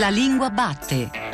La 0.00 0.08
lingua 0.08 0.48
batte. 0.48 1.29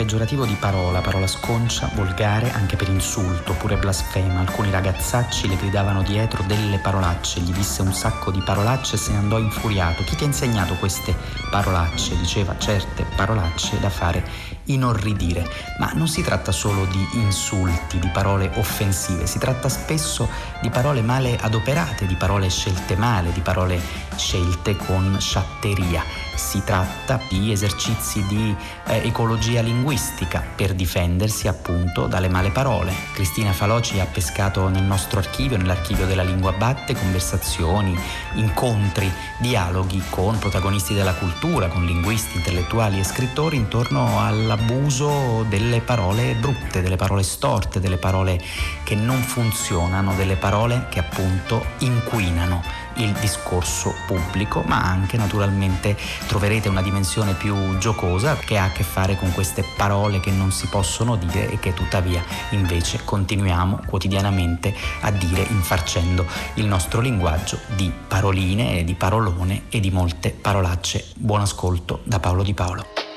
Peggiorativo 0.00 0.46
di 0.46 0.56
parola, 0.58 1.02
parola 1.02 1.26
sconcia, 1.26 1.90
volgare 1.94 2.50
anche 2.52 2.74
per 2.74 2.88
insulto, 2.88 3.52
oppure 3.52 3.76
blasfema. 3.76 4.40
Alcuni 4.40 4.70
ragazzacci 4.70 5.46
le 5.46 5.56
gridavano 5.56 6.02
dietro 6.02 6.42
delle 6.44 6.78
parolacce, 6.78 7.40
gli 7.40 7.52
disse 7.52 7.82
un 7.82 7.92
sacco 7.92 8.30
di 8.30 8.40
parolacce 8.40 8.94
e 8.94 8.98
se 8.98 9.12
ne 9.12 9.18
andò 9.18 9.38
infuriato. 9.38 10.02
Chi 10.04 10.16
ti 10.16 10.24
ha 10.24 10.26
insegnato 10.26 10.72
queste 10.76 11.14
parolacce? 11.50 12.16
Diceva 12.16 12.56
certe 12.56 13.04
parolacce 13.14 13.78
da 13.78 13.90
fare 13.90 14.24
inorridire. 14.72 15.48
Ma 15.78 15.92
non 15.94 16.08
si 16.08 16.22
tratta 16.22 16.52
solo 16.52 16.84
di 16.86 17.06
insulti, 17.14 17.98
di 17.98 18.08
parole 18.08 18.50
offensive, 18.54 19.26
si 19.26 19.38
tratta 19.38 19.68
spesso 19.68 20.28
di 20.60 20.70
parole 20.70 21.02
male 21.02 21.38
adoperate, 21.40 22.06
di 22.06 22.14
parole 22.14 22.48
scelte 22.48 22.96
male, 22.96 23.32
di 23.32 23.40
parole 23.40 23.80
scelte 24.16 24.76
con 24.76 25.16
sciatteria. 25.18 26.02
Si 26.34 26.62
tratta 26.64 27.20
di 27.28 27.52
esercizi 27.52 28.24
di 28.26 28.54
eh, 28.86 29.06
ecologia 29.06 29.60
linguistica 29.60 30.42
per 30.56 30.74
difendersi 30.74 31.48
appunto 31.48 32.06
dalle 32.06 32.28
male 32.28 32.50
parole. 32.50 32.94
Cristina 33.12 33.52
Faloci 33.52 34.00
ha 34.00 34.06
pescato 34.06 34.68
nel 34.68 34.82
nostro 34.82 35.18
archivio, 35.18 35.58
nell'archivio 35.58 36.06
della 36.06 36.22
lingua 36.22 36.52
batte, 36.52 36.94
conversazioni, 36.94 37.98
incontri, 38.34 39.10
dialoghi 39.38 40.02
con 40.08 40.38
protagonisti 40.38 40.94
della 40.94 41.14
cultura, 41.14 41.68
con 41.68 41.84
linguisti, 41.84 42.38
intellettuali 42.38 42.98
e 42.98 43.04
scrittori 43.04 43.56
intorno 43.56 44.18
all'abuso 44.60 45.44
delle 45.48 45.80
parole 45.80 46.34
brutte, 46.34 46.82
delle 46.82 46.96
parole 46.96 47.22
storte, 47.22 47.80
delle 47.80 47.96
parole 47.96 48.38
che 48.84 48.94
non 48.94 49.22
funzionano, 49.22 50.14
delle 50.14 50.36
parole 50.36 50.86
che 50.90 50.98
appunto 50.98 51.64
inquinano 51.78 52.62
il 52.96 53.12
discorso 53.12 53.94
pubblico, 54.06 54.62
ma 54.66 54.82
anche 54.82 55.16
naturalmente 55.16 55.96
troverete 56.26 56.68
una 56.68 56.82
dimensione 56.82 57.32
più 57.32 57.78
giocosa 57.78 58.36
che 58.36 58.58
ha 58.58 58.64
a 58.64 58.72
che 58.72 58.82
fare 58.82 59.16
con 59.16 59.32
queste 59.32 59.64
parole 59.76 60.20
che 60.20 60.30
non 60.30 60.52
si 60.52 60.66
possono 60.66 61.16
dire 61.16 61.50
e 61.50 61.58
che 61.58 61.72
tuttavia 61.72 62.22
invece 62.50 63.00
continuiamo 63.02 63.82
quotidianamente 63.86 64.74
a 65.00 65.10
dire 65.10 65.46
infarcendo 65.48 66.26
il 66.54 66.66
nostro 66.66 67.00
linguaggio 67.00 67.58
di 67.74 67.90
paroline, 68.08 68.84
di 68.84 68.94
parolone 68.94 69.62
e 69.70 69.80
di 69.80 69.90
molte 69.90 70.30
parolacce. 70.30 71.06
Buon 71.16 71.40
ascolto 71.40 72.00
da 72.04 72.20
Paolo 72.20 72.42
Di 72.42 72.52
Paolo. 72.52 73.09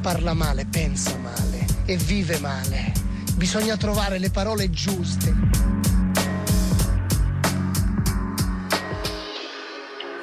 Parla 0.00 0.34
male 0.34 0.64
pensa 0.64 1.16
male 1.18 1.66
e 1.84 1.96
vive 1.96 2.38
male. 2.38 2.92
Bisogna 3.36 3.76
trovare 3.76 4.18
le 4.18 4.30
parole 4.30 4.70
giuste. 4.70 5.79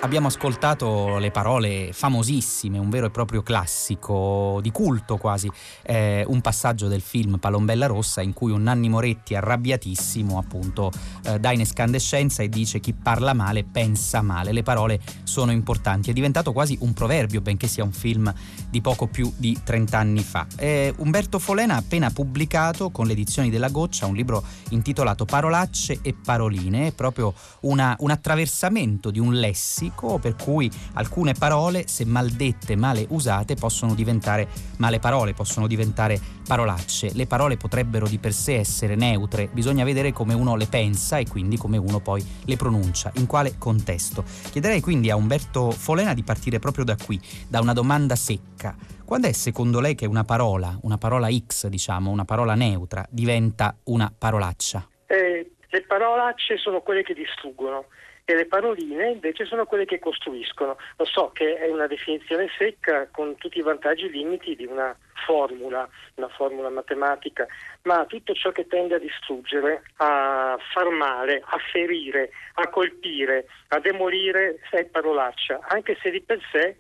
Abbiamo 0.08 0.28
ascoltato 0.28 1.18
le 1.18 1.32
parole 1.32 1.92
famosissime, 1.92 2.78
un 2.78 2.90
vero 2.90 3.08
e 3.08 3.10
proprio 3.10 3.44
classico 3.44 4.60
di 4.62 4.72
culto 4.72 5.18
quasi, 5.18 5.52
eh, 5.84 6.24
un 6.26 6.40
passaggio 6.40 6.88
del 6.88 7.02
film 7.02 7.40
Palombella 7.40 7.88
Rossa 7.88 8.22
in 8.22 8.32
cui 8.32 8.54
un 8.54 8.64
Nanni 8.64 8.88
Moretti 8.88 9.36
arrabbiatissimo 9.36 10.38
appunto 10.38 10.94
eh, 11.26 11.42
dà 11.42 11.52
in 11.52 11.60
escandescenza 11.60 12.42
e 12.42 12.48
dice 12.48 12.80
chi 12.80 12.94
parla 12.94 13.34
male 13.34 13.66
pensa 13.66 14.22
male, 14.22 14.54
le 14.54 14.64
parole 14.64 15.02
sono 15.24 15.52
importanti, 15.52 16.10
è 16.10 16.14
diventato 16.14 16.54
quasi 16.54 16.78
un 16.80 16.94
proverbio 16.94 17.42
benché 17.42 17.68
sia 17.68 17.84
un 17.84 17.92
film 17.92 18.34
di 18.70 18.80
poco 18.80 19.08
più 19.08 19.30
di 19.36 19.60
30 19.62 19.98
anni 19.98 20.24
fa. 20.24 20.48
Eh, 20.56 20.94
Umberto 21.00 21.38
Folena 21.38 21.74
ha 21.74 21.80
appena 21.80 22.12
pubblicato 22.12 22.92
con 22.92 23.08
le 23.08 23.12
edizioni 23.12 23.50
della 23.50 23.68
Goccia 23.68 24.06
un 24.06 24.16
libro 24.16 24.42
intitolato 24.70 25.26
Parolacce 25.26 26.00
e 26.02 26.14
Paroline, 26.14 26.88
è 26.88 26.92
proprio 26.94 27.34
una, 27.64 27.94
un 28.00 28.12
attraversamento 28.12 29.12
di 29.12 29.20
un 29.20 29.34
lessico 29.34 29.96
lessico 29.98 30.20
per 30.20 30.36
cui 30.36 30.70
alcune 30.94 31.34
parole, 31.34 31.88
se 31.88 32.06
mal 32.06 32.30
dette, 32.30 32.76
male 32.76 33.06
usate, 33.10 33.56
possono 33.56 33.96
diventare 33.96 34.48
male 34.78 35.00
parole, 35.00 35.34
possono 35.34 35.68
diventare 35.68 36.20
parolacce. 36.48 37.12
Le 37.14 37.26
parole 37.26 37.58
potrebbero 37.58 38.08
di 38.08 38.20
per 38.20 38.34
sé 38.34 38.56
essere 38.56 38.96
neutre, 38.96 39.50
bisogna 39.52 39.84
vedere 39.84 40.14
come 40.14 40.34
uno 40.34 40.56
le 40.56 40.68
pensa 40.68 41.18
e 41.18 41.28
quindi 41.28 41.58
come 41.58 41.78
uno 41.78 42.00
poi 42.00 42.24
le 42.46 42.56
pronuncia, 42.56 43.12
in 43.16 43.26
quale 43.26 43.56
contesto. 43.58 44.24
Chiederei 44.52 44.82
quindi 44.82 45.10
a 45.10 45.16
Umberto 45.16 45.72
Folena 45.72 46.14
di 46.14 46.24
partire 46.24 46.60
proprio 46.60 46.86
da 46.86 46.96
qui, 46.96 47.20
da 47.48 47.60
una 47.60 47.74
domanda 47.74 48.16
secca. 48.16 48.76
Quando 49.04 49.28
è 49.28 49.32
secondo 49.32 49.80
lei 49.80 49.96
che 49.96 50.06
una 50.06 50.26
parola, 50.26 50.78
una 50.82 50.98
parola 50.98 51.30
X 51.32 51.68
diciamo, 51.68 52.12
una 52.12 52.26
parola 52.26 52.56
neutra, 52.56 53.06
diventa 53.10 53.76
una 53.86 54.14
parolaccia? 54.16 54.86
Eh, 55.06 55.52
le 55.70 55.82
parolacce 55.84 56.58
sono 56.58 56.82
quelle 56.82 57.04
che 57.04 57.14
distruggono 57.14 57.86
e 58.30 58.36
le 58.36 58.46
paroline 58.46 59.12
invece 59.12 59.46
sono 59.46 59.66
quelle 59.66 59.86
che 59.86 60.00
costruiscono. 60.00 60.76
Lo 60.98 61.06
so 61.06 61.32
che 61.32 61.56
è 61.56 61.70
una 61.70 61.88
definizione 61.88 62.50
secca 62.58 63.08
con 63.10 63.38
tutti 63.38 63.58
i 63.58 63.62
vantaggi 63.62 64.04
e 64.04 64.10
limiti 64.10 64.54
di 64.54 64.66
una 64.66 64.94
formula, 65.26 65.88
una 66.16 66.28
formula 66.28 66.68
matematica, 66.70 67.48
ma 67.84 68.06
tutto 68.06 68.34
ciò 68.34 68.52
che 68.52 68.68
tende 68.68 68.96
a 68.96 69.00
distruggere, 69.00 69.82
a 69.98 70.58
far 70.74 70.90
male, 70.90 71.42
a 71.42 71.58
ferire, 71.72 72.32
a 72.56 72.68
colpire, 72.68 73.48
a 73.70 73.80
demolire 73.80 74.60
è 74.72 74.84
parolaccia, 74.84 75.62
anche 75.70 75.98
se 76.02 76.12
di 76.12 76.20
per 76.20 76.42
sé 76.52 76.76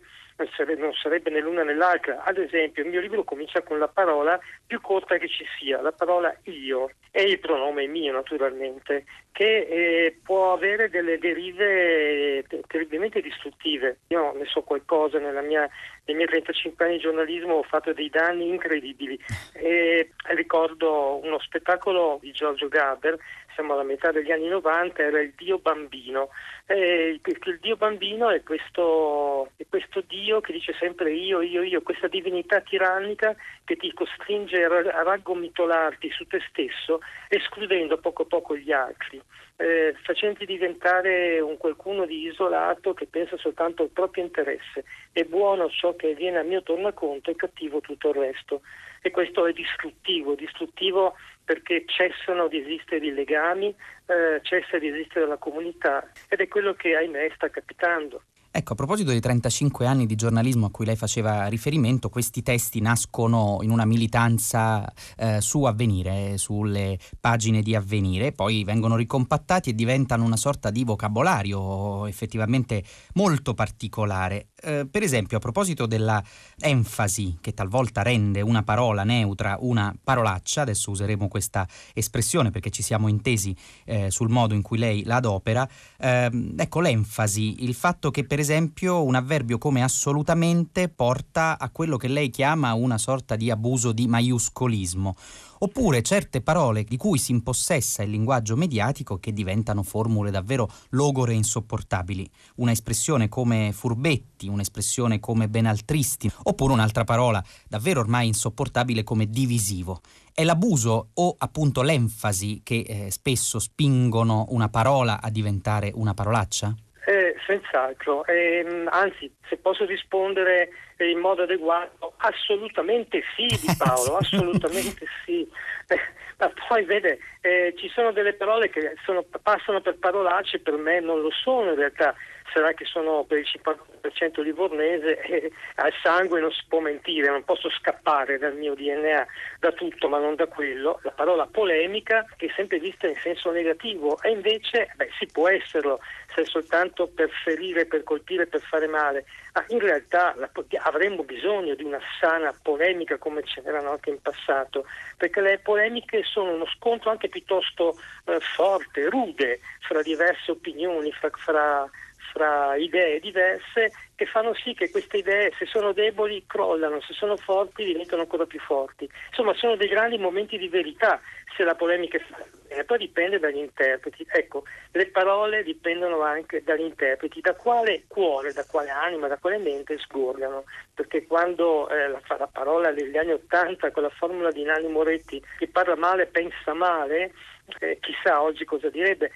non 0.77 0.93
sarebbe, 0.93 1.29
né 1.29 1.39
l'una 1.39 1.63
né 1.63 1.73
l'altra. 1.73 2.23
Ad 2.23 2.37
esempio, 2.37 2.83
il 2.83 2.89
mio 2.89 3.01
libro 3.01 3.23
comincia 3.23 3.61
con 3.61 3.79
la 3.79 3.87
parola 3.87 4.39
più 4.65 4.79
corta 4.81 5.17
che 5.17 5.27
ci 5.27 5.45
sia, 5.57 5.81
la 5.81 5.91
parola 5.91 6.35
io, 6.43 6.91
e 7.11 7.23
il 7.23 7.39
pronome 7.39 7.87
mio 7.87 8.13
naturalmente, 8.13 9.05
che 9.31 9.59
eh, 9.59 10.19
può 10.23 10.53
avere 10.53 10.89
delle 10.89 11.17
derive 11.17 12.45
terribilmente 12.67 13.21
distruttive. 13.21 13.99
Io 14.07 14.33
ne 14.33 14.45
so 14.45 14.61
qualcosa 14.61 15.17
mia, 15.19 15.67
nei 16.05 16.15
miei 16.15 16.27
35 16.27 16.85
anni 16.85 16.95
di 16.95 17.01
giornalismo, 17.01 17.55
ho 17.55 17.63
fatto 17.63 17.93
dei 17.93 18.09
danni 18.09 18.49
incredibili. 18.49 19.19
E 19.53 20.11
ricordo 20.35 21.19
uno 21.23 21.39
spettacolo 21.39 22.19
di 22.21 22.31
Giorgio 22.31 22.67
Gaber, 22.67 23.17
siamo 23.57 23.73
alla 23.73 23.83
metà 23.83 24.11
degli 24.11 24.31
anni 24.31 24.47
90, 24.47 25.01
era 25.01 25.19
il 25.19 25.33
Dio 25.35 25.57
Bambino. 25.57 26.29
Eh, 26.67 27.19
il, 27.23 27.59
Dio 27.59 27.75
Bambino 27.75 28.29
è 28.29 28.43
questo, 28.43 29.49
è 29.57 29.65
questo, 29.67 30.01
Dio 30.01 30.41
che 30.41 30.53
dice 30.53 30.75
sempre 30.79 31.11
io, 31.11 31.41
io, 31.41 31.63
io, 31.63 31.81
questa 31.81 32.07
divinità 32.07 32.61
tirannica 32.61 33.35
che 33.65 33.75
ti 33.75 33.91
costringe 33.93 34.63
a 34.63 35.01
raggomitolarti 35.01 36.11
su 36.11 36.27
te 36.27 36.39
stesso, 36.49 37.01
escludendo 37.29 37.97
poco 37.97 38.21
a 38.21 38.25
poco 38.25 38.55
gli 38.55 38.71
altri 38.71 39.19
eh, 39.57 39.95
facendoti 40.03 40.45
diventare 40.45 41.39
un 41.39 41.57
qualcuno 41.57 42.05
di 42.05 42.27
isolato 42.27 42.93
che 42.93 43.07
pensa 43.07 43.37
soltanto 43.37 43.83
al 43.83 43.89
proprio 43.89 44.23
interesse. 44.23 44.85
È 45.11 45.23
buono 45.23 45.69
ciò 45.69 45.95
che 45.95 46.13
viene 46.13 46.37
a 46.37 46.43
mio 46.43 46.61
tornaconto 46.61 47.31
e 47.31 47.35
cattivo 47.35 47.81
tutto 47.81 48.09
il 48.09 48.15
resto. 48.15 48.61
E 49.01 49.11
questo 49.11 49.45
è 49.45 49.53
distruttivo, 49.53 50.35
distruttivo 50.35 51.15
perché 51.43 51.85
cessano 51.85 52.47
di 52.47 52.59
esistere 52.59 53.05
i 53.05 53.13
legami, 53.13 53.73
eh, 54.05 54.39
cessa 54.43 54.77
di 54.77 54.87
esistere 54.87 55.25
la 55.25 55.37
comunità 55.37 56.07
ed 56.29 56.39
è 56.39 56.47
quello 56.47 56.73
che 56.73 56.95
ahimè 56.95 57.31
sta 57.35 57.49
capitando. 57.49 58.21
Ecco, 58.57 58.73
a 58.73 58.75
proposito 58.75 59.11
dei 59.11 59.19
35 59.19 59.85
anni 59.85 60.07
di 60.07 60.15
giornalismo 60.15 60.65
a 60.65 60.71
cui 60.71 60.83
lei 60.83 60.95
faceva 60.95 61.45
riferimento, 61.45 62.09
questi 62.09 62.41
testi 62.41 62.81
nascono 62.81 63.59
in 63.61 63.69
una 63.69 63.85
militanza 63.85 64.91
eh, 65.15 65.41
su 65.41 65.63
Avvenire, 65.65 66.39
sulle 66.39 66.97
pagine 67.19 67.61
di 67.61 67.75
Avvenire, 67.75 68.31
poi 68.31 68.63
vengono 68.63 68.95
ricompattati 68.95 69.69
e 69.69 69.75
diventano 69.75 70.23
una 70.23 70.37
sorta 70.37 70.71
di 70.71 70.83
vocabolario 70.83 72.07
effettivamente 72.07 72.83
molto 73.13 73.53
particolare. 73.53 74.47
Eh, 74.59 74.87
per 74.89 75.03
esempio, 75.03 75.37
a 75.37 75.39
proposito 75.39 75.85
della 75.85 76.23
enfasi 76.59 77.37
che 77.39 77.53
talvolta 77.53 78.01
rende 78.01 78.41
una 78.41 78.63
parola 78.63 79.03
neutra 79.03 79.55
una 79.59 79.95
parolaccia, 80.03 80.61
adesso 80.61 80.89
useremo 80.89 81.27
questa 81.27 81.67
espressione 81.93 82.49
perché 82.49 82.71
ci 82.71 82.81
siamo 82.81 83.07
intesi 83.07 83.55
eh, 83.85 84.09
sul 84.09 84.29
modo 84.29 84.55
in 84.55 84.63
cui 84.63 84.79
lei 84.79 85.03
la 85.03 85.17
adopera, 85.17 85.69
ehm, 85.99 86.55
ecco 86.57 86.81
l'enfasi, 86.81 87.63
il 87.63 87.75
fatto 87.75 88.09
che 88.09 88.25
per 88.25 88.39
esempio 88.39 88.45
esempio 88.47 89.03
un 89.03 89.15
avverbio 89.15 89.57
come 89.57 89.83
assolutamente 89.83 90.87
porta 90.87 91.59
a 91.59 91.69
quello 91.69 91.97
che 91.97 92.07
lei 92.07 92.29
chiama 92.29 92.71
una 92.71 92.97
sorta 92.97 93.35
di 93.35 93.51
abuso 93.51 93.91
di 93.91 94.07
maiuscolismo, 94.07 95.17
oppure 95.59 96.01
certe 96.01 96.39
parole 96.39 96.85
di 96.85 96.95
cui 96.95 97.17
si 97.17 97.33
impossessa 97.33 98.03
il 98.03 98.09
linguaggio 98.09 98.55
mediatico 98.55 99.17
che 99.19 99.33
diventano 99.33 99.83
formule 99.83 100.31
davvero 100.31 100.69
logore 100.91 101.33
e 101.33 101.35
insopportabili. 101.35 102.29
Una 102.55 102.71
espressione 102.71 103.27
come 103.27 103.73
furbetti, 103.73 104.47
un'espressione 104.47 105.19
come 105.19 105.49
benaltristi, 105.49 106.31
oppure 106.43 106.71
un'altra 106.71 107.03
parola 107.03 107.43
davvero 107.67 107.99
ormai 107.99 108.27
insopportabile 108.27 109.03
come 109.03 109.29
divisivo. 109.29 109.99
È 110.33 110.45
l'abuso 110.45 111.09
o 111.15 111.35
appunto 111.37 111.81
l'enfasi 111.81 112.61
che 112.63 112.85
eh, 112.87 113.11
spesso 113.11 113.59
spingono 113.59 114.45
una 114.51 114.69
parola 114.69 115.19
a 115.19 115.29
diventare 115.29 115.91
una 115.93 116.13
parolaccia? 116.13 116.73
Eh, 117.09 117.37
senz'altro, 117.45 118.25
eh, 118.25 118.83
anzi 118.89 119.33
se 119.47 119.55
posso 119.55 119.85
rispondere 119.85 120.67
in 120.97 121.19
modo 121.19 121.43
adeguato, 121.43 122.15
assolutamente 122.17 123.23
sì 123.33 123.45
di 123.45 123.73
Paolo, 123.79 124.17
assolutamente 124.17 125.05
sì. 125.23 125.47
Eh, 125.87 125.97
ma 126.37 126.51
poi 126.67 126.83
vede, 126.83 127.19
eh, 127.39 127.73
ci 127.77 127.87
sono 127.87 128.11
delle 128.11 128.33
parole 128.33 128.69
che 128.69 128.95
sono, 129.05 129.23
passano 129.41 129.79
per 129.79 129.97
parolacce, 129.99 130.59
per 130.59 130.75
me 130.75 130.99
non 130.99 131.21
lo 131.21 131.31
sono 131.31 131.69
in 131.69 131.77
realtà 131.77 132.13
sarà 132.51 132.73
che 132.73 132.85
sono 132.85 133.23
per 133.23 133.39
il 133.39 133.47
50% 133.47 134.41
livornese 134.41 135.19
e 135.21 135.51
al 135.75 135.93
sangue 136.01 136.39
non 136.39 136.51
si 136.51 136.63
può 136.67 136.79
mentire, 136.79 137.29
non 137.29 137.43
posso 137.43 137.69
scappare 137.69 138.37
dal 138.37 138.55
mio 138.55 138.73
DNA 138.73 139.25
da 139.59 139.71
tutto 139.71 140.09
ma 140.09 140.19
non 140.19 140.35
da 140.35 140.47
quello. 140.47 140.99
La 141.03 141.11
parola 141.11 141.45
polemica 141.45 142.25
che 142.37 142.47
è 142.47 142.53
sempre 142.55 142.79
vista 142.79 143.07
in 143.07 143.15
senso 143.15 143.51
negativo 143.51 144.21
e 144.21 144.31
invece 144.31 144.91
beh, 144.95 145.09
si 145.17 145.27
può 145.27 145.49
esserlo 145.49 145.99
se 146.33 146.41
è 146.41 146.45
soltanto 146.45 147.07
per 147.07 147.29
ferire, 147.43 147.85
per 147.85 148.03
colpire, 148.03 148.47
per 148.47 148.61
fare 148.61 148.87
male, 148.87 149.25
ma 149.53 149.65
in 149.69 149.79
realtà 149.79 150.33
la, 150.37 150.49
avremmo 150.83 151.23
bisogno 151.23 151.73
di 151.73 151.83
una 151.83 151.99
sana 152.19 152.53
polemica 152.61 153.17
come 153.17 153.43
ce 153.43 153.61
n'erano 153.63 153.91
anche 153.91 154.11
in 154.11 154.21
passato, 154.21 154.85
perché 155.17 155.41
le 155.41 155.59
polemiche 155.59 156.23
sono 156.23 156.51
uno 156.51 156.67
scontro 156.67 157.09
anche 157.09 157.29
piuttosto 157.29 157.97
eh, 158.25 158.39
forte, 158.39 159.09
rude, 159.09 159.59
fra 159.79 160.01
diverse 160.01 160.51
opinioni, 160.51 161.11
fra, 161.11 161.29
fra 161.33 161.89
fra 162.37 162.75
idee 162.75 163.19
diverse 163.19 163.91
che 164.15 164.25
fanno 164.27 164.53
sì 164.53 164.73
che 164.73 164.91
queste 164.91 165.17
idee, 165.17 165.51
se 165.57 165.65
sono 165.65 165.91
deboli, 165.91 166.43
crollano, 166.45 167.01
se 167.01 167.13
sono 167.13 167.35
forti, 167.35 167.83
diventano 167.83 168.21
ancora 168.21 168.45
più 168.45 168.59
forti. 168.59 169.09
Insomma, 169.29 169.53
sono 169.55 169.75
dei 169.75 169.87
grandi 169.87 170.17
momenti 170.17 170.57
di 170.57 170.67
verità 170.67 171.19
se 171.55 171.63
la 171.63 171.75
polemica 171.75 172.17
è 172.17 172.21
fatta 172.21 172.57
poi 172.87 172.97
dipende 172.97 173.39
dagli 173.39 173.57
interpreti. 173.57 174.25
Ecco, 174.29 174.63
le 174.91 175.07
parole 175.07 175.63
dipendono 175.63 176.21
anche 176.21 176.63
dagli 176.63 176.81
interpreti, 176.81 177.41
da 177.41 177.53
quale 177.53 178.03
cuore, 178.07 178.53
da 178.53 178.65
quale 178.65 178.89
anima, 178.89 179.27
da 179.27 179.37
quale 179.37 179.57
mente 179.57 179.97
sgorgano, 179.99 180.63
perché 180.93 181.27
quando 181.27 181.87
eh, 181.89 182.07
la, 182.07 182.21
la, 182.37 182.47
parola 182.47 182.91
degli 182.91 183.17
anni 183.17 183.33
Ottanta, 183.33 183.91
con 183.91 184.03
la 184.03 184.09
formula 184.09 184.51
di 184.51 184.63
Nanni 184.63 184.87
Moretti, 184.87 185.41
chi 185.59 185.67
parla 185.67 185.95
male 185.95 186.25
pensa 186.25 186.73
male, 186.73 187.33
eh, 187.79 187.97
chissà 187.99 188.41
oggi 188.41 188.65
cosa 188.65 188.89
direbbe. 188.89 189.31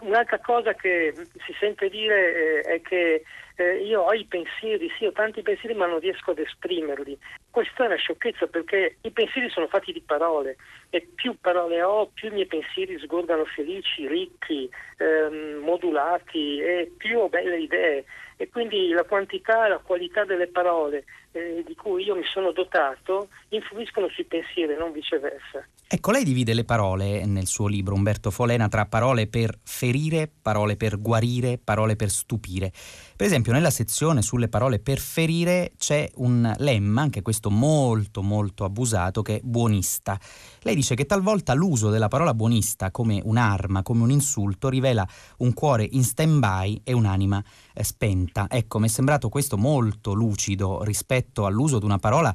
Un'altra 0.00 0.38
cosa 0.40 0.74
che 0.74 1.14
si 1.14 1.54
sente 1.58 1.88
dire 1.88 2.62
eh, 2.64 2.74
è 2.74 2.80
che 2.82 3.22
eh, 3.56 3.82
io 3.84 4.02
ho 4.02 4.12
i 4.12 4.24
pensieri, 4.24 4.90
sì, 4.98 5.06
ho 5.06 5.12
tanti 5.12 5.42
pensieri 5.42 5.74
ma 5.74 5.86
non 5.86 6.00
riesco 6.00 6.32
ad 6.32 6.38
esprimerli. 6.38 7.18
Questa 7.50 7.84
è 7.84 7.86
una 7.86 7.96
sciocchezza 7.96 8.46
perché 8.46 8.98
i 9.02 9.10
pensieri 9.10 9.48
sono 9.50 9.66
fatti 9.66 9.92
di 9.92 10.00
parole 10.00 10.56
e 10.90 11.06
più 11.14 11.36
parole 11.40 11.82
ho, 11.82 12.08
più 12.12 12.28
i 12.28 12.32
miei 12.32 12.46
pensieri 12.46 12.98
sgorgano 12.98 13.44
felici, 13.44 14.06
ricchi, 14.06 14.68
ehm, 14.98 15.62
modulati 15.62 16.60
e 16.60 16.92
più 16.96 17.18
ho 17.18 17.28
belle 17.28 17.58
idee 17.58 18.04
e 18.36 18.48
quindi 18.48 18.90
la 18.90 19.02
quantità 19.02 19.66
e 19.66 19.70
la 19.70 19.78
qualità 19.78 20.24
delle 20.24 20.46
parole 20.46 21.04
eh, 21.38 21.62
di 21.64 21.74
cui 21.74 22.04
io 22.04 22.16
mi 22.16 22.24
sono 22.24 22.52
dotato 22.52 23.28
influiscono 23.50 24.08
sui 24.08 24.24
pensieri, 24.24 24.76
non 24.76 24.92
viceversa. 24.92 25.64
Ecco, 25.90 26.10
lei 26.10 26.22
divide 26.22 26.52
le 26.52 26.64
parole 26.64 27.24
nel 27.24 27.46
suo 27.46 27.66
libro 27.66 27.94
Umberto 27.94 28.30
Folena 28.30 28.68
tra 28.68 28.84
parole 28.84 29.26
per 29.26 29.58
ferire, 29.62 30.30
parole 30.42 30.76
per 30.76 31.00
guarire, 31.00 31.58
parole 31.62 31.96
per 31.96 32.10
stupire. 32.10 32.70
Per 33.16 33.26
esempio, 33.26 33.52
nella 33.52 33.70
sezione 33.70 34.20
sulle 34.20 34.48
parole 34.48 34.80
per 34.80 34.98
ferire 34.98 35.72
c'è 35.78 36.10
un 36.16 36.54
lemma, 36.58 37.00
anche 37.00 37.22
questo 37.22 37.50
molto 37.50 38.22
molto 38.22 38.64
abusato, 38.64 39.22
che 39.22 39.36
è 39.36 39.40
buonista. 39.42 40.20
Lei 40.60 40.74
dice 40.74 40.94
che 40.94 41.06
talvolta 41.06 41.54
l'uso 41.54 41.88
della 41.88 42.08
parola 42.08 42.34
buonista 42.34 42.90
come 42.90 43.22
un'arma, 43.24 43.82
come 43.82 44.02
un 44.02 44.10
insulto, 44.10 44.68
rivela 44.68 45.08
un 45.38 45.54
cuore 45.54 45.88
in 45.90 46.04
stand-by 46.04 46.82
e 46.84 46.92
un'anima 46.92 47.42
eh, 47.72 47.82
spenta. 47.82 48.46
Ecco, 48.50 48.78
mi 48.78 48.88
è 48.88 48.90
sembrato 48.90 49.30
questo 49.30 49.56
molto 49.56 50.12
lucido 50.12 50.82
rispetto 50.82 51.27
all'uso 51.34 51.78
di 51.78 51.84
una 51.84 51.98
parola 51.98 52.34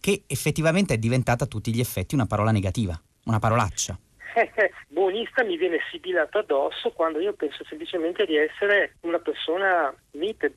che 0.00 0.24
effettivamente 0.26 0.94
è 0.94 0.98
diventata 0.98 1.44
a 1.44 1.46
tutti 1.46 1.74
gli 1.74 1.80
effetti 1.80 2.14
una 2.14 2.26
parola 2.26 2.50
negativa, 2.50 3.00
una 3.24 3.38
parolaccia. 3.38 3.98
Buonista 4.88 5.44
mi 5.44 5.56
viene 5.56 5.78
sibilato 5.90 6.38
addosso 6.38 6.90
quando 6.90 7.20
io 7.20 7.32
penso 7.32 7.64
semplicemente 7.64 8.26
di 8.26 8.36
essere 8.36 8.96
una 9.00 9.18
persona 9.18 9.94
mite, 10.12 10.54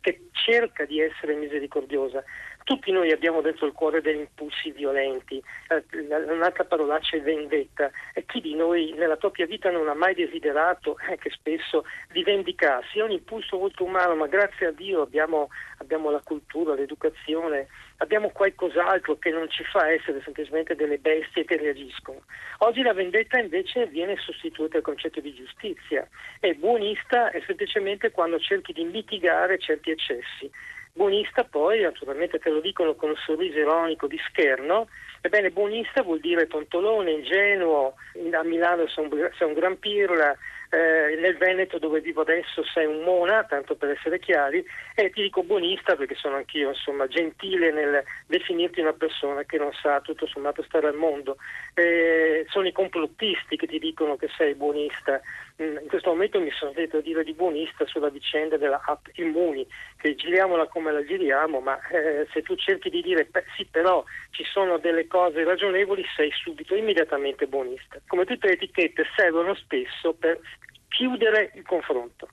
che 0.00 0.28
cerca 0.32 0.84
di 0.84 1.00
essere 1.00 1.34
misericordiosa. 1.34 2.24
Tutti 2.66 2.90
noi 2.90 3.12
abbiamo 3.12 3.42
dentro 3.42 3.64
il 3.64 3.72
cuore 3.72 4.00
degli 4.00 4.18
impulsi 4.18 4.72
violenti, 4.72 5.40
eh, 5.68 5.84
un'altra 6.32 6.64
parolaccia 6.64 7.16
è 7.16 7.20
vendetta. 7.22 7.92
E 8.12 8.24
chi 8.26 8.40
di 8.40 8.56
noi 8.56 8.92
nella 8.96 9.14
propria 9.14 9.46
vita 9.46 9.70
non 9.70 9.88
ha 9.88 9.94
mai 9.94 10.14
desiderato 10.14 10.96
eh, 11.08 11.16
che 11.16 11.30
spesso 11.30 11.84
di 12.10 12.24
vendicarsi? 12.24 12.98
È 12.98 13.04
un 13.04 13.12
impulso 13.12 13.56
molto 13.56 13.84
umano, 13.84 14.16
ma 14.16 14.26
grazie 14.26 14.66
a 14.66 14.72
Dio 14.72 15.02
abbiamo, 15.02 15.50
abbiamo 15.78 16.10
la 16.10 16.20
cultura, 16.24 16.74
l'educazione, 16.74 17.68
abbiamo 17.98 18.30
qualcos'altro 18.30 19.16
che 19.16 19.30
non 19.30 19.48
ci 19.48 19.62
fa 19.62 19.88
essere 19.88 20.20
semplicemente 20.24 20.74
delle 20.74 20.98
bestie 20.98 21.44
che 21.44 21.58
reagiscono. 21.58 22.22
Oggi 22.58 22.82
la 22.82 22.94
vendetta 22.94 23.38
invece 23.38 23.86
viene 23.86 24.16
sostituita 24.16 24.78
al 24.78 24.82
concetto 24.82 25.20
di 25.20 25.32
giustizia 25.32 26.04
e 26.40 26.54
buonista 26.54 27.30
è 27.30 27.40
semplicemente 27.46 28.10
quando 28.10 28.40
cerchi 28.40 28.72
di 28.72 28.82
mitigare 28.82 29.56
certi 29.60 29.92
eccessi. 29.92 30.50
Buonista 30.96 31.44
poi, 31.44 31.82
naturalmente 31.82 32.38
te 32.38 32.48
lo 32.48 32.60
dicono 32.60 32.94
con 32.94 33.10
un 33.10 33.16
sorriso 33.16 33.58
ironico 33.58 34.06
di 34.06 34.18
scherno, 34.30 34.88
ebbene 35.20 35.50
buonista 35.50 36.00
vuol 36.02 36.20
dire 36.20 36.46
tontolone, 36.46 37.10
ingenuo, 37.10 37.96
a 38.32 38.42
Milano 38.42 38.88
sei 38.88 39.04
un, 39.04 39.30
sei 39.36 39.46
un 39.46 39.52
gran 39.52 39.78
pirla, 39.78 40.34
eh, 40.70 41.16
nel 41.20 41.36
Veneto 41.36 41.78
dove 41.78 42.00
vivo 42.00 42.22
adesso 42.22 42.64
sei 42.64 42.86
un 42.86 43.02
mona, 43.02 43.44
tanto 43.44 43.76
per 43.76 43.90
essere 43.90 44.18
chiari, 44.18 44.64
e 44.94 45.10
ti 45.10 45.20
dico 45.20 45.42
buonista 45.42 45.96
perché 45.96 46.14
sono 46.14 46.36
anch'io 46.36 46.70
insomma 46.70 47.06
gentile 47.08 47.70
nel 47.72 48.02
definirti 48.26 48.80
una 48.80 48.94
persona 48.94 49.44
che 49.44 49.58
non 49.58 49.72
sa 49.74 50.00
tutto 50.00 50.26
sommato 50.26 50.62
stare 50.62 50.88
al 50.88 50.94
mondo. 50.94 51.36
Eh, 51.74 52.46
sono 52.48 52.66
i 52.68 52.72
complottisti 52.72 53.58
che 53.58 53.66
ti 53.66 53.78
dicono 53.78 54.16
che 54.16 54.30
sei 54.34 54.54
buonista. 54.54 55.20
Mm, 55.62 55.78
in 55.78 55.88
questo 55.88 56.10
momento 56.10 56.38
mi 56.38 56.50
sono 56.50 56.72
detto 56.72 57.00
dire 57.00 57.24
di 57.24 57.32
buonista 57.32 57.86
sulla 57.86 58.10
vicenda 58.10 58.58
della 58.58 58.82
app 58.84 59.06
Immuni, 59.14 59.66
che 59.96 60.14
giriamola 60.14 60.66
come 60.66 60.92
la 60.92 61.02
giriamo, 61.02 61.60
ma 61.60 61.78
eh, 61.88 62.26
se 62.30 62.42
tu 62.42 62.54
cerchi 62.56 62.90
di 62.90 63.00
dire 63.00 63.26
sì 63.56 63.64
però 63.64 64.04
ci 64.30 64.44
sono 64.44 64.76
delle 64.76 65.06
cose 65.06 65.44
ragionevoli 65.44 66.04
sei 66.14 66.30
subito 66.30 66.74
immediatamente 66.74 67.46
buonista. 67.46 67.98
Come 68.06 68.26
tutte 68.26 68.48
le 68.48 68.52
etichette 68.54 69.04
servono 69.16 69.54
spesso 69.54 70.12
per 70.12 70.38
chiudere 70.88 71.52
il 71.54 71.62
confronto. 71.62 72.28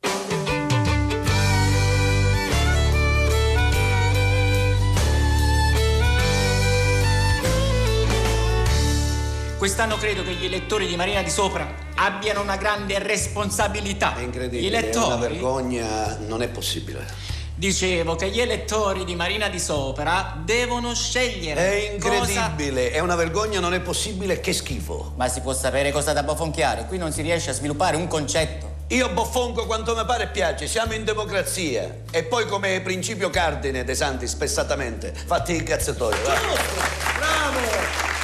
Quest'anno 9.64 9.96
credo 9.96 10.26
che 10.26 10.34
gli 10.34 10.44
elettori 10.44 10.88
di 10.88 10.98
Marina 10.98 11.22
di 11.22 11.30
Sopra 11.30 11.66
abbiano 11.96 12.42
una 12.42 12.58
grande 12.58 13.00
responsabilità. 13.00 14.14
È 14.14 14.22
incredibile, 14.22 14.78
elettori... 14.78 15.06
è 15.06 15.06
una 15.06 15.16
vergogna, 15.16 16.18
non 16.18 16.42
è 16.42 16.50
possibile. 16.50 17.08
Dicevo 17.56 18.18
che 18.18 18.30
gli 18.30 18.42
elettori 18.42 19.06
di 19.06 19.16
Marina 19.16 19.48
di 19.48 19.60
Sopra 19.60 20.38
devono 20.44 20.94
scegliere. 20.94 21.62
È 21.62 21.92
incredibile, 21.94 22.88
cosa... 22.88 22.98
è 22.98 23.00
una 23.00 23.16
vergogna, 23.16 23.62
non 23.62 23.74
è 23.74 23.80
possibile, 23.80 24.42
che 24.42 24.52
schifo. 24.52 25.14
Ma 25.16 25.30
si 25.30 25.40
può 25.40 25.54
sapere 25.54 25.94
cosa 25.94 26.12
da 26.12 26.24
bofonchiare, 26.24 26.86
qui 26.86 26.98
non 26.98 27.14
si 27.14 27.22
riesce 27.22 27.52
a 27.52 27.54
sviluppare 27.54 27.96
un 27.96 28.08
concetto. 28.08 28.70
Io 28.88 29.08
boffonco 29.14 29.66
quanto 29.66 29.96
mi 29.96 30.04
pare 30.04 30.26
e 30.26 30.28
piace, 30.28 30.68
siamo 30.68 30.94
in 30.94 31.06
democrazia. 31.06 32.02
E 32.12 32.24
poi 32.24 32.48
come 32.48 32.82
principio 32.82 33.30
cardine 33.30 33.86
De 33.86 33.96
Santi, 33.96 34.28
spessatamente, 34.28 35.14
fatti 35.14 35.54
il 35.54 35.64
cazzettoio. 35.64 36.22
Bravo! 36.22 38.23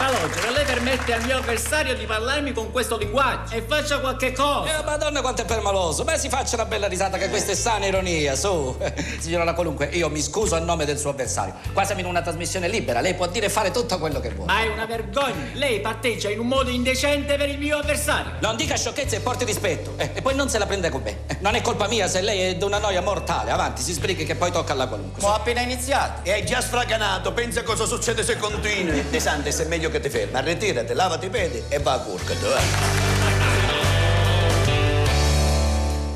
Calogero, 0.00 0.50
lei 0.52 0.64
permette 0.64 1.12
al 1.12 1.22
mio 1.26 1.36
avversario 1.36 1.94
di 1.94 2.06
parlarmi 2.06 2.52
con 2.52 2.72
questo 2.72 2.96
linguaggio 2.96 3.54
e 3.54 3.60
faccia 3.60 3.98
qualche 3.98 4.32
cosa. 4.32 4.78
Eh, 4.78 4.82
madonna 4.82 5.20
quanto 5.20 5.42
è 5.42 5.44
permaloso. 5.44 6.04
Beh, 6.04 6.16
si 6.16 6.30
faccia 6.30 6.54
una 6.54 6.64
bella 6.64 6.88
risata 6.88 7.18
che 7.18 7.28
questa 7.28 7.52
è 7.52 7.54
sana 7.54 7.84
ironia, 7.84 8.34
su. 8.34 8.78
Signora 9.20 9.52
qualunque, 9.52 9.90
io 9.92 10.08
mi 10.08 10.22
scuso 10.22 10.56
a 10.56 10.58
nome 10.58 10.86
del 10.86 10.96
suo 10.96 11.10
avversario. 11.10 11.52
Qua 11.74 11.84
siamo 11.84 12.00
in 12.00 12.06
una 12.06 12.22
trasmissione 12.22 12.66
libera, 12.66 13.02
lei 13.02 13.12
può 13.12 13.26
dire 13.26 13.44
e 13.44 13.48
fare 13.50 13.72
tutto 13.72 13.98
quello 13.98 14.20
che 14.20 14.30
vuole. 14.30 14.50
Ma 14.50 14.62
è 14.62 14.68
una 14.68 14.86
vergogna. 14.86 15.34
Lei 15.52 15.80
patteggia 15.80 16.30
in 16.30 16.38
un 16.38 16.46
modo 16.46 16.70
indecente 16.70 17.36
per 17.36 17.50
il 17.50 17.58
mio 17.58 17.76
avversario. 17.76 18.32
Non 18.40 18.56
dica 18.56 18.76
sciocchezze 18.76 19.16
e 19.16 19.20
porti 19.20 19.44
rispetto. 19.44 19.92
Eh, 19.98 20.12
e 20.14 20.22
poi 20.22 20.34
non 20.34 20.48
se 20.48 20.56
la 20.56 20.64
prende 20.64 20.88
con 20.88 21.02
me. 21.02 21.24
Eh, 21.26 21.36
non 21.40 21.56
è 21.56 21.60
colpa 21.60 21.88
mia 21.88 22.08
se 22.08 22.22
lei 22.22 22.40
è 22.40 22.56
di 22.56 22.64
una 22.64 22.78
noia 22.78 23.02
mortale. 23.02 23.50
Avanti, 23.50 23.82
si 23.82 23.92
sbrighi 23.92 24.24
che 24.24 24.34
poi 24.34 24.50
tocca 24.50 24.72
alla 24.72 24.86
qualunque. 24.86 25.22
Ho 25.22 25.34
appena 25.34 25.60
iniziato. 25.60 26.20
E 26.22 26.32
hai 26.32 26.46
già 26.46 26.62
sfraganato. 26.62 27.32
Pensa 27.32 27.62
cosa 27.62 27.84
succede 27.84 28.24
se 28.24 28.38
continui. 28.38 29.04
De 29.10 29.20
Santes 29.20 29.58
è 29.58 29.66
meglio 29.66 29.88
che 29.90 30.00
ti 30.00 30.08
fermi. 30.08 30.36
Arretirati, 30.36 30.94
lavati 30.94 31.26
i 31.26 31.30
piedi 31.30 31.62
e 31.68 31.78
va 31.78 31.94
a 31.94 32.00
curcato, 32.00 32.56
eh. 32.56 33.38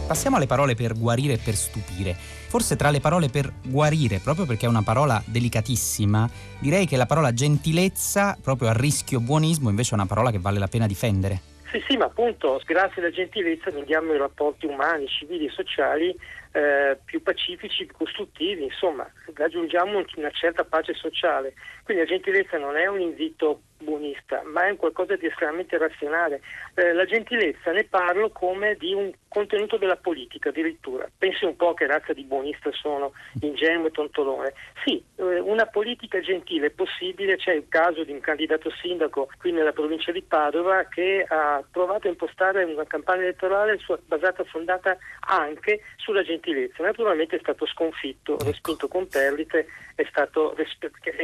Passiamo 0.06 0.36
alle 0.36 0.46
parole 0.46 0.74
per 0.74 0.96
guarire 0.98 1.34
e 1.34 1.38
per 1.38 1.54
stupire. 1.54 2.14
Forse 2.14 2.76
tra 2.76 2.90
le 2.90 3.00
parole 3.00 3.28
per 3.30 3.50
guarire, 3.64 4.20
proprio 4.20 4.44
perché 4.44 4.66
è 4.66 4.68
una 4.68 4.82
parola 4.82 5.20
delicatissima, 5.24 6.28
direi 6.58 6.86
che 6.86 6.96
la 6.96 7.06
parola 7.06 7.32
gentilezza, 7.32 8.36
proprio 8.40 8.68
a 8.68 8.72
rischio 8.74 9.20
buonismo, 9.20 9.70
invece 9.70 9.92
è 9.92 9.94
una 9.94 10.06
parola 10.06 10.30
che 10.30 10.38
vale 10.38 10.58
la 10.58 10.68
pena 10.68 10.86
difendere. 10.86 11.40
Sì, 11.72 11.82
sì, 11.88 11.96
ma 11.96 12.04
appunto 12.04 12.60
grazie 12.64 13.02
alla 13.02 13.10
gentilezza 13.10 13.70
rendiamo 13.70 14.12
i 14.12 14.18
rapporti 14.18 14.66
umani, 14.66 15.08
civili 15.08 15.46
e 15.46 15.50
sociali 15.50 16.14
eh, 16.54 16.96
più 17.04 17.20
pacifici, 17.20 17.84
più 17.84 17.96
costruttivi, 17.96 18.62
insomma, 18.62 19.10
raggiungiamo 19.34 20.04
una 20.16 20.30
certa 20.30 20.62
pace 20.64 20.94
sociale. 20.94 21.54
Quindi 21.82 22.04
la 22.04 22.08
gentilezza 22.08 22.58
non 22.58 22.76
è 22.76 22.86
un 22.86 23.00
invito 23.00 23.62
buonista, 23.78 24.42
ma 24.44 24.66
è 24.66 24.70
un 24.70 24.76
qualcosa 24.76 25.16
di 25.16 25.26
estremamente 25.26 25.76
razionale. 25.76 26.40
Eh, 26.74 26.92
la 26.92 27.04
gentilezza 27.04 27.72
ne 27.72 27.84
parlo 27.84 28.30
come 28.30 28.76
di 28.76 28.94
un 28.94 29.12
contenuto 29.28 29.76
della 29.76 29.96
politica 29.96 30.50
addirittura. 30.50 31.10
Pensi 31.18 31.44
un 31.44 31.56
po' 31.56 31.74
che 31.74 31.86
razza 31.86 32.12
di 32.12 32.22
buonista 32.22 32.70
sono, 32.72 33.12
ingenuo 33.40 33.88
e 33.88 33.90
tontolone. 33.90 34.54
Sì, 34.84 35.02
eh, 35.16 35.40
una 35.40 35.66
politica 35.66 36.20
gentile 36.20 36.68
è 36.68 36.70
possibile, 36.70 37.36
c'è 37.36 37.52
il 37.52 37.66
caso 37.68 38.04
di 38.04 38.12
un 38.12 38.20
candidato 38.20 38.70
sindaco 38.70 39.28
qui 39.38 39.50
nella 39.50 39.72
provincia 39.72 40.12
di 40.12 40.22
Padova 40.22 40.84
che 40.84 41.26
ha 41.28 41.62
provato 41.68 42.06
a 42.06 42.10
impostare 42.10 42.62
una 42.62 42.84
campagna 42.84 43.22
elettorale 43.22 43.78
basata, 44.06 44.44
fondata 44.44 44.96
anche 45.20 45.80
sulla 45.96 46.22
gentilezza. 46.22 46.43
Naturalmente 46.78 47.36
è 47.36 47.40
stato 47.40 47.66
sconfitto, 47.66 48.34
ecco. 48.34 48.44
respinto 48.44 48.88
con 48.88 49.08
perdite, 49.08 49.66
è 49.94 50.04
stato, 50.08 50.56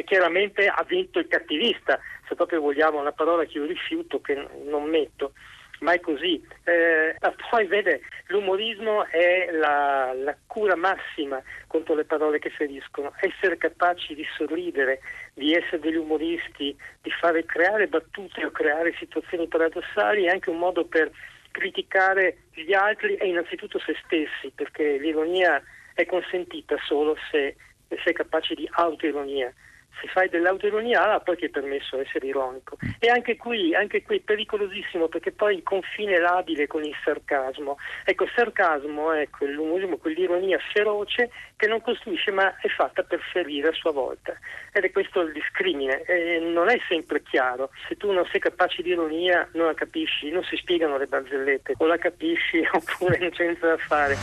chiaramente 0.04 0.66
ha 0.66 0.84
vinto 0.86 1.18
il 1.18 1.28
cattivista, 1.28 1.98
se 2.28 2.34
proprio 2.34 2.60
vogliamo 2.60 3.00
una 3.00 3.12
parola 3.12 3.44
che 3.44 3.58
io 3.58 3.66
rifiuto, 3.66 4.20
che 4.20 4.34
non 4.64 4.84
metto 4.88 5.32
ma 5.80 5.92
è 5.92 6.00
così. 6.00 6.42
Eh, 6.64 7.16
poi 7.50 7.66
vede, 7.66 8.00
l'umorismo 8.28 9.06
è 9.06 9.50
la, 9.52 10.12
la, 10.14 10.36
cura 10.46 10.76
massima 10.76 11.42
contro 11.66 11.94
le 11.94 12.04
parole 12.04 12.38
che 12.38 12.50
feriscono. 12.50 13.12
Essere 13.20 13.56
capaci 13.56 14.14
di 14.14 14.26
sorridere, 14.36 15.00
di 15.34 15.54
essere 15.54 15.80
degli 15.80 15.96
umoristi, 15.96 16.76
di 17.00 17.10
fare 17.10 17.44
creare 17.44 17.86
battute 17.86 18.44
o 18.44 18.50
creare 18.50 18.94
situazioni 18.98 19.46
paradossali 19.48 20.24
è 20.24 20.30
anche 20.30 20.50
un 20.50 20.58
modo 20.58 20.84
per 20.84 21.10
criticare 21.50 22.38
gli 22.52 22.73
altri 22.73 23.16
e 23.16 23.28
innanzitutto 23.28 23.78
se 23.78 23.95
stessi, 24.04 24.52
perché 24.54 24.99
l'ironia 24.99 25.62
è 25.95 26.07
consentita 26.07 26.76
solo 26.85 27.16
se 27.30 27.57
sei 28.04 28.12
capace 28.12 28.54
di 28.54 28.69
autoironia 28.71 29.52
se 30.00 30.09
fai 30.09 30.28
dell'autoironia 30.28 31.02
allora 31.02 31.21
poi 31.21 31.37
ti 31.37 31.45
è 31.47 31.49
permesso 31.50 32.00
essere 32.00 32.26
ironico. 32.26 32.76
E 32.99 33.09
anche 33.09 33.37
qui, 33.37 33.75
anche 33.75 34.02
qui 34.02 34.16
è 34.16 34.21
pericolosissimo 34.21 35.09
perché 35.09 35.33
poi 35.33 35.57
il 35.57 35.62
confine 35.62 36.14
è 36.14 36.19
labile 36.19 36.66
con 36.66 36.85
il 36.85 36.95
sarcasmo. 37.04 37.76
Ecco, 38.04 38.25
il 38.25 38.30
sarcasmo 38.35 39.12
è 39.12 39.28
quell'umorismo, 39.28 39.99
quell'ironia 39.99 40.59
feroce 40.73 41.30
che 41.57 41.66
non 41.66 41.83
costruisce 41.83 42.30
ma 42.30 42.57
è 42.59 42.69
fatta 42.69 43.02
per 43.02 43.21
ferire 43.33 43.69
a 43.69 43.73
sua 43.73 43.92
volta. 43.92 44.35
Ed 44.73 44.85
è 44.85 44.90
questo 44.90 45.21
il 45.21 45.33
discrimine. 45.33 46.02
E 46.02 46.38
non 46.40 46.71
è 46.71 46.78
sempre 46.88 47.23
chiaro. 47.23 47.71
Se 47.88 47.97
tu 47.97 48.11
non 48.12 48.26
sei 48.30 48.40
capace 48.40 48.83
di 48.83 48.90
ironia 48.90 49.47
non 49.52 49.66
la 49.66 49.75
capisci, 49.75 50.30
non 50.30 50.42
si 50.45 50.57
spiegano 50.57 50.97
le 50.97 51.07
barzellette. 51.07 51.75
O 51.78 51.87
la 51.87 51.99
capisci 51.99 52.66
oppure 52.73 53.19
non 53.19 53.30
c'è 53.30 53.45
niente 53.45 53.66
da 53.66 53.76
fare. 53.76 54.16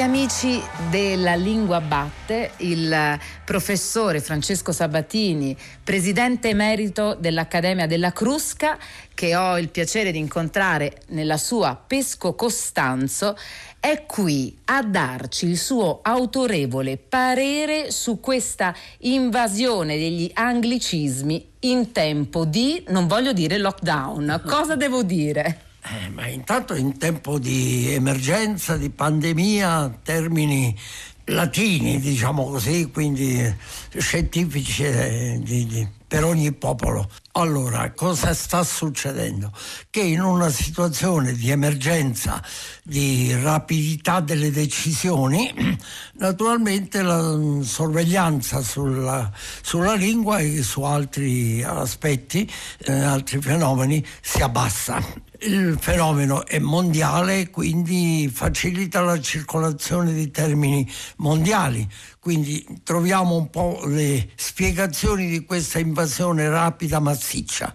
gli 0.00 0.02
amici 0.02 0.62
della 0.88 1.34
Lingua 1.34 1.82
Batte, 1.82 2.52
il 2.58 3.18
professore 3.44 4.22
Francesco 4.22 4.72
Sabatini, 4.72 5.54
presidente 5.84 6.48
emerito 6.48 7.14
dell'Accademia 7.14 7.86
della 7.86 8.10
Crusca, 8.10 8.78
che 9.12 9.36
ho 9.36 9.58
il 9.58 9.68
piacere 9.68 10.10
di 10.10 10.16
incontrare 10.16 11.02
nella 11.08 11.36
sua 11.36 11.78
Pesco 11.86 12.34
Costanzo, 12.34 13.36
è 13.78 14.06
qui 14.06 14.56
a 14.64 14.82
darci 14.82 15.44
il 15.44 15.58
suo 15.58 15.98
autorevole 16.00 16.96
parere 16.96 17.90
su 17.90 18.20
questa 18.20 18.74
invasione 19.00 19.98
degli 19.98 20.30
anglicismi 20.32 21.46
in 21.60 21.92
tempo 21.92 22.46
di, 22.46 22.82
non 22.88 23.06
voglio 23.06 23.34
dire 23.34 23.58
lockdown, 23.58 24.44
cosa 24.46 24.76
devo 24.76 25.02
dire? 25.02 25.68
Eh, 25.82 26.08
ma 26.10 26.26
intanto 26.26 26.74
in 26.74 26.98
tempo 26.98 27.38
di 27.38 27.92
emergenza, 27.92 28.76
di 28.76 28.90
pandemia, 28.90 30.00
termini 30.02 30.76
latini, 31.24 31.98
diciamo 31.98 32.44
così, 32.44 32.90
quindi 32.92 33.54
scientifici 33.96 34.84
eh, 34.84 35.40
di, 35.42 35.66
di, 35.66 35.88
per 36.10 36.24
ogni 36.24 36.50
popolo. 36.50 37.08
Allora, 37.34 37.92
cosa 37.92 38.34
sta 38.34 38.64
succedendo? 38.64 39.52
Che 39.88 40.00
in 40.00 40.22
una 40.22 40.48
situazione 40.48 41.34
di 41.34 41.50
emergenza, 41.50 42.42
di 42.82 43.32
rapidità 43.40 44.18
delle 44.18 44.50
decisioni, 44.50 45.78
naturalmente 46.18 47.02
la 47.02 47.38
sorveglianza 47.62 48.60
sulla, 48.60 49.30
sulla 49.62 49.94
lingua 49.94 50.40
e 50.40 50.64
su 50.64 50.82
altri 50.82 51.62
aspetti, 51.62 52.50
eh, 52.78 52.92
altri 52.92 53.40
fenomeni 53.40 54.04
si 54.20 54.42
abbassa 54.42 55.28
il 55.42 55.78
fenomeno 55.80 56.44
è 56.44 56.58
mondiale, 56.58 57.48
quindi 57.48 58.30
facilita 58.32 59.00
la 59.00 59.18
circolazione 59.20 60.12
di 60.12 60.30
termini 60.30 60.86
mondiali. 61.16 61.88
Quindi 62.20 62.62
troviamo 62.84 63.34
un 63.34 63.48
po' 63.48 63.80
le 63.86 64.28
spiegazioni 64.34 65.26
di 65.26 65.46
questa 65.46 65.78
invasione 65.78 66.50
rapida, 66.50 66.98
massiccia, 66.98 67.72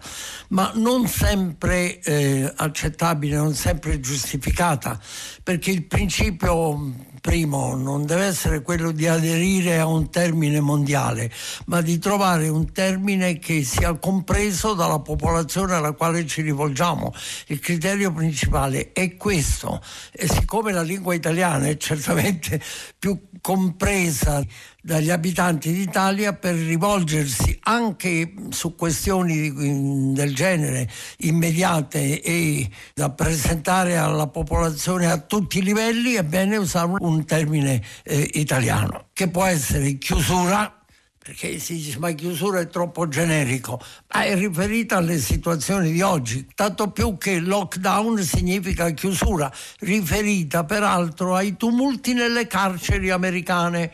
ma 0.50 0.70
non 0.76 1.08
sempre 1.08 2.00
eh, 2.00 2.52
accettabile, 2.54 3.34
non 3.34 3.54
sempre 3.54 3.98
giustificata, 3.98 5.00
perché 5.42 5.72
il 5.72 5.84
principio 5.86 6.94
primo 7.26 7.74
non 7.74 8.06
deve 8.06 8.26
essere 8.26 8.62
quello 8.62 8.92
di 8.92 9.08
aderire 9.08 9.80
a 9.80 9.86
un 9.86 10.10
termine 10.10 10.60
mondiale, 10.60 11.28
ma 11.66 11.80
di 11.80 11.98
trovare 11.98 12.46
un 12.48 12.70
termine 12.70 13.40
che 13.40 13.64
sia 13.64 13.98
compreso 13.98 14.74
dalla 14.74 15.00
popolazione 15.00 15.74
alla 15.74 15.90
quale 15.90 16.24
ci 16.24 16.40
rivolgiamo. 16.40 17.12
Il 17.48 17.58
criterio 17.58 18.12
principale 18.12 18.92
è 18.92 19.16
questo 19.16 19.82
e 20.12 20.28
siccome 20.28 20.70
la 20.70 20.82
lingua 20.82 21.14
italiana 21.14 21.66
è 21.66 21.76
certamente 21.76 22.62
più 22.96 23.20
compresa 23.40 24.44
dagli 24.86 25.10
abitanti 25.10 25.72
d'Italia 25.72 26.32
per 26.32 26.54
rivolgersi 26.54 27.58
anche 27.64 28.32
su 28.50 28.76
questioni 28.76 30.12
del 30.12 30.32
genere 30.32 30.88
immediate 31.18 32.22
e 32.22 32.70
da 32.94 33.10
presentare 33.10 33.96
alla 33.96 34.28
popolazione 34.28 35.10
a 35.10 35.18
tutti 35.18 35.58
i 35.58 35.62
livelli, 35.62 36.12
è 36.12 36.22
bene 36.22 36.56
usare 36.56 36.92
un 37.00 37.24
termine 37.24 37.82
eh, 38.04 38.30
italiano, 38.34 39.08
che 39.12 39.28
può 39.28 39.42
essere 39.42 39.98
chiusura, 39.98 40.72
perché 41.18 41.58
si 41.58 41.74
dice 41.74 41.98
ma 41.98 42.12
chiusura 42.12 42.60
è 42.60 42.68
troppo 42.68 43.08
generico, 43.08 43.80
ma 44.14 44.22
è 44.22 44.36
riferita 44.36 44.98
alle 44.98 45.18
situazioni 45.18 45.90
di 45.90 46.00
oggi, 46.00 46.46
tanto 46.54 46.92
più 46.92 47.18
che 47.18 47.40
lockdown 47.40 48.22
significa 48.22 48.88
chiusura, 48.90 49.52
riferita 49.80 50.62
peraltro 50.62 51.34
ai 51.34 51.56
tumulti 51.56 52.12
nelle 52.12 52.46
carceri 52.46 53.10
americane 53.10 53.90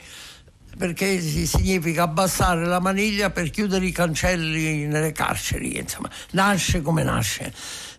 perché 0.82 1.20
significa 1.20 2.02
abbassare 2.02 2.66
la 2.66 2.80
maniglia 2.80 3.30
per 3.30 3.50
chiudere 3.50 3.86
i 3.86 3.92
cancelli 3.92 4.84
nelle 4.86 5.12
carceri, 5.12 5.78
insomma, 5.78 6.10
nasce 6.32 6.82
come 6.82 7.04
nasce. 7.04 7.54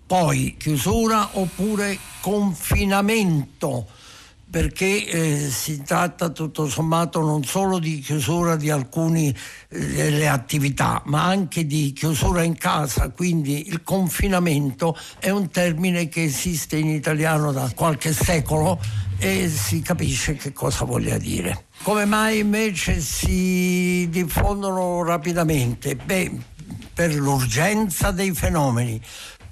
Poi 0.06 0.58
chiusura 0.60 1.30
oppure 1.32 1.98
confinamento 2.20 3.88
perché 4.54 5.08
eh, 5.08 5.50
si 5.50 5.82
tratta 5.82 6.30
tutto 6.30 6.70
sommato 6.70 7.22
non 7.22 7.44
solo 7.44 7.80
di 7.80 7.98
chiusura 7.98 8.56
di 8.56 8.70
alcune 8.70 9.34
eh, 9.68 10.28
attività, 10.28 11.02
ma 11.06 11.24
anche 11.24 11.66
di 11.66 11.92
chiusura 11.92 12.44
in 12.44 12.56
casa, 12.56 13.10
quindi 13.10 13.70
il 13.70 13.82
confinamento 13.82 14.96
è 15.18 15.32
un 15.32 15.50
termine 15.50 16.08
che 16.08 16.22
esiste 16.22 16.78
in 16.78 16.90
italiano 16.90 17.52
da 17.52 17.72
qualche 17.74 18.14
secolo 18.14 18.80
e 19.18 19.50
si 19.50 19.82
capisce 19.82 20.36
che 20.36 20.54
cosa 20.54 20.86
voglia 20.86 21.18
dire. 21.18 21.66
Come 21.82 22.06
mai 22.06 22.38
invece 22.38 23.00
si 23.00 24.08
diffondono 24.12 25.04
rapidamente? 25.04 25.96
Beh, 25.96 26.32
per 26.94 27.16
l'urgenza 27.16 28.12
dei 28.12 28.36
fenomeni, 28.36 29.02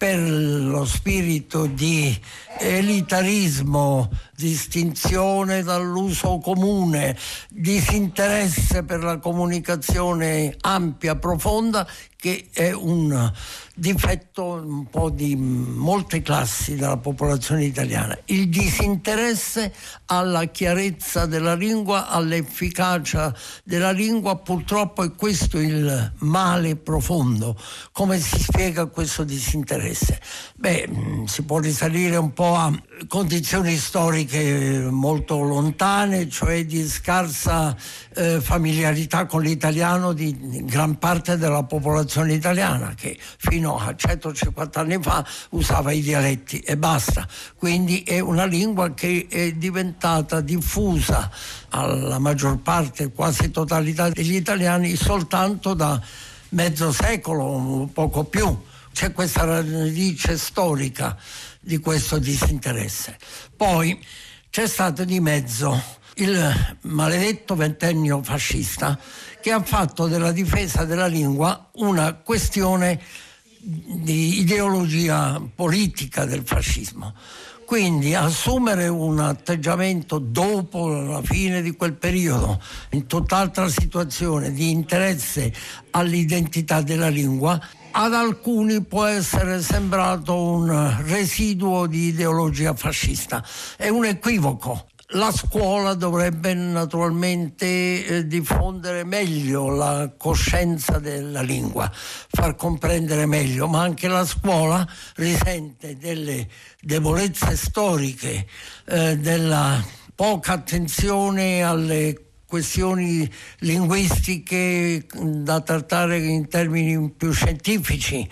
per 0.02 0.20
lo 0.20 0.84
spirito 0.84 1.68
di 1.68 2.20
elitarismo, 2.58 4.10
distinzione 4.42 5.62
dall'uso 5.62 6.40
comune, 6.40 7.16
disinteresse 7.50 8.84
per 8.84 9.04
la 9.04 9.20
comunicazione 9.20 10.56
ampia, 10.62 11.16
profonda, 11.16 11.88
che 12.18 12.50
è 12.52 12.72
un 12.72 13.32
difetto 13.74 14.62
un 14.64 14.88
po' 14.88 15.10
di 15.10 15.36
molte 15.36 16.22
classi 16.22 16.76
della 16.76 16.98
popolazione 16.98 17.64
italiana. 17.64 18.16
Il 18.26 18.48
disinteresse 18.48 19.74
alla 20.06 20.46
chiarezza 20.46 21.26
della 21.26 21.56
lingua, 21.56 22.08
all'efficacia 22.08 23.36
della 23.64 23.92
lingua, 23.92 24.38
purtroppo 24.38 25.04
è 25.04 25.12
questo 25.14 25.58
il 25.58 26.14
male 26.20 26.76
profondo. 26.76 27.58
Come 27.92 28.20
si 28.20 28.40
spiega 28.40 28.86
questo 28.86 29.24
disinteresse? 29.24 30.22
Beh, 30.56 30.90
si 31.26 31.42
può 31.42 31.58
risalire 31.58 32.18
un 32.18 32.34
po' 32.34 32.54
a 32.54 32.72
condizioni 33.08 33.78
storiche 33.78 34.31
molto 34.90 35.42
lontane, 35.42 36.30
cioè 36.30 36.66
di 36.66 36.88
scarsa 36.88 37.76
eh, 38.14 38.40
familiarità 38.42 39.26
con 39.26 39.42
l'italiano 39.42 40.14
di 40.14 40.64
gran 40.64 40.98
parte 40.98 41.38
della 41.38 41.64
popolazione 41.64 42.34
italiana 42.34 42.94
che 42.96 43.18
fino 43.38 43.78
a 43.78 43.96
150 43.96 44.80
anni 44.80 44.98
fa 45.02 45.26
usava 45.50 45.92
i 45.92 46.02
dialetti 46.02 46.60
e 46.60 46.78
basta. 46.78 47.28
Quindi 47.56 48.04
è 48.04 48.20
una 48.20 48.46
lingua 48.46 48.94
che 48.94 49.28
è 49.30 49.52
diventata 49.54 50.42
diffusa 50.42 51.30
alla 51.70 52.20
maggior 52.20 52.60
parte, 52.60 53.12
quasi 53.12 53.52
totalità 53.52 54.10
degli 54.10 54.36
italiani 54.36 54.96
soltanto 54.96 55.74
da 55.74 56.02
mezzo 56.50 56.92
secolo, 56.92 57.90
poco 57.94 58.24
più. 58.24 58.70
C'è 58.94 59.14
questa 59.14 59.46
radice 59.46 60.38
storica 60.38 61.18
di 61.62 61.78
questo 61.78 62.18
disinteresse. 62.18 63.18
Poi 63.56 63.98
c'è 64.52 64.68
stato 64.68 65.06
di 65.06 65.22
mezzo 65.22 65.82
il 66.16 66.78
maledetto 66.82 67.56
ventennio 67.56 68.22
fascista 68.22 69.00
che 69.40 69.50
ha 69.50 69.64
fatto 69.64 70.08
della 70.08 70.34
difesa 70.34 70.84
della 70.84 71.08
lingua 71.08 71.70
una 71.76 72.16
questione 72.16 73.00
di 73.58 74.42
ideologia 74.42 75.42
politica 75.56 76.26
del 76.26 76.42
fascismo. 76.44 77.14
Quindi 77.66 78.14
assumere 78.14 78.90
un 78.90 79.20
atteggiamento 79.20 80.20
dopo 80.20 80.90
la 80.90 81.22
fine 81.24 81.62
di 81.62 81.72
quel 81.72 81.94
periodo, 81.94 82.62
in 82.90 83.08
tutt'altra 83.08 83.70
situazione 83.70 84.52
di 84.52 84.70
interesse 84.70 85.54
all'identità 85.92 86.82
della 86.82 87.08
lingua, 87.08 87.58
ad 87.92 88.14
alcuni 88.14 88.82
può 88.84 89.06
essere 89.06 89.62
sembrato 89.62 90.36
un 90.42 91.04
residuo 91.04 91.86
di 91.88 92.08
ideologia 92.08 92.74
fascista. 92.74 93.46
È 93.76 93.90
un 93.90 94.06
equivoco. 94.06 94.88
La 95.14 95.32
scuola 95.32 95.94
dovrebbe 95.94 96.54
naturalmente 96.54 97.66
eh, 97.66 98.28
diffondere 98.28 99.04
meglio 99.04 99.68
la 99.70 100.14
coscienza 100.16 101.00
della 101.00 101.42
lingua, 101.42 101.92
far 101.94 102.56
comprendere 102.56 103.26
meglio, 103.26 103.68
ma 103.68 103.82
anche 103.82 104.08
la 104.08 104.26
scuola 104.26 104.88
risente 105.16 105.98
delle 105.98 106.48
debolezze 106.80 107.58
storiche, 107.58 108.48
eh, 108.86 109.18
della 109.18 109.84
poca 110.16 110.54
attenzione 110.54 111.62
alle 111.62 112.31
questioni 112.52 113.32
linguistiche 113.60 115.06
da 115.18 115.62
trattare 115.62 116.18
in 116.18 116.50
termini 116.50 117.10
più 117.10 117.32
scientifici, 117.32 118.28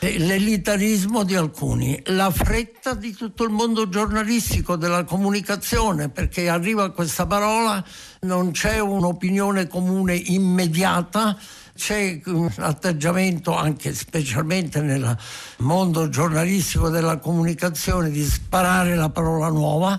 l'elitarismo 0.00 1.24
di 1.24 1.34
alcuni, 1.34 1.98
la 2.08 2.30
fretta 2.30 2.92
di 2.92 3.14
tutto 3.14 3.44
il 3.44 3.48
mondo 3.50 3.88
giornalistico, 3.88 4.76
della 4.76 5.04
comunicazione, 5.04 6.10
perché 6.10 6.50
arriva 6.50 6.90
questa 6.90 7.24
parola, 7.24 7.82
non 8.20 8.50
c'è 8.50 8.78
un'opinione 8.78 9.68
comune 9.68 10.16
immediata, 10.16 11.34
c'è 11.74 12.20
un 12.26 12.52
atteggiamento 12.58 13.56
anche 13.56 13.94
specialmente 13.94 14.82
nel 14.82 15.16
mondo 15.60 16.10
giornalistico 16.10 16.90
della 16.90 17.16
comunicazione 17.16 18.10
di 18.10 18.22
sparare 18.22 18.96
la 18.96 19.08
parola 19.08 19.48
nuova 19.48 19.98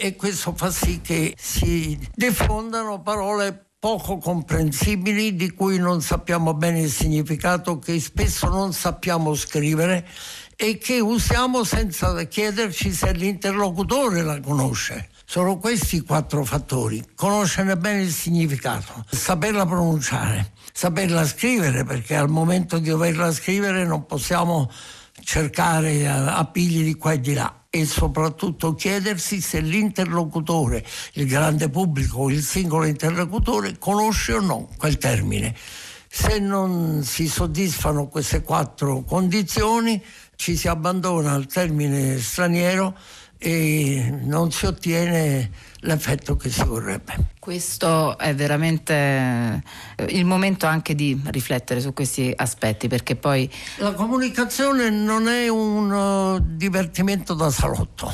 e 0.00 0.16
questo 0.16 0.54
fa 0.56 0.70
sì 0.70 1.02
che 1.02 1.34
si 1.38 1.98
diffondano 2.14 3.02
parole 3.02 3.66
poco 3.78 4.16
comprensibili 4.16 5.36
di 5.36 5.50
cui 5.50 5.78
non 5.78 6.00
sappiamo 6.00 6.54
bene 6.54 6.80
il 6.80 6.90
significato, 6.90 7.78
che 7.78 8.00
spesso 8.00 8.48
non 8.48 8.72
sappiamo 8.72 9.34
scrivere 9.34 10.08
e 10.56 10.78
che 10.78 11.00
usiamo 11.00 11.64
senza 11.64 12.14
chiederci 12.24 12.92
se 12.92 13.12
l'interlocutore 13.12 14.22
la 14.22 14.40
conosce. 14.40 15.10
Sono 15.26 15.58
questi 15.58 15.96
i 15.96 16.00
quattro 16.00 16.44
fattori. 16.44 17.04
Conoscere 17.14 17.76
bene 17.76 18.02
il 18.02 18.12
significato, 18.12 19.04
saperla 19.10 19.66
pronunciare, 19.66 20.52
saperla 20.72 21.26
scrivere, 21.26 21.84
perché 21.84 22.16
al 22.16 22.30
momento 22.30 22.78
di 22.78 22.88
doverla 22.88 23.30
scrivere 23.32 23.84
non 23.84 24.06
possiamo 24.06 24.70
cercare 25.22 26.08
appigli 26.08 26.84
di 26.84 26.94
qua 26.94 27.12
e 27.12 27.20
di 27.20 27.34
là 27.34 27.59
e 27.70 27.86
soprattutto 27.86 28.74
chiedersi 28.74 29.40
se 29.40 29.60
l'interlocutore, 29.60 30.84
il 31.12 31.26
grande 31.26 31.70
pubblico, 31.70 32.28
il 32.28 32.42
singolo 32.42 32.84
interlocutore 32.84 33.78
conosce 33.78 34.32
o 34.34 34.40
no 34.40 34.68
quel 34.76 34.98
termine. 34.98 35.54
Se 36.08 36.40
non 36.40 37.04
si 37.04 37.28
soddisfano 37.28 38.08
queste 38.08 38.42
quattro 38.42 39.02
condizioni 39.02 40.02
ci 40.34 40.56
si 40.56 40.66
abbandona 40.66 41.32
al 41.32 41.46
termine 41.46 42.18
straniero 42.18 42.96
e 43.38 44.18
non 44.24 44.50
si 44.50 44.66
ottiene 44.66 45.50
l'effetto 45.80 46.36
che 46.36 46.50
si 46.50 46.64
vorrebbe. 46.64 47.28
Questo 47.38 48.18
è 48.18 48.34
veramente 48.34 48.92
eh, 48.94 50.04
il 50.10 50.24
momento 50.24 50.66
anche 50.66 50.94
di 50.94 51.20
riflettere 51.26 51.80
su 51.80 51.92
questi 51.92 52.32
aspetti 52.34 52.88
perché 52.88 53.16
poi... 53.16 53.50
La 53.76 53.92
comunicazione 53.92 54.90
non 54.90 55.28
è 55.28 55.48
un 55.48 55.90
uh, 55.90 56.38
divertimento 56.56 57.34
da 57.34 57.50
salotto, 57.50 58.12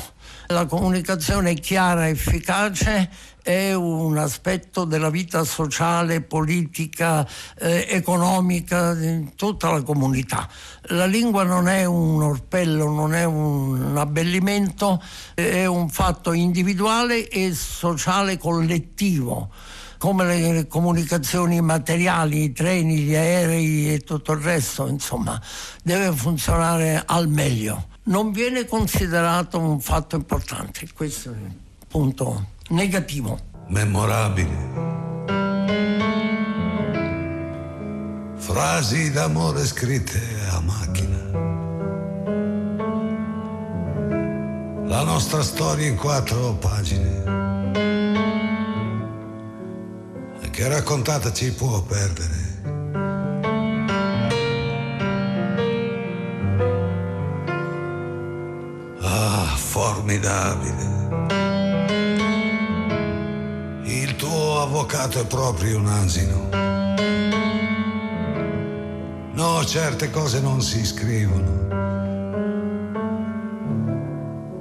La 0.49 0.65
comunicazione 0.65 1.55
chiara, 1.55 2.07
efficace 2.07 3.09
è 3.43 3.73
un 3.73 4.17
aspetto 4.17 4.85
della 4.85 5.09
vita 5.09 5.43
sociale, 5.43 6.21
politica, 6.21 7.27
eh, 7.59 7.85
economica 7.89 8.93
di 8.93 9.33
tutta 9.35 9.69
la 9.71 9.81
comunità. 9.81 10.47
La 10.83 11.05
lingua 11.05 11.43
non 11.43 11.67
è 11.67 11.83
un 11.83 12.23
orpello, 12.23 12.89
non 12.89 13.13
è 13.13 13.25
un 13.25 13.97
abbellimento, 13.97 15.03
è 15.33 15.65
un 15.65 15.89
fatto 15.89 16.31
individuale 16.31 17.27
e 17.27 17.53
sociale 17.53 18.37
collettivo 18.37 19.51
come 19.97 20.23
le 20.25 20.67
comunicazioni 20.67 21.59
materiali, 21.59 22.43
i 22.43 22.53
treni, 22.53 22.99
gli 22.99 23.15
aerei 23.15 23.93
e 23.95 23.99
tutto 23.99 24.31
il 24.31 24.39
resto, 24.39 24.87
insomma, 24.87 25.41
deve 25.83 26.15
funzionare 26.15 27.03
al 27.05 27.27
meglio. 27.27 27.95
Non 28.07 28.31
viene 28.31 28.65
considerato 28.65 29.59
un 29.59 29.79
fatto 29.79 30.15
importante, 30.15 30.87
questo 30.93 31.31
è 31.31 31.35
il 31.35 31.55
punto 31.87 32.47
negativo. 32.69 33.39
Memorabile. 33.67 34.95
Frasi 38.35 39.11
d'amore 39.11 39.65
scritte 39.65 40.19
a 40.51 40.59
macchina. 40.61 41.15
La 44.87 45.03
nostra 45.03 45.43
storia 45.43 45.87
in 45.87 45.95
quattro 45.95 46.53
pagine 46.55 47.37
che 50.57 50.67
raccontata 50.67 51.31
ci 51.31 51.51
può 51.51 51.83
perdere. 51.83 52.76
Formidabile. 59.57 60.95
Il 63.83 64.15
tuo 64.15 64.61
avvocato 64.61 65.19
è 65.19 65.25
proprio 65.25 65.79
un 65.79 65.87
asino. 65.87 66.49
No, 69.33 69.63
certe 69.65 70.09
cose 70.09 70.39
non 70.39 70.61
si 70.61 70.85
scrivono. 70.85 71.65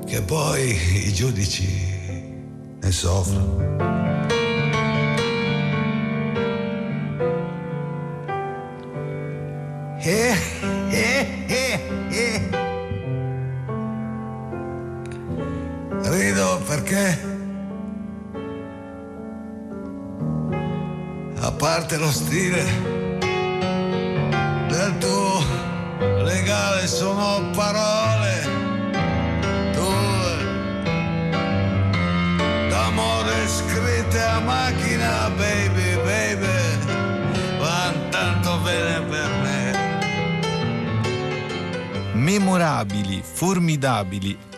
Che 0.05 0.23
poi 0.23 1.07
i 1.07 1.13
giudici 1.13 1.85
ne 2.81 2.91
soffrono. 2.91 4.06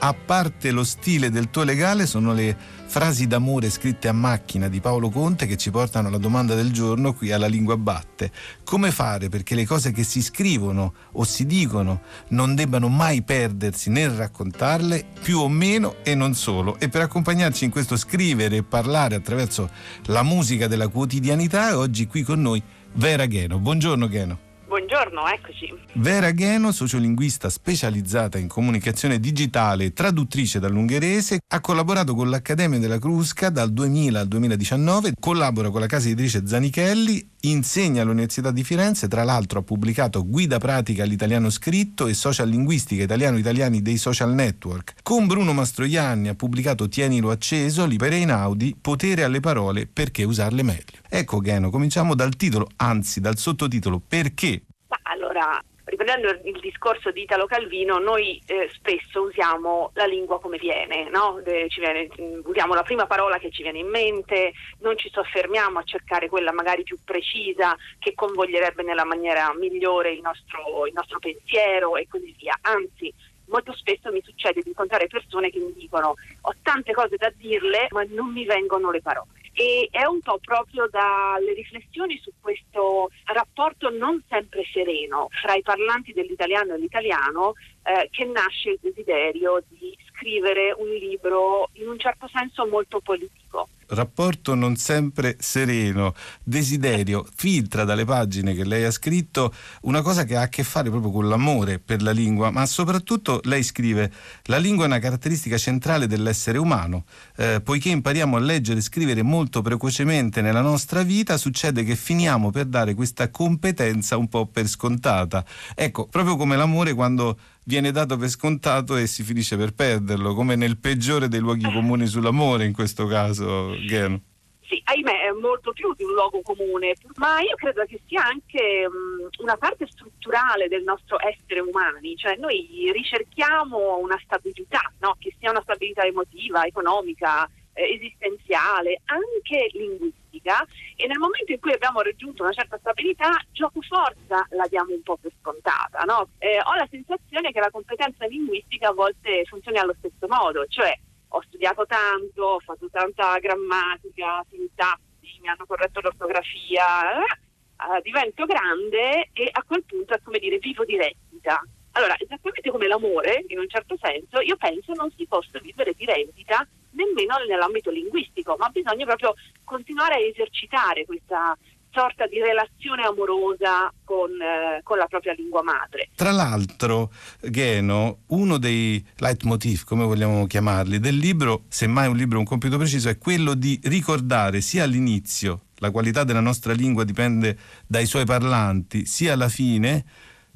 A 0.08 0.14
parte 0.14 0.70
lo 0.70 0.84
stile 0.84 1.30
del 1.30 1.50
tuo 1.50 1.64
legale, 1.64 2.06
sono 2.06 2.32
le 2.32 2.56
frasi 2.86 3.26
d'amore 3.26 3.68
scritte 3.68 4.08
a 4.08 4.12
macchina 4.12 4.68
di 4.68 4.80
Paolo 4.80 5.10
Conte 5.10 5.46
che 5.46 5.58
ci 5.58 5.70
portano 5.70 6.08
alla 6.08 6.16
domanda 6.16 6.54
del 6.54 6.72
giorno 6.72 7.12
qui 7.12 7.30
alla 7.30 7.46
Lingua 7.46 7.76
Batte. 7.76 8.32
Come 8.64 8.90
fare 8.90 9.28
perché 9.28 9.54
le 9.54 9.66
cose 9.66 9.92
che 9.92 10.04
si 10.04 10.22
scrivono 10.22 10.94
o 11.12 11.24
si 11.24 11.44
dicono 11.44 12.00
non 12.28 12.54
debbano 12.54 12.88
mai 12.88 13.20
perdersi 13.22 13.90
nel 13.90 14.10
raccontarle, 14.10 15.04
più 15.22 15.40
o 15.40 15.48
meno 15.48 15.96
e 16.02 16.14
non 16.14 16.34
solo. 16.34 16.78
E 16.78 16.88
per 16.88 17.02
accompagnarci 17.02 17.64
in 17.64 17.70
questo 17.70 17.96
scrivere 17.96 18.56
e 18.56 18.62
parlare 18.62 19.14
attraverso 19.14 19.70
la 20.06 20.22
musica 20.22 20.66
della 20.66 20.88
quotidianità, 20.88 21.76
oggi 21.76 22.06
qui 22.06 22.22
con 22.22 22.40
noi 22.40 22.62
Vera 22.94 23.26
Gheno. 23.26 23.58
Buongiorno 23.58 24.08
Gheno. 24.08 24.47
Buongiorno, 24.68 25.26
eccoci. 25.26 25.72
Vera 25.94 26.30
Gheno, 26.30 26.72
sociolinguista 26.72 27.48
specializzata 27.48 28.36
in 28.36 28.48
comunicazione 28.48 29.18
digitale 29.18 29.86
e 29.86 29.92
traduttrice 29.94 30.58
dall'ungherese, 30.58 31.38
ha 31.54 31.60
collaborato 31.60 32.14
con 32.14 32.28
l'Accademia 32.28 32.78
della 32.78 32.98
Crusca 32.98 33.48
dal 33.48 33.72
2000 33.72 34.20
al 34.20 34.28
2019, 34.28 35.14
collabora 35.18 35.70
con 35.70 35.80
la 35.80 35.86
casa 35.86 36.08
editrice 36.08 36.46
Zanichelli, 36.46 37.30
insegna 37.42 38.02
all'Università 38.02 38.50
di 38.50 38.62
Firenze, 38.62 39.08
tra 39.08 39.24
l'altro 39.24 39.60
ha 39.60 39.62
pubblicato 39.62 40.26
Guida 40.26 40.58
pratica 40.58 41.02
all'italiano 41.02 41.48
scritto 41.48 42.06
e 42.06 42.12
Social 42.12 42.50
linguistica 42.50 43.02
italiano-italiani 43.02 43.80
dei 43.80 43.96
social 43.96 44.34
network. 44.34 44.96
Con 45.02 45.26
Bruno 45.26 45.54
Mastroianni 45.54 46.28
ha 46.28 46.34
pubblicato 46.34 46.90
Tienilo 46.90 47.30
acceso, 47.30 47.86
Libera 47.86 48.16
Inaudi, 48.16 48.76
Potere 48.78 49.24
alle 49.24 49.40
parole, 49.40 49.86
perché 49.90 50.24
usarle 50.24 50.62
meglio. 50.62 50.97
Ecco 51.10 51.38
Gheno, 51.38 51.70
cominciamo 51.70 52.14
dal 52.14 52.36
titolo, 52.36 52.66
anzi 52.76 53.20
dal 53.20 53.36
sottotitolo 53.38 54.00
Perché 54.06 54.62
ma 54.88 54.98
allora, 55.02 55.62
riprendendo 55.84 56.28
il 56.44 56.58
discorso 56.60 57.10
di 57.10 57.22
Italo 57.22 57.46
Calvino, 57.46 57.98
noi 57.98 58.40
eh, 58.46 58.70
spesso 58.72 59.22
usiamo 59.22 59.90
la 59.94 60.06
lingua 60.06 60.40
come 60.40 60.56
viene, 60.56 61.08
no? 61.10 61.40
Viene, 61.44 62.08
usiamo 62.44 62.74
la 62.74 62.82
prima 62.82 63.06
parola 63.06 63.38
che 63.38 63.50
ci 63.50 63.62
viene 63.62 63.78
in 63.78 63.88
mente, 63.88 64.52
non 64.80 64.96
ci 64.96 65.10
soffermiamo 65.12 65.78
a 65.78 65.82
cercare 65.82 66.28
quella 66.28 66.52
magari 66.52 66.84
più 66.84 66.96
precisa 67.04 67.76
che 67.98 68.14
convoglierebbe 68.14 68.82
nella 68.82 69.04
maniera 69.04 69.52
migliore 69.54 70.12
il 70.12 70.20
nostro, 70.20 70.86
il 70.86 70.94
nostro 70.94 71.18
pensiero 71.18 71.96
e 71.96 72.06
così 72.08 72.34
via. 72.38 72.58
Anzi, 72.62 73.12
molto 73.48 73.74
spesso 73.74 74.10
mi 74.10 74.22
succede 74.24 74.62
di 74.62 74.68
incontrare 74.68 75.06
persone 75.06 75.50
che 75.50 75.58
mi 75.58 75.72
dicono 75.74 76.14
ho 76.40 76.54
tante 76.62 76.92
cose 76.92 77.16
da 77.16 77.30
dirle 77.34 77.88
ma 77.90 78.04
non 78.08 78.30
mi 78.30 78.44
vengono 78.44 78.90
le 78.90 79.00
parole 79.00 79.37
e 79.58 79.88
è 79.90 80.04
un 80.04 80.20
po' 80.20 80.38
proprio 80.38 80.86
dalle 80.88 81.52
riflessioni 81.52 82.16
su 82.22 82.30
questo 82.40 83.10
rapporto 83.24 83.90
non 83.90 84.22
sempre 84.28 84.62
sereno 84.72 85.26
fra 85.42 85.54
i 85.54 85.62
parlanti 85.62 86.12
dell'italiano 86.12 86.74
e 86.74 86.78
l'italiano 86.78 87.54
eh, 87.82 88.08
che 88.12 88.24
nasce 88.24 88.70
il 88.70 88.78
desiderio 88.80 89.60
di 89.66 89.98
scrivere 90.10 90.72
un 90.78 90.88
libro 90.88 91.70
in 91.72 91.88
un 91.88 91.98
certo 91.98 92.28
senso 92.28 92.68
molto 92.68 93.00
politico 93.00 93.47
rapporto 93.88 94.54
non 94.54 94.76
sempre 94.76 95.36
sereno, 95.38 96.14
desiderio, 96.42 97.26
filtra 97.34 97.84
dalle 97.84 98.04
pagine 98.04 98.54
che 98.54 98.64
lei 98.64 98.84
ha 98.84 98.90
scritto 98.90 99.52
una 99.82 100.02
cosa 100.02 100.24
che 100.24 100.36
ha 100.36 100.42
a 100.42 100.48
che 100.48 100.64
fare 100.64 100.90
proprio 100.90 101.10
con 101.10 101.28
l'amore 101.28 101.78
per 101.78 102.02
la 102.02 102.10
lingua, 102.10 102.50
ma 102.50 102.66
soprattutto 102.66 103.40
lei 103.44 103.62
scrive 103.62 104.12
la 104.44 104.58
lingua 104.58 104.84
è 104.84 104.88
una 104.88 104.98
caratteristica 104.98 105.56
centrale 105.56 106.06
dell'essere 106.06 106.58
umano, 106.58 107.04
eh, 107.36 107.60
poiché 107.62 107.90
impariamo 107.90 108.36
a 108.36 108.40
leggere 108.40 108.80
e 108.80 108.82
scrivere 108.82 109.22
molto 109.22 109.62
precocemente 109.62 110.42
nella 110.42 110.62
nostra 110.62 111.02
vita, 111.02 111.36
succede 111.36 111.84
che 111.84 111.96
finiamo 111.96 112.50
per 112.50 112.66
dare 112.66 112.94
questa 112.94 113.30
competenza 113.30 114.16
un 114.16 114.28
po' 114.28 114.46
per 114.46 114.66
scontata. 114.66 115.44
Ecco, 115.74 116.06
proprio 116.06 116.36
come 116.36 116.56
l'amore 116.56 116.94
quando 116.94 117.38
viene 117.68 117.92
dato 117.92 118.16
per 118.16 118.30
scontato 118.30 118.96
e 118.96 119.06
si 119.06 119.22
finisce 119.22 119.58
per 119.58 119.74
perderlo, 119.74 120.34
come 120.34 120.56
nel 120.56 120.78
peggiore 120.78 121.28
dei 121.28 121.38
luoghi 121.38 121.70
comuni 121.70 122.06
sull'amore 122.06 122.64
in 122.64 122.72
questo 122.72 123.06
caso, 123.06 123.37
Gheno. 123.44 124.20
Sì, 124.68 124.80
ahimè, 124.84 125.28
è 125.28 125.30
molto 125.32 125.72
più 125.72 125.94
di 125.94 126.04
un 126.04 126.12
luogo 126.12 126.42
comune, 126.42 126.94
ma 127.16 127.40
io 127.40 127.54
credo 127.54 127.84
che 127.86 128.00
sia 128.06 128.22
anche 128.26 128.86
um, 128.86 129.26
una 129.38 129.56
parte 129.56 129.86
strutturale 129.86 130.68
del 130.68 130.82
nostro 130.82 131.16
essere 131.26 131.60
umani, 131.60 132.14
cioè 132.16 132.36
noi 132.36 132.90
ricerchiamo 132.92 133.96
una 133.96 134.20
stabilità, 134.22 134.92
no? 135.00 135.16
che 135.18 135.34
sia 135.38 135.50
una 135.50 135.62
stabilità 135.62 136.02
emotiva, 136.02 136.64
economica, 136.64 137.48
eh, 137.72 137.94
esistenziale, 137.94 139.00
anche 139.06 139.70
linguistica 139.72 140.66
e 140.96 141.06
nel 141.06 141.18
momento 141.18 141.52
in 141.52 141.60
cui 141.60 141.72
abbiamo 141.72 142.02
raggiunto 142.02 142.42
una 142.42 142.52
certa 142.52 142.76
stabilità, 142.76 143.40
gioco 143.52 143.80
forza 143.80 144.46
la 144.50 144.66
diamo 144.68 144.92
un 144.92 145.02
po' 145.02 145.16
per 145.16 145.32
scontata. 145.40 146.02
No? 146.02 146.28
Eh, 146.38 146.60
ho 146.60 146.74
la 146.74 146.86
sensazione 146.90 147.52
che 147.52 147.60
la 147.60 147.70
competenza 147.70 148.26
linguistica 148.26 148.88
a 148.88 148.92
volte 148.92 149.44
funzioni 149.46 149.78
allo 149.78 149.94
stesso 149.96 150.26
modo, 150.28 150.66
cioè 150.66 150.94
ho 151.28 151.42
studiato 151.42 151.86
tanto, 151.86 152.42
ho 152.42 152.60
fatto 152.60 152.88
tanta 152.90 153.38
grammatica, 153.38 154.44
sintassi, 154.48 155.38
mi 155.40 155.48
hanno 155.48 155.66
corretto 155.66 156.00
l'ortografia, 156.00 157.18
eh, 157.20 158.00
divento 158.02 158.44
grande 158.46 159.30
e 159.32 159.48
a 159.50 159.62
quel 159.62 159.84
punto 159.84 160.14
è 160.14 160.20
come 160.22 160.38
dire 160.38 160.58
vivo 160.58 160.84
di 160.84 160.96
rendita. 160.96 161.62
Allora, 161.92 162.14
esattamente 162.18 162.70
come 162.70 162.86
l'amore, 162.86 163.44
in 163.48 163.58
un 163.58 163.68
certo 163.68 163.96
senso, 164.00 164.40
io 164.40 164.56
penso 164.56 164.92
non 164.92 165.10
si 165.16 165.26
possa 165.26 165.58
vivere 165.58 165.94
di 165.94 166.04
rendita 166.04 166.66
nemmeno 166.92 167.36
nell'ambito 167.46 167.90
linguistico, 167.90 168.56
ma 168.58 168.68
bisogna 168.68 169.04
proprio 169.04 169.34
continuare 169.64 170.14
a 170.14 170.18
esercitare 170.18 171.04
questa 171.04 171.56
sorta 171.90 172.26
di 172.26 172.38
relazione 172.38 173.02
amorosa 173.02 173.92
con, 174.04 174.30
eh, 174.30 174.80
con, 174.82 174.98
la 174.98 175.06
propria 175.06 175.32
lingua 175.32 175.62
madre. 175.62 176.10
Tra 176.14 176.30
l'altro, 176.30 177.10
Geno, 177.40 178.20
uno 178.28 178.58
dei 178.58 179.04
leitmotiv, 179.16 179.84
come 179.84 180.04
vogliamo 180.04 180.46
chiamarli, 180.46 180.98
del 180.98 181.16
libro, 181.16 181.64
semmai 181.68 182.08
un 182.08 182.16
libro 182.16 182.38
un 182.38 182.44
compito 182.44 182.76
preciso, 182.76 183.08
è 183.08 183.18
quello 183.18 183.54
di 183.54 183.78
ricordare 183.84 184.60
sia 184.60 184.84
all'inizio 184.84 185.62
la 185.80 185.90
qualità 185.90 186.24
della 186.24 186.40
nostra 186.40 186.72
lingua 186.72 187.04
dipende 187.04 187.56
dai 187.86 188.06
suoi 188.06 188.24
parlanti, 188.24 189.06
sia 189.06 189.34
alla 189.34 189.48
fine 189.48 190.04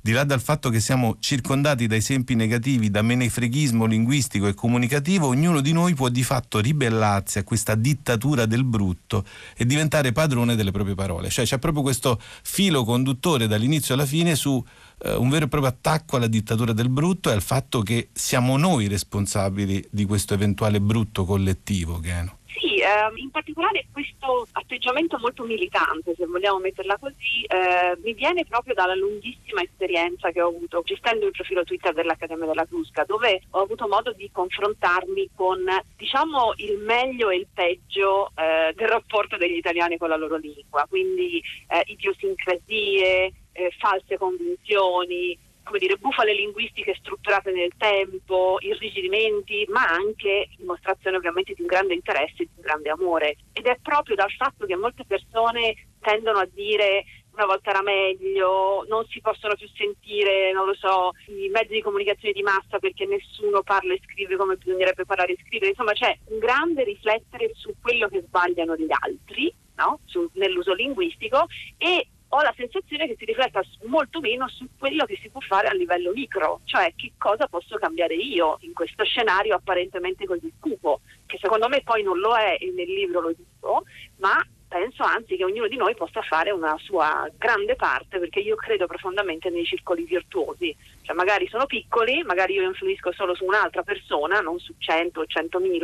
di 0.05 0.11
là 0.11 0.25
dal 0.25 0.41
fatto 0.41 0.69
che 0.69 0.81
siamo 0.81 1.17
circondati 1.21 1.87
da 1.87 1.95
esempi 1.95 2.35
negativi, 2.35 2.91
da 2.91 3.03
menefreghismo 3.03 3.87
linguistico 3.87 4.49
e 4.49 4.55
comunicativo, 4.55 5.29
ognuno 5.29 5.61
di 5.61 5.73
noi 5.73 5.95
può 5.95 6.09
di 6.09 6.25
fatto 6.25 6.59
ribellarsi 6.59 7.39
a 7.39 7.45
questa 7.45 7.77
dittatura 7.77 8.45
del 8.47 8.65
brutto 8.65 9.25
e 9.57 9.65
diventare 9.65 10.11
padrone 10.11 10.57
delle 10.57 10.73
proprie 10.73 10.97
parole. 10.97 11.31
Cioè 11.31 11.45
c'è 11.45 11.59
proprio 11.61 11.85
questo 11.85 12.21
filo 12.43 12.85
conduttore 12.85 13.47
dall'inizio 13.47 13.95
alla 13.95 14.05
fine 14.05 14.35
su 14.35 14.63
eh, 15.05 15.15
un 15.15 15.29
vero 15.29 15.45
e 15.45 15.49
proprio 15.49 15.71
attacco 15.71 16.17
alla 16.17 16.27
dittatura 16.27 16.73
del 16.73 16.89
brutto 16.89 17.31
e 17.31 17.35
al 17.35 17.43
fatto 17.43 17.81
che 17.83 18.09
siamo 18.13 18.57
noi 18.57 18.89
responsabili 18.89 19.87
di 19.89 20.05
questo 20.05 20.35
eventuale 20.35 20.81
brutto 20.81 21.25
collettivo, 21.25 22.01
Geno. 22.01 22.39
Sì, 22.55 22.77
ehm, 22.81 23.17
in 23.17 23.31
particolare 23.31 23.87
questo 23.91 24.47
atteggiamento 24.53 25.19
molto 25.19 25.45
militante, 25.45 26.15
se 26.17 26.27
vogliamo 26.27 26.59
metterla 26.59 26.99
così, 26.99 27.45
eh, 27.47 27.97
mi 28.03 28.13
viene 28.13 28.45
proprio 28.45 28.75
dalla 28.75 28.95
lunghissima 28.95 29.63
esperienza 29.63 30.31
che 30.31 30.43
ho 30.43 30.49
avuto 30.49 30.83
gestendo 30.85 31.27
il 31.27 31.33
profilo 31.33 31.65
Twitter 31.65 31.95
dell'Accademia 31.95 32.47
della 32.47 32.67
Crusca, 32.67 33.05
dove 33.05 33.43
ho 33.51 33.61
avuto 33.61 33.89
modo 33.89 34.13
di 34.13 34.31
confrontarmi 34.31 35.31
con, 35.35 35.65
diciamo, 35.97 36.53
il 36.57 36.79
meglio 36.79 37.31
e 37.31 37.37
il 37.37 37.47
peggio 37.53 38.31
eh, 38.35 38.73
del 38.75 38.89
rapporto 38.89 39.37
degli 39.37 39.57
italiani 39.57 39.97
con 39.97 40.11
la 40.11 40.17
loro 40.17 40.37
lingua, 40.37 40.87
quindi 40.89 41.43
eh, 41.69 41.83
idiosincrasie, 41.87 43.33
eh, 43.53 43.71
false 43.79 44.19
convinzioni, 44.19 45.39
come 45.65 45.79
dire, 45.79 45.97
bufale 45.97 46.35
linguistiche 46.35 46.95
strutturate 46.99 47.53
nel 47.53 47.73
tempo, 47.77 48.59
irrigidimenti, 48.61 49.67
ma 49.69 49.87
anche 49.87 50.49
dimostrazione 50.57 51.17
ovviamente 51.17 51.55
di 51.55 51.63
un 51.63 51.69
grande 51.69 51.95
interesse 51.95 52.45
di 52.45 52.51
un 52.55 52.63
grande 52.63 52.91
amore. 52.91 53.37
Ed 53.53 53.67
è 53.67 53.79
proprio 53.83 54.17
dal 54.17 54.33
fatto 54.33 54.67
che 54.67 54.77
molte 54.77 55.05
persone 55.05 55.75
tendono 56.01 56.39
a 56.39 56.49
dire 56.53 57.05
una 57.33 57.47
volta 57.47 57.71
era 57.71 57.83
meglio, 57.83 58.85
non 58.89 59.07
si 59.09 59.21
possono 59.21 59.55
più 59.55 59.67
sentire, 59.75 60.53
non 60.53 60.67
lo 60.67 60.75
so, 60.75 61.13
i 61.29 61.49
mezzi 61.49 61.73
di 61.73 61.83
comunicazione 61.83 62.35
di 62.35 62.43
massa 62.43 62.79
perché 62.79 63.07
nessuno 63.07 63.63
parla 63.63 63.95
e 63.95 64.01
scrive 64.05 64.37
come 64.37 64.57
bisognerebbe 64.57 65.07
parlare 65.07 65.33
e 65.33 65.39
scrivere, 65.47 65.71
insomma 65.71 65.93
c'è 65.93 66.17
un 66.27 66.39
grande 66.39 66.85
riflettere 66.85 67.53
su 67.55 67.73
quello 67.81 68.09
che 68.09 68.23
sbagliano 68.27 68.77
gli 68.77 68.91
altri, 68.91 69.53
no? 69.77 70.01
su, 70.05 70.29
nell'uso 70.35 70.75
linguistico 70.75 71.47
e 71.79 72.07
ho 72.35 72.43
la 72.43 72.55
sensazione 72.57 73.07
che 73.07 73.17
si 73.19 73.27
rifletta 73.27 73.61
molto 73.85 74.21
meno 74.21 74.49
su 74.49 74.67
quello 74.79 75.05
che 75.05 75.19
si 75.21 75.29
può 75.29 75.41
fare 75.41 75.69
a 75.69 75.75
livello 75.75 76.13
micro, 76.13 76.61
cioè 76.65 76.93
che 76.97 77.13
cosa 77.19 77.47
posso 77.47 77.77
cambiare 77.77 78.15
io 78.15 78.57
in 78.61 78.73
questo 78.73 79.05
scenario 79.05 79.55
apparentemente 79.55 80.25
così 80.25 80.51
cupo, 80.59 81.01
che 81.27 81.39
secondo 81.41 81.69
me 81.69 81.83
poi 81.83 82.03
non 82.03 82.19
lo 82.19 82.35
è 82.35 82.57
e 82.59 82.73
nel 82.75 82.89
libro 82.89 83.21
lo 83.21 83.35
dico, 83.37 83.85
ma 84.17 84.43
penso 84.67 85.03
anzi 85.03 85.37
che 85.37 85.45
ognuno 85.45 85.69
di 85.69 85.77
noi 85.77 85.95
possa 85.95 86.23
fare 86.23 86.51
una 86.51 86.75
sua 86.79 87.31
grande 87.37 87.77
parte 87.77 88.19
perché 88.19 88.41
io 88.41 88.57
credo 88.57 88.87
profondamente 88.87 89.51
nei 89.51 89.67
circoli 89.67 90.05
virtuosi, 90.05 90.75
cioè 91.03 91.15
magari 91.15 91.47
sono 91.49 91.67
piccoli, 91.67 92.23
magari 92.23 92.55
io 92.55 92.63
influisco 92.63 93.13
solo 93.13 93.35
su 93.35 93.45
un'altra 93.45 93.83
persona, 93.83 94.41
non 94.41 94.59
su 94.59 94.75
100 94.79 95.21
o 95.21 95.25
100.000, 95.25 95.81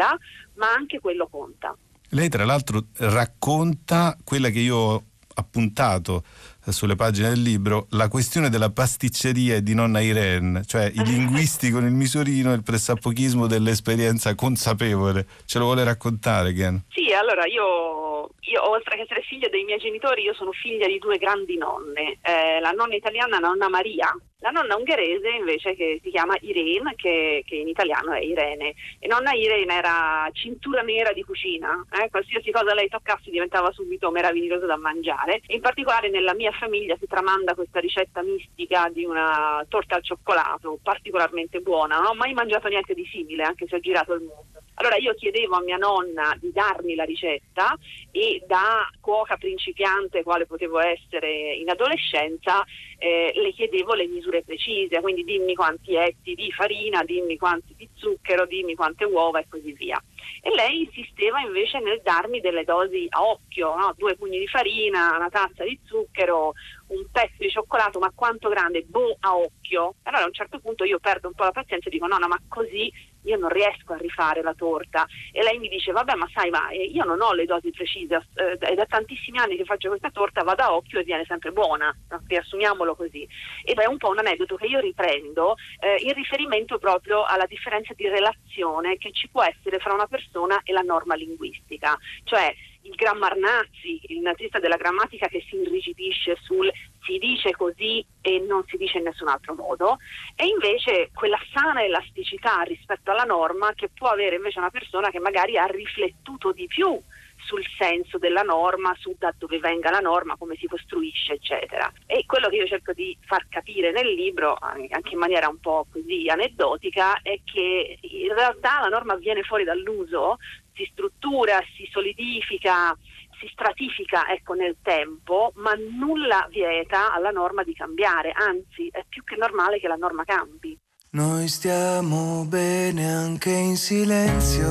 ma 0.55 0.73
anche 0.75 0.99
quello 0.99 1.27
conta. 1.27 1.77
Lei 2.13 2.31
tra 2.31 2.47
l'altro 2.47 2.85
racconta 3.01 4.17
quella 4.25 4.49
che 4.49 4.61
io 4.61 5.08
appuntato 5.39 6.25
eh, 6.67 6.73
sulle 6.73 6.97
pagine 6.97 7.31
del 7.31 7.41
libro 7.41 7.87
la 7.91 8.09
questione 8.09 8.51
della 8.51 8.71
pasticceria 8.71 9.61
di 9.61 9.75
nonna 9.75 10.01
Irene, 10.01 10.65
cioè 10.67 10.91
i 10.93 11.05
linguisti 11.07 11.71
con 11.71 11.85
il 11.85 11.93
misurino 11.93 12.53
e 12.53 12.57
il 12.57 12.63
pressappochismo 12.63 13.47
dell'esperienza 13.47 14.35
consapevole. 14.35 15.27
Ce 15.47 15.59
lo 15.59 15.67
vuole 15.67 15.85
raccontare, 15.85 16.53
Gen? 16.53 16.83
Sì, 16.89 17.13
allora 17.13 17.47
io, 17.47 18.18
io, 18.41 18.69
oltre 18.69 18.97
che 18.97 19.03
essere 19.03 19.23
figlia 19.23 19.49
dei 19.49 19.65
miei 19.65 19.79
genitori, 19.79 20.23
io 20.23 20.35
sono 20.35 20.53
figlia 20.53 20.87
di 20.87 20.99
due 20.99 21.19
grandi 21.19 21.57
nonne. 21.57 22.19
Eh, 22.23 22.61
la 22.61 22.71
nonna 22.71 22.95
italiana, 22.95 23.39
nonna 23.39 23.69
Maria, 23.69 24.15
la 24.41 24.51
nonna 24.51 24.77
ungherese 24.77 25.29
invece 25.31 25.75
che 25.75 26.01
si 26.03 26.11
chiama 26.11 26.37
Irene, 26.41 26.95
che, 26.95 27.43
che, 27.45 27.57
in 27.57 27.69
italiano 27.69 28.13
è 28.13 28.21
Irene. 28.21 28.75
E 29.01 29.07
nonna 29.09 29.33
Irene 29.33 29.75
era 29.75 30.29
cintura 30.33 30.83
nera 30.83 31.13
di 31.13 31.25
cucina, 31.25 31.85
eh? 31.91 32.09
qualsiasi 32.09 32.51
cosa 32.51 32.73
lei 32.75 32.89
toccasse 32.89 33.31
diventava 33.31 33.73
subito 33.73 34.11
meravigliosa 34.11 34.67
da 34.67 34.77
mangiare. 34.77 35.43
In 35.49 35.61
particolare 35.61 36.09
nella 36.09 36.35
mia 36.35 36.53
famiglia 36.53 36.97
si 36.99 37.07
tramanda 37.07 37.55
questa 37.55 37.81
ricetta 37.81 38.23
mistica 38.23 38.89
di 38.91 39.05
una 39.05 39.65
torta 39.69 39.97
al 39.97 40.05
cioccolato 40.05 40.79
particolarmente 40.83 41.61
buona. 41.61 41.97
Non 41.97 42.07
ho 42.07 42.15
mai 42.15 42.33
mangiato 42.33 42.69
niente 42.69 42.95
di 42.95 43.05
simile, 43.11 43.43
anche 43.43 43.67
se 43.67 43.77
ho 43.77 43.81
girato 43.81 44.15
il 44.15 44.21
mondo. 44.21 44.63
Allora 44.81 44.97
io 44.97 45.13
chiedevo 45.15 45.57
a 45.57 45.61
mia 45.61 45.77
nonna 45.77 46.37
di 46.39 46.53
darmi 46.53 46.95
la 46.95 47.03
ricetta 47.03 47.77
e 48.13 48.43
da 48.47 48.89
cuoca 49.01 49.37
principiante, 49.37 50.23
quale 50.23 50.47
potevo 50.47 50.79
essere 50.79 51.55
in 51.55 51.69
adolescenza, 51.69 52.65
eh, 52.97 53.33
le 53.35 53.53
chiedevo 53.53 53.95
le 53.95 54.07
misure 54.07 54.45
precise, 54.45 55.01
quindi 55.01 55.25
dimmi 55.25 55.57
quanti 55.57 55.97
etti 55.97 56.35
di 56.35 56.53
farina, 56.53 57.03
dimmi 57.03 57.37
quanti 57.37 57.75
di 57.77 57.89
zucchero, 57.95 58.47
dimmi 58.47 58.77
quante 58.77 59.05
uova 59.05 59.41
e 59.41 59.47
così 59.49 59.73
via. 59.73 60.01
E 60.43 60.55
lei 60.55 60.83
insisteva 60.83 61.41
invece 61.41 61.81
nel 61.81 62.01
darmi 62.01 62.39
delle 62.41 62.63
dosi 62.63 63.07
a 63.09 63.25
occhio, 63.25 63.75
no? 63.75 63.95
due 63.97 64.15
pugni 64.15 64.39
di 64.39 64.47
farina, 64.47 65.17
una 65.17 65.29
tazza 65.29 65.65
di 65.65 65.77
zucchero, 65.87 66.53
un 66.89 67.05
pezzo 67.11 67.37
di 67.39 67.51
cioccolato, 67.51 67.99
ma 67.99 68.13
quanto 68.15 68.49
grande? 68.49 68.85
Boh, 68.85 69.17
a 69.21 69.37
occhio. 69.37 69.97
Allora 70.05 70.23
a 70.23 70.27
un 70.27 70.33
certo 70.33 70.61
punto 70.61 70.85
io 70.85 71.01
perdo 71.01 71.27
un 71.27 71.35
po' 71.35 71.45
la 71.45 71.53
pazienza 71.53 71.89
e 71.89 71.91
dico 71.91 72.07
nonna, 72.07 72.29
ma 72.29 72.41
così 72.47 72.93
io 73.23 73.37
non 73.37 73.49
riesco 73.49 73.93
a 73.93 73.97
rifare 73.97 74.43
la 74.43 74.55
torta. 74.55 75.07
E 75.33 75.43
lei 75.43 75.59
mi 75.59 75.69
dice, 75.69 75.93
vabbè, 75.93 76.15
ma 76.15 76.29
sai, 76.33 76.51
ma 76.51 76.69
eh, 76.71 76.85
io 76.85 77.05
non 77.05 77.21
ho 77.21 77.33
le 77.33 77.45
dosi 77.45 77.71
precise, 77.71 78.29
eh, 78.35 78.57
è 78.59 78.75
da 78.75 78.87
tantissimi 78.87 79.39
anni 79.39 79.57
che 79.57 79.65
faccio 79.65 79.89
questa 79.89 80.11
torta, 80.11 80.43
vado 80.43 80.63
a 80.63 80.75
occhio 80.75 81.01
e 81.01 81.05
viene 81.05 81.25
sempre 81.27 81.53
buona, 81.53 81.95
riassumiamolo 82.27 82.95
così. 82.95 83.27
Ed 83.65 83.79
è 83.79 83.87
un 83.87 83.97
po' 83.97 84.11
un 84.11 84.19
aneddoto 84.19 84.57
che 84.57 84.67
io 84.67 84.81
riprendo 84.81 85.57
eh, 85.81 85.97
in 86.03 86.13
riferimento 86.15 86.79
proprio 86.79 87.25
alla 87.25 87.47
differenza 87.47 87.93
di 87.95 88.09
relazione 88.09 88.97
che 88.97 89.13
ci 89.13 89.29
può 89.29 89.43
essere 89.43 89.79
fra 89.79 89.93
una 89.93 90.07
persona 90.07 90.61
e 90.65 90.73
la 90.73 90.83
norma 90.83 91.15
linguistica. 91.15 91.99
Cioè, 92.25 92.55
il 92.89 92.95
grammar 92.95 93.37
nazi, 93.37 94.01
il 94.09 94.21
nazista 94.21 94.59
della 94.59 94.77
grammatica 94.77 95.29
che 95.29 95.45
si 95.49 95.57
irrigidisce 95.57 96.37
sul 96.41 96.71
si 97.03 97.19
dice 97.19 97.53
così 97.53 98.05
e 98.21 98.39
non 98.41 98.65
si 98.67 98.77
dice 98.77 98.99
in 98.99 99.05
nessun 99.05 99.29
altro 99.29 99.55
modo, 99.55 99.99
e 100.35 100.47
invece 100.47 101.11
quella 101.15 101.39
sana 101.55 101.83
elasticità 101.83 102.61
rispetto 102.63 103.11
alla 103.11 103.23
norma 103.23 103.73
che 103.75 103.89
può 103.89 104.09
avere 104.09 104.37
invece 104.37 104.59
una 104.59 104.71
persona 104.71 105.11
che 105.11 105.19
magari 105.19 105.57
ha 105.57 105.67
riflettuto 105.67 106.53
di 106.53 106.67
più 106.67 107.01
sul 107.47 107.65
senso 107.79 108.19
della 108.19 108.43
norma, 108.43 108.95
su 108.99 109.15
da 109.17 109.33
dove 109.39 109.59
venga 109.59 109.91
la 109.91 110.01
norma, 110.01 110.37
come 110.37 110.57
si 110.57 110.67
costruisce, 110.67 111.35
eccetera. 111.35 111.91
E 112.07 112.25
quello 112.27 112.49
che 112.49 112.57
io 112.57 112.67
cerco 112.67 112.93
di 112.93 113.17
far 113.25 113.47
capire 113.49 113.93
nel 113.93 114.13
libro, 114.13 114.57
anche 114.61 115.13
in 115.13 115.19
maniera 115.19 115.49
un 115.49 115.61
po' 115.61 115.87
così 115.91 116.27
aneddotica, 116.29 117.21
è 117.23 117.39
che 117.45 117.99
in 118.01 118.35
realtà 118.35 118.81
la 118.81 118.89
norma 118.89 119.15
viene 119.15 119.43
fuori 119.45 119.65
dall'uso 119.65 120.39
si 120.79 120.89
struttura, 120.93 121.59
si 121.75 121.89
solidifica, 121.91 122.97
si 123.41 123.49
stratifica 123.51 124.29
ecco, 124.29 124.55
nel 124.55 124.77
tempo, 124.81 125.53
ma 125.57 125.73
nulla 125.75 126.47
vieta 126.49 127.13
alla 127.13 127.31
norma 127.31 127.65
di 127.65 127.75
cambiare, 127.75 128.31
anzi 128.31 128.89
è 128.93 129.05
più 129.09 129.25
che 129.25 129.35
normale 129.35 129.81
che 129.81 129.89
la 129.89 129.97
norma 129.97 130.23
cambi. 130.25 130.79
Noi 131.11 131.49
stiamo 131.49 132.45
bene 132.45 133.13
anche 133.13 133.51
in 133.51 133.77
silenzio, 133.77 134.71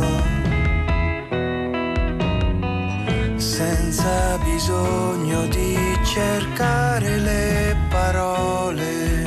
senza 3.36 4.38
bisogno 4.38 5.48
di 5.48 5.76
cercare 6.06 7.18
le 7.18 7.76
parole, 7.90 9.26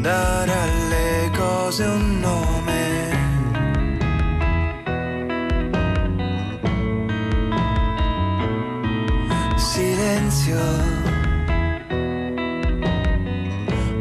dare 0.00 0.52
alle 0.52 1.30
cose 1.34 1.84
un 1.84 2.20
nome 2.20 2.59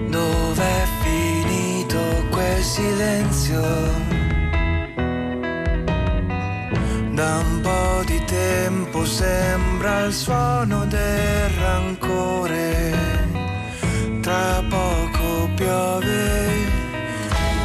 Dov'è 0.09 0.83
finito 1.01 1.99
quel 2.31 2.63
silenzio? 2.63 3.61
Da 7.11 7.37
un 7.37 7.59
po' 7.61 8.03
di 8.05 8.23
tempo 8.25 9.05
sembra 9.05 10.05
il 10.05 10.13
suono 10.13 10.85
del 10.85 11.49
rancore. 11.61 12.97
Tra 14.21 14.63
poco 14.69 15.49
piove, 15.55 16.47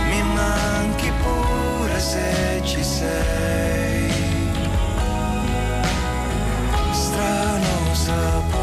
mi 0.09 0.23
manchi 0.35 1.11
pure 1.23 1.99
se 1.99 2.61
ci 2.65 2.83
sei. 2.83 4.13
Strano 6.93 7.95
sapere 7.95 8.54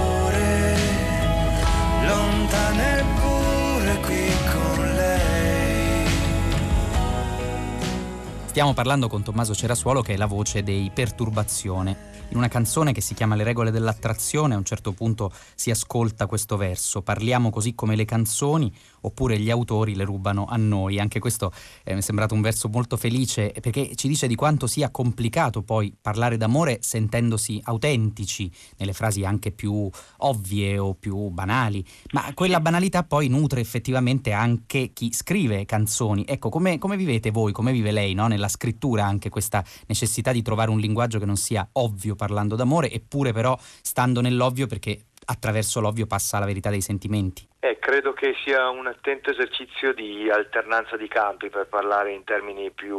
Stiamo 8.51 8.73
parlando 8.73 9.07
con 9.07 9.23
Tommaso 9.23 9.55
Cerasuolo 9.55 10.01
che 10.01 10.15
è 10.15 10.17
la 10.17 10.25
voce 10.25 10.61
dei 10.61 10.91
Perturbazione. 10.93 12.25
In 12.31 12.37
una 12.37 12.49
canzone 12.49 12.91
che 12.91 12.99
si 12.99 13.13
chiama 13.13 13.35
Le 13.35 13.45
regole 13.45 13.71
dell'attrazione 13.71 14.55
a 14.55 14.57
un 14.57 14.65
certo 14.65 14.91
punto 14.91 15.31
si 15.55 15.71
ascolta 15.71 16.25
questo 16.25 16.57
verso, 16.57 17.01
parliamo 17.01 17.49
così 17.49 17.73
come 17.73 17.95
le 17.95 18.03
canzoni 18.03 18.69
oppure 19.01 19.39
gli 19.39 19.49
autori 19.49 19.95
le 19.95 20.03
rubano 20.03 20.45
a 20.45 20.57
noi. 20.57 20.99
Anche 20.99 21.19
questo 21.19 21.51
eh, 21.83 21.93
mi 21.93 21.99
è 21.99 22.01
sembrato 22.01 22.33
un 22.33 22.41
verso 22.41 22.69
molto 22.69 22.97
felice 22.97 23.53
perché 23.59 23.95
ci 23.95 24.07
dice 24.07 24.27
di 24.27 24.35
quanto 24.35 24.67
sia 24.67 24.89
complicato 24.89 25.61
poi 25.63 25.95
parlare 25.99 26.37
d'amore 26.37 26.79
sentendosi 26.81 27.59
autentici 27.63 28.51
nelle 28.77 28.93
frasi 28.93 29.23
anche 29.23 29.51
più 29.51 29.89
ovvie 30.17 30.77
o 30.77 30.93
più 30.93 31.29
banali, 31.29 31.85
ma 32.11 32.31
quella 32.33 32.59
banalità 32.59 33.03
poi 33.03 33.27
nutre 33.27 33.61
effettivamente 33.61 34.31
anche 34.31 34.91
chi 34.93 35.11
scrive 35.13 35.65
canzoni. 35.65 36.25
Ecco, 36.27 36.49
come, 36.49 36.77
come 36.77 36.97
vivete 36.97 37.31
voi, 37.31 37.51
come 37.51 37.71
vive 37.71 37.91
lei 37.91 38.13
no? 38.13 38.27
nella 38.27 38.47
scrittura 38.47 39.05
anche 39.05 39.29
questa 39.29 39.63
necessità 39.87 40.31
di 40.31 40.41
trovare 40.41 40.71
un 40.71 40.79
linguaggio 40.79 41.19
che 41.19 41.25
non 41.25 41.37
sia 41.37 41.67
ovvio 41.73 42.15
parlando 42.15 42.55
d'amore, 42.55 42.91
eppure 42.91 43.33
però 43.33 43.57
stando 43.81 44.21
nell'ovvio 44.21 44.67
perché 44.67 45.05
attraverso 45.25 45.79
l'ovvio 45.79 46.07
passa 46.07 46.39
la 46.39 46.45
verità 46.45 46.69
dei 46.69 46.81
sentimenti. 46.81 47.47
Eh, 47.63 47.77
credo 47.77 48.13
che 48.13 48.33
sia 48.43 48.71
un 48.71 48.87
attento 48.87 49.29
esercizio 49.29 49.93
di 49.93 50.27
alternanza 50.31 50.97
di 50.97 51.07
campi 51.07 51.51
per 51.51 51.67
parlare 51.67 52.11
in 52.11 52.23
termini 52.23 52.71
più 52.71 52.97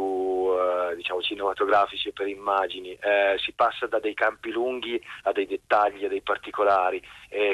eh, 0.53 0.95
diciamo 0.95 1.21
cinematografici 1.21 2.13
per 2.13 2.29
immagini. 2.29 2.93
Eh, 2.93 3.35
si 3.39 3.51
passa 3.51 3.87
da 3.87 3.99
dei 3.99 4.13
campi 4.13 4.51
lunghi 4.51 4.97
a 5.23 5.33
dei 5.33 5.47
dettagli, 5.47 6.05
a 6.05 6.07
dei 6.07 6.21
particolari, 6.21 7.05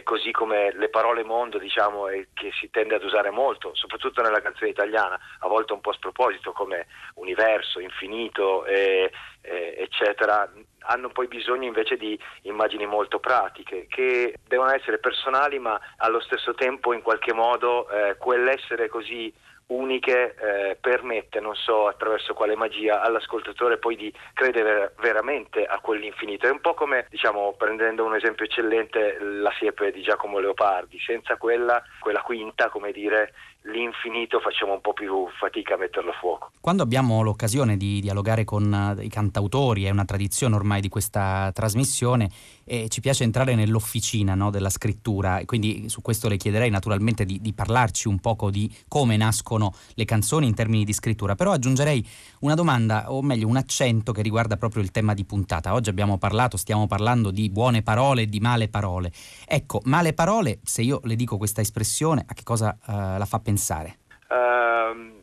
così 0.03 0.29
come 0.31 0.71
le 0.75 0.89
parole 0.89 1.23
mondo 1.23 1.57
diciamo, 1.57 2.05
che 2.33 2.51
si 2.59 2.69
tende 2.69 2.93
ad 2.93 3.03
usare 3.03 3.31
molto, 3.31 3.73
soprattutto 3.73 4.21
nella 4.21 4.41
canzone 4.41 4.69
italiana, 4.69 5.17
a 5.39 5.47
volte 5.47 5.73
un 5.73 5.81
po' 5.81 5.89
a 5.89 5.93
sproposito 5.93 6.51
come 6.51 6.85
universo, 7.15 7.79
infinito, 7.79 8.65
eccetera 9.41 10.47
hanno 10.89 11.09
poi 11.09 11.27
bisogno 11.27 11.67
invece 11.67 11.97
di 11.97 12.19
immagini 12.43 12.85
molto 12.85 13.19
pratiche 13.19 13.85
che 13.87 14.35
devono 14.47 14.73
essere 14.73 14.97
personali 14.97 15.59
ma 15.59 15.79
allo 15.97 16.19
stesso 16.19 16.53
tempo 16.55 16.93
in 16.93 17.01
qualche 17.01 17.33
modo 17.33 17.87
eh, 17.89 18.17
quell'essere 18.17 18.89
così 18.89 19.31
uniche 19.69 20.35
eh, 20.35 20.77
permette, 20.79 21.39
non 21.39 21.55
so 21.55 21.87
attraverso 21.87 22.33
quale 22.33 22.55
magia, 22.55 23.01
all'ascoltatore 23.01 23.77
poi 23.77 23.95
di 23.95 24.13
credere 24.33 24.93
veramente 24.99 25.65
a 25.65 25.79
quell'infinito. 25.79 26.47
È 26.47 26.51
un 26.51 26.61
po' 26.61 26.73
come, 26.73 27.05
diciamo, 27.09 27.53
prendendo 27.57 28.03
un 28.03 28.15
esempio 28.15 28.45
eccellente, 28.45 29.17
la 29.19 29.51
siepe 29.57 29.91
di 29.91 30.01
Giacomo 30.01 30.39
Leopardi, 30.39 30.99
senza 30.99 31.37
quella, 31.37 31.83
quella 31.99 32.21
quinta, 32.21 32.69
come 32.69 32.91
dire, 32.91 33.33
l'infinito 33.63 34.39
facciamo 34.39 34.73
un 34.73 34.81
po' 34.81 34.93
più 34.93 35.27
fatica 35.37 35.75
a 35.75 35.77
metterlo 35.77 36.11
a 36.11 36.13
fuoco. 36.13 36.51
Quando 36.59 36.83
abbiamo 36.83 37.21
l'occasione 37.21 37.77
di 37.77 37.99
dialogare 37.99 38.43
con 38.43 38.95
uh, 38.97 39.01
i 39.01 39.09
cantautori, 39.09 39.85
è 39.85 39.89
una 39.89 40.05
tradizione 40.05 40.55
ormai 40.55 40.81
di 40.81 40.89
questa 40.89 41.51
trasmissione, 41.53 42.29
e 42.69 42.87
ci 42.87 43.01
piace 43.01 43.23
entrare 43.23 43.55
nell'officina 43.55 44.35
no, 44.35 44.51
della 44.51 44.69
scrittura, 44.69 45.41
quindi 45.45 45.89
su 45.89 46.03
questo 46.03 46.27
le 46.27 46.37
chiederei 46.37 46.69
naturalmente 46.69 47.25
di, 47.25 47.41
di, 47.41 47.51
parlarci 47.51 48.07
un 48.07 48.19
poco 48.19 48.51
di 48.51 48.71
come 48.87 49.17
nascono 49.17 49.73
le 49.95 50.05
canzoni 50.05 50.45
in 50.45 50.53
termini 50.53 50.85
di 50.85 50.93
scrittura, 50.93 51.33
però 51.33 51.51
aggiungerei 51.51 52.07
una 52.41 52.53
domanda, 52.53 53.11
o 53.11 53.23
meglio 53.23 53.47
un 53.47 53.57
accento 53.57 54.11
che 54.11 54.21
riguarda 54.21 54.55
proprio 54.55 54.83
il 54.83 54.91
tema 54.91 55.15
di 55.15 55.25
puntata. 55.25 55.73
Oggi 55.73 55.89
abbiamo 55.89 56.19
parlato, 56.19 56.57
stiamo 56.57 56.85
parlando 56.85 57.31
di 57.31 57.49
buone 57.49 57.81
parole 57.81 58.21
e 58.21 58.27
di 58.27 58.39
male 58.39 58.69
parole. 58.69 59.11
Ecco, 59.47 59.81
male 59.85 60.13
parole, 60.13 60.59
se 60.63 60.83
io 60.83 61.01
le 61.05 61.15
dico 61.15 61.37
questa 61.37 61.61
espressione, 61.61 62.23
a 62.27 62.33
che 62.35 62.43
cosa 62.43 62.77
uh, 62.85 62.91
la 63.17 63.25
fa 63.25 63.39
pensare? 63.39 63.97
Uh, 64.29 65.18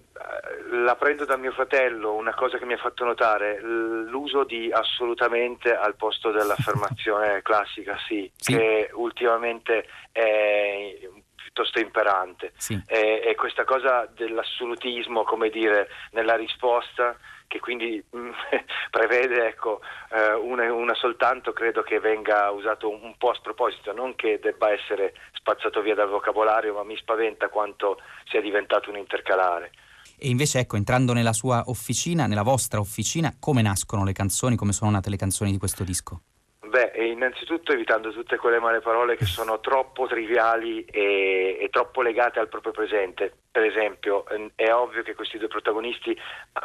la 0.83 0.97
prendo 0.97 1.25
da 1.25 1.37
mio 1.37 1.53
fratello, 1.53 2.15
una 2.15 2.35
cosa 2.35 2.59
che 2.59 2.65
mi 2.65 2.75
ha 2.75 2.79
fatto 2.79 3.05
notare, 3.05 3.61
l'uso 3.61 4.45
di 4.45 4.71
assolutamente 4.71 5.75
al 5.75 5.97
posto 5.97 6.31
dell'affermazione 6.31 7.41
classica 7.45 7.97
sì, 8.07 8.31
sì, 8.37 8.55
che 8.55 8.91
ultimamente 8.93 9.87
è 10.13 10.99
piuttosto 11.35 11.81
imperante. 11.81 12.53
Sì. 12.57 12.81
E, 12.87 13.23
e, 13.25 13.35
questa 13.35 13.65
cosa 13.65 14.07
dell'assolutismo, 14.15 15.25
come 15.25 15.49
dire, 15.49 15.89
nella 16.11 16.37
risposta 16.37 17.17
che 17.49 17.61
quindi 17.61 18.03
mm, 18.15 18.31
prevede 18.91 19.47
ecco, 19.47 19.81
eh, 20.11 20.33
una, 20.33 20.73
una, 20.73 20.95
soltanto 20.95 21.53
credo 21.53 21.83
che 21.83 22.01
venga 22.01 22.51
usato 22.51 22.91
un, 22.91 23.01
un, 23.03 23.17
po' 23.17 23.31
a 23.31 23.35
sproposito, 23.35 23.93
non 23.93 24.15
che 24.15 24.39
debba 24.41 24.71
essere 24.71 25.15
spazzato 25.33 25.81
via 25.81 25.95
dal 25.95 26.09
vocabolario, 26.09 26.75
ma 26.75 26.83
mi 26.83 26.97
spaventa 26.97 27.49
quanto 27.49 28.01
sia 28.29 28.41
diventato 28.41 28.91
un 28.91 28.99
intercalare. 28.99 29.71
E 30.19 30.29
invece 30.29 30.61
ecco, 30.61 30.77
entrando 30.77 31.13
nella 31.13 31.33
sua 31.33 31.65
officina, 31.67 32.27
nella 32.27 32.43
vostra 32.43 32.81
officina, 32.81 33.35
come 33.39 33.63
nascono 33.63 34.05
le 34.05 34.13
canzoni, 34.13 34.57
come 34.57 34.73
sono 34.73 34.91
nate 34.91 35.11
le 35.11 35.17
canzoni 35.17 35.51
di 35.51 35.59
questo 35.59 35.85
disco? 35.85 36.23
Beh, 36.69 36.93
innanzitutto 37.05 37.73
evitando 37.73 38.13
tutte 38.13 38.37
quelle 38.37 38.59
male 38.59 38.81
parole 38.81 39.17
che 39.17 39.25
sono 39.25 39.61
troppo 39.61 40.07
triviali 40.07 40.85
e, 40.85 41.59
e, 41.61 41.69
troppo 41.71 42.03
legate 42.03 42.39
al 42.39 42.49
proprio 42.49 42.73
presente. 42.73 43.39
Per 43.57 43.65
esempio, 43.65 44.27
ehm, 44.27 44.51
è 44.55 44.71
ovvio 44.71 45.03
che 45.03 45.15
questi 45.15 45.39
due 45.39 45.49
protagonisti, 45.49 46.15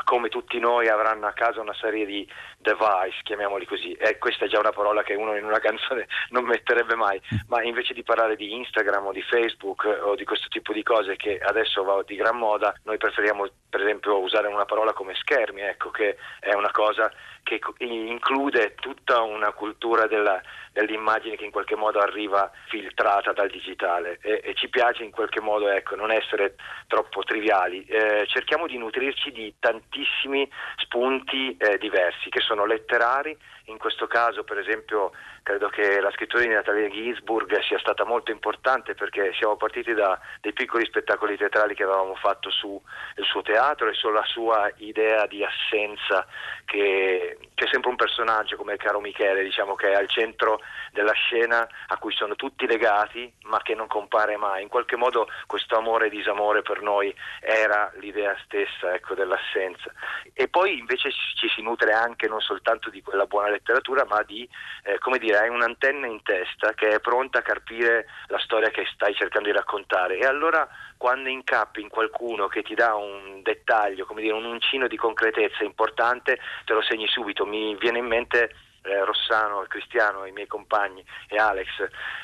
come 0.04 0.28
tutti 0.28 0.60
noi, 0.60 0.90
avranno 0.90 1.26
a 1.26 1.32
casa 1.32 1.62
una 1.62 1.74
serie 1.74 2.06
di 2.06 2.30
device, 2.58 3.22
chiamiamoli 3.24 3.66
così. 3.66 3.94
E 3.94 4.18
questa 4.18 4.44
è 4.44 4.50
già 4.50 4.60
una 4.60 4.74
parola 4.74 5.02
che 5.02 5.14
uno 5.14 5.38
in 5.38 5.46
una 5.46 5.60
canzone 5.64 6.06
non 6.32 6.44
metterebbe 6.44 6.96
mai. 6.96 7.22
Ma 7.48 7.64
invece 7.64 7.94
di 7.94 8.04
parlare 8.04 8.36
di 8.36 8.58
Instagram 8.58 9.06
o 9.06 9.14
di 9.14 9.22
Facebook 9.22 9.86
o 10.04 10.16
di 10.16 10.26
questo 10.26 10.50
tipo 10.50 10.74
di 10.74 10.84
cose 10.84 11.16
che 11.16 11.40
adesso 11.40 11.82
va 11.86 12.04
di 12.06 12.18
gran 12.18 12.36
moda, 12.36 12.76
noi 12.84 12.98
preferiamo 12.98 13.48
per 13.70 13.80
esempio 13.80 14.20
usare 14.20 14.48
una 14.48 14.66
parola 14.66 14.92
come 14.92 15.16
schermi, 15.16 15.62
ecco, 15.62 15.92
che 15.92 16.18
è 16.42 16.54
una 16.54 16.72
cosa 16.72 17.10
che 17.44 17.60
include 17.80 18.76
tutta 18.76 19.22
una 19.22 19.52
cultura 19.52 20.08
della, 20.08 20.42
dell'immagine 20.72 21.36
che 21.36 21.46
in 21.46 21.52
qualche 21.52 21.76
modo 21.76 22.00
arriva 22.00 22.52
filtrata 22.68 23.34
dal 23.34 23.50
digitale 23.50 24.20
e, 24.22 24.42
e 24.44 24.54
ci 24.56 24.70
piace 24.70 25.04
in 25.04 25.12
qualche 25.12 25.42
modo 25.42 25.70
ecco, 25.70 25.96
non 25.96 26.12
essere 26.12 26.56
troppo 26.88 27.24
triviali. 27.24 27.84
Eh, 27.86 28.26
cerchiamo 28.28 28.68
di 28.68 28.78
nutrirci 28.78 29.32
di 29.32 29.54
tantissimi 29.60 30.50
spunti 30.78 31.56
eh, 31.58 31.78
diversi 31.78 32.30
che 32.30 32.40
sono 32.40 32.66
letterari, 32.66 33.36
in 33.66 33.78
questo 33.78 34.08
caso 34.08 34.44
per 34.44 34.58
esempio 34.58 35.12
credo 35.44 35.70
che 35.70 36.00
la 36.00 36.12
scrittura 36.12 36.44
di 36.44 36.50
Natalia 36.50 36.90
Ginsburg 36.90 37.60
sia 37.62 37.80
stata 37.80 38.04
molto 38.04 38.32
importante 38.32 38.94
perché 38.94 39.34
siamo 39.34 39.56
partiti 39.56 39.94
da 39.94 40.20
dei 40.40 40.54
piccoli 40.54 40.86
spettacoli 40.86 41.38
teatrali 41.38 41.76
che 41.76 41.84
avevamo 41.84 42.16
fatto 42.16 42.50
sul 42.50 42.80
suo 43.22 43.42
teatro 43.42 43.90
e 43.90 43.94
sulla 43.94 44.24
sua 44.26 44.72
idea 44.78 45.26
di 45.28 45.44
assenza 45.44 46.26
che, 46.66 47.38
è 47.62 47.68
sempre 47.70 47.92
un 47.92 47.96
personaggio 47.96 48.56
come 48.56 48.74
il 48.74 48.80
caro 48.80 49.00
Michele, 49.00 49.44
diciamo 49.44 49.76
che 49.76 49.92
è 49.92 49.94
al 49.94 50.10
centro 50.10 50.62
della 50.92 51.12
scena 51.12 51.68
a 51.88 51.98
cui 51.98 52.12
sono 52.12 52.36
tutti 52.36 52.66
legati 52.66 53.32
ma 53.44 53.62
che 53.62 53.76
non 53.76 53.88
compare 53.88 54.36
mai. 54.38 54.64
In 54.64 54.68
qualche 54.68 54.96
modo 54.96 55.28
questo 55.46 55.78
amore 55.78 56.08
e 56.08 56.10
disamore 56.10 56.64
per 56.64 56.82
noi 56.82 57.14
era 57.40 57.92
l'idea 58.00 58.36
stessa 58.44 58.94
ecco, 58.94 59.14
dell'assenza. 59.14 59.92
E 60.34 60.48
poi 60.48 60.80
invece 60.80 61.12
ci 61.12 61.48
si 61.50 61.62
nutre 61.62 61.94
anche 61.94 62.28
non 62.28 62.42
soltanto 62.42 62.90
di 62.90 63.02
quella 63.02 63.26
buona 63.26 63.50
letteratura 63.52 64.06
ma 64.06 64.24
di, 64.24 64.48
eh, 64.84 64.98
come 65.00 65.18
dire, 65.18 65.38
hai 65.38 65.50
un'antenna 65.50 66.08
in 66.08 66.22
testa 66.24 66.74
che 66.74 66.90
è 66.90 67.00
pronta 67.00 67.40
a 67.40 67.44
carpire 67.44 68.08
la 68.28 68.40
storia 68.40 68.70
che 68.70 68.86
stai 68.94 69.14
cercando 69.14 69.50
di 69.50 69.56
raccontare 69.56 70.18
e 70.18 70.26
allora 70.26 70.68
quando 70.98 71.30
incappi 71.30 71.82
in 71.82 71.90
qualcuno 71.90 72.48
che 72.48 72.62
ti 72.62 72.76
dà 72.76 72.96
un 72.96 73.42
dettaglio, 73.42 74.06
come 74.06 74.22
dire, 74.22 74.34
un 74.34 74.46
uncino 74.46 74.88
di 74.88 74.98
concretezza 74.98 75.64
importante, 75.64 76.40
te 76.66 76.74
lo 76.74 76.82
segni 76.82 77.08
subito. 77.08 77.46
Mi 77.46 77.76
viene 77.76 78.00
in 78.00 78.06
mente 78.06 78.54
eh, 78.84 79.04
Rossano, 79.04 79.64
Cristiano, 79.68 80.26
i 80.26 80.32
miei 80.32 80.48
compagni 80.48 81.04
e 81.28 81.38
Alex, 81.38 81.68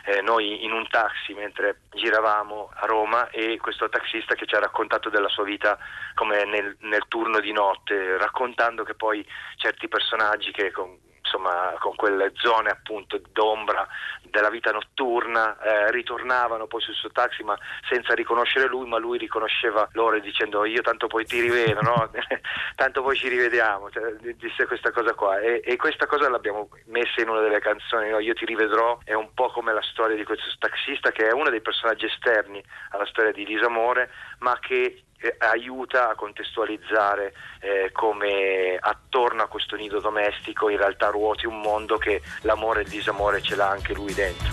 eh, 0.06 0.22
noi 0.22 0.64
in 0.64 0.72
un 0.72 0.88
taxi 0.88 1.34
mentre 1.34 1.82
giravamo 1.92 2.72
a 2.74 2.86
Roma 2.86 3.30
e 3.30 3.58
questo 3.58 3.90
taxista 3.90 4.36
che 4.36 4.46
ci 4.46 4.56
ha 4.56 4.60
raccontato 4.60 5.10
della 5.10 5.30
sua 5.30 5.44
vita 5.44 5.78
come 6.14 6.46
nel, 6.46 6.76
nel 6.82 7.04
turno 7.08 7.40
di 7.40 7.52
notte, 7.52 8.18
raccontando 8.18 8.84
che 8.84 8.96
poi 8.96 9.26
certi 9.58 9.88
personaggi 9.88 10.52
che 10.52 10.72
con, 10.72 10.98
insomma, 11.28 11.76
con 11.80 11.96
quelle 11.96 12.32
zone 12.36 12.70
appunto 12.70 13.20
d'ombra 13.32 13.86
della 14.24 14.50
vita 14.50 14.72
notturna, 14.72 15.58
eh, 15.60 15.92
ritornavano 15.92 16.68
poi 16.68 16.82
sul 16.82 16.94
suo 16.94 17.12
taxi 17.12 17.44
ma 17.44 17.58
senza 17.90 18.14
riconoscere 18.14 18.68
lui, 18.68 18.88
ma 18.88 18.98
lui 18.98 19.18
riconosceva 19.18 19.88
loro 19.94 20.20
dicendo 20.20 20.66
io 20.66 20.82
tanto 20.82 21.08
poi 21.08 21.26
ti 21.26 21.40
rivedo, 21.42 21.82
no? 21.82 22.10
tanto 22.76 23.02
poi 23.02 23.16
ci 23.16 23.28
rivediamo, 23.28 23.90
cioè, 23.90 24.14
disse 24.36 24.66
questa 24.66 24.92
cosa 24.92 25.14
qua 25.14 25.40
e, 25.40 25.62
e, 25.64 25.76
questa 25.76 26.06
cosa 26.06 26.30
l'abbiamo 26.30 26.70
messa 26.86 27.22
in 27.22 27.30
una 27.30 27.42
delle 27.42 27.60
canzoni, 27.60 28.10
no? 28.10 28.20
io 28.20 28.34
ti 28.34 28.46
rivedrò, 28.46 28.98
è 29.04 29.14
un 29.14 29.34
po' 29.34 29.50
come 29.50 29.74
la 29.74 29.82
storia 29.82 30.16
di 30.16 30.24
questo 30.24 30.46
taxista 30.60 31.12
che 31.12 31.28
è 31.28 31.34
uno 31.34 31.50
dei 31.50 31.62
personaggi 31.62 32.06
esterni 32.06 32.64
alla 32.92 33.06
storia 33.06 33.32
di 33.32 33.46
disamore 33.46 34.12
ma 34.40 34.58
che 34.60 35.04
aiuta 35.40 36.10
a 36.10 36.16
contestualizzare 36.16 37.34
eh, 37.62 37.92
come 37.92 38.78
attorno 38.80 39.44
a 39.44 39.48
questo 39.48 39.76
nido 39.76 40.00
domestico 40.00 40.70
in 40.70 40.78
realtà 40.78 41.10
ruoti 41.10 41.46
un 41.46 41.60
mondo 41.60 41.98
che 41.98 42.22
l'amore 42.42 42.82
e 42.82 42.84
il 42.84 42.90
disamore 42.90 43.42
ce 43.42 43.56
l'ha 43.56 43.70
anche 43.70 43.94
lui 43.94 44.14
dentro. 44.14 44.48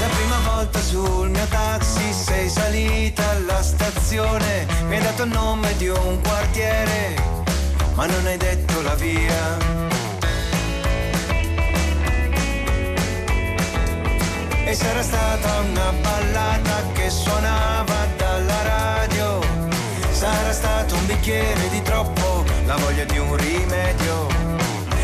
La 0.00 0.08
prima 0.14 0.38
volta 0.54 0.78
sul 0.78 1.28
mio 1.28 1.46
taxi 1.48 2.12
sei 2.12 2.48
salita 2.48 3.30
alla 3.30 3.62
stazione, 3.62 4.66
mi 4.86 4.96
hai 4.96 5.02
dato 5.02 5.22
il 5.24 5.30
nome 5.30 5.76
di 5.76 5.88
un 5.88 6.20
quartiere 6.22 7.36
ma 7.96 8.04
non 8.04 8.26
hai 8.26 8.36
detto 8.36 8.82
la 8.82 8.94
via. 8.94 9.56
E 14.66 14.74
sarà 14.74 15.02
stata 15.02 15.60
una 15.60 15.92
ballata 16.02 16.92
che 16.92 17.08
suonava. 17.08 17.85
Sarà 20.26 20.52
stato 20.52 20.96
un 20.96 21.06
bicchiere 21.06 21.68
di 21.68 21.80
troppo, 21.82 22.44
la 22.64 22.74
voglia 22.74 23.04
di 23.04 23.16
un 23.16 23.36
rimedio. 23.36 24.26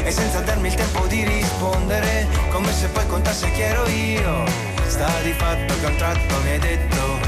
E 0.02 0.10
senza 0.10 0.40
darmi 0.40 0.66
il 0.66 0.74
tempo 0.74 1.06
di 1.06 1.24
rispondere, 1.24 2.26
come 2.50 2.72
se 2.72 2.88
poi 2.88 3.06
contasse 3.06 3.48
chi 3.52 3.60
ero 3.60 3.86
io. 3.86 4.44
Sta 4.84 5.08
di 5.22 5.32
fatto 5.32 5.78
che 5.78 5.86
a 5.86 5.88
un 5.90 5.96
tratto 5.96 6.40
mi 6.42 6.50
hai 6.50 6.58
detto, 6.58 7.20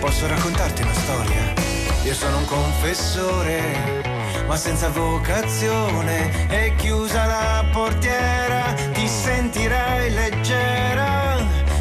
posso 0.00 0.26
raccontarti 0.26 0.80
una 0.80 0.94
storia? 0.94 1.52
Io 2.04 2.14
sono 2.14 2.38
un 2.38 2.46
confessore, 2.46 3.60
ma 4.46 4.56
senza 4.56 4.88
vocazione. 4.88 6.48
E 6.48 6.74
chiusa 6.76 7.26
la 7.26 7.64
portiera, 7.70 8.72
ti 8.94 9.06
sentirai 9.06 10.10
leggera 10.14 11.24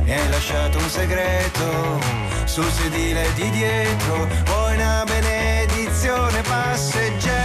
mi 0.04 0.12
hai 0.12 0.30
lasciato 0.30 0.78
un 0.78 0.90
segreto 0.90 1.98
sul 2.44 2.70
sedile 2.70 3.26
di 3.36 3.50
dietro, 3.52 4.28
vuoi 4.46 4.76
una 4.76 5.04
benedizione 5.06 5.33
passeggera? 6.44 7.44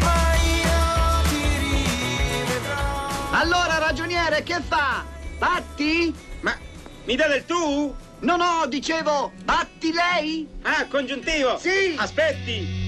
Ma 0.00 0.34
io 0.36 1.28
ti 1.28 1.42
rivedrò. 1.58 3.08
Allora, 3.30 3.78
ragioniere, 3.78 4.42
che 4.42 4.60
fa? 4.66 5.04
Batti? 5.38 6.14
Ma 6.40 6.56
mi 7.04 7.16
dà 7.16 7.28
del 7.28 7.44
tu? 7.44 7.94
No, 8.20 8.36
no, 8.36 8.66
dicevo, 8.66 9.32
batti 9.44 9.92
lei? 9.92 10.48
Ah, 10.62 10.86
congiuntivo? 10.88 11.56
Sì. 11.58 11.94
Aspetti. 11.96 12.87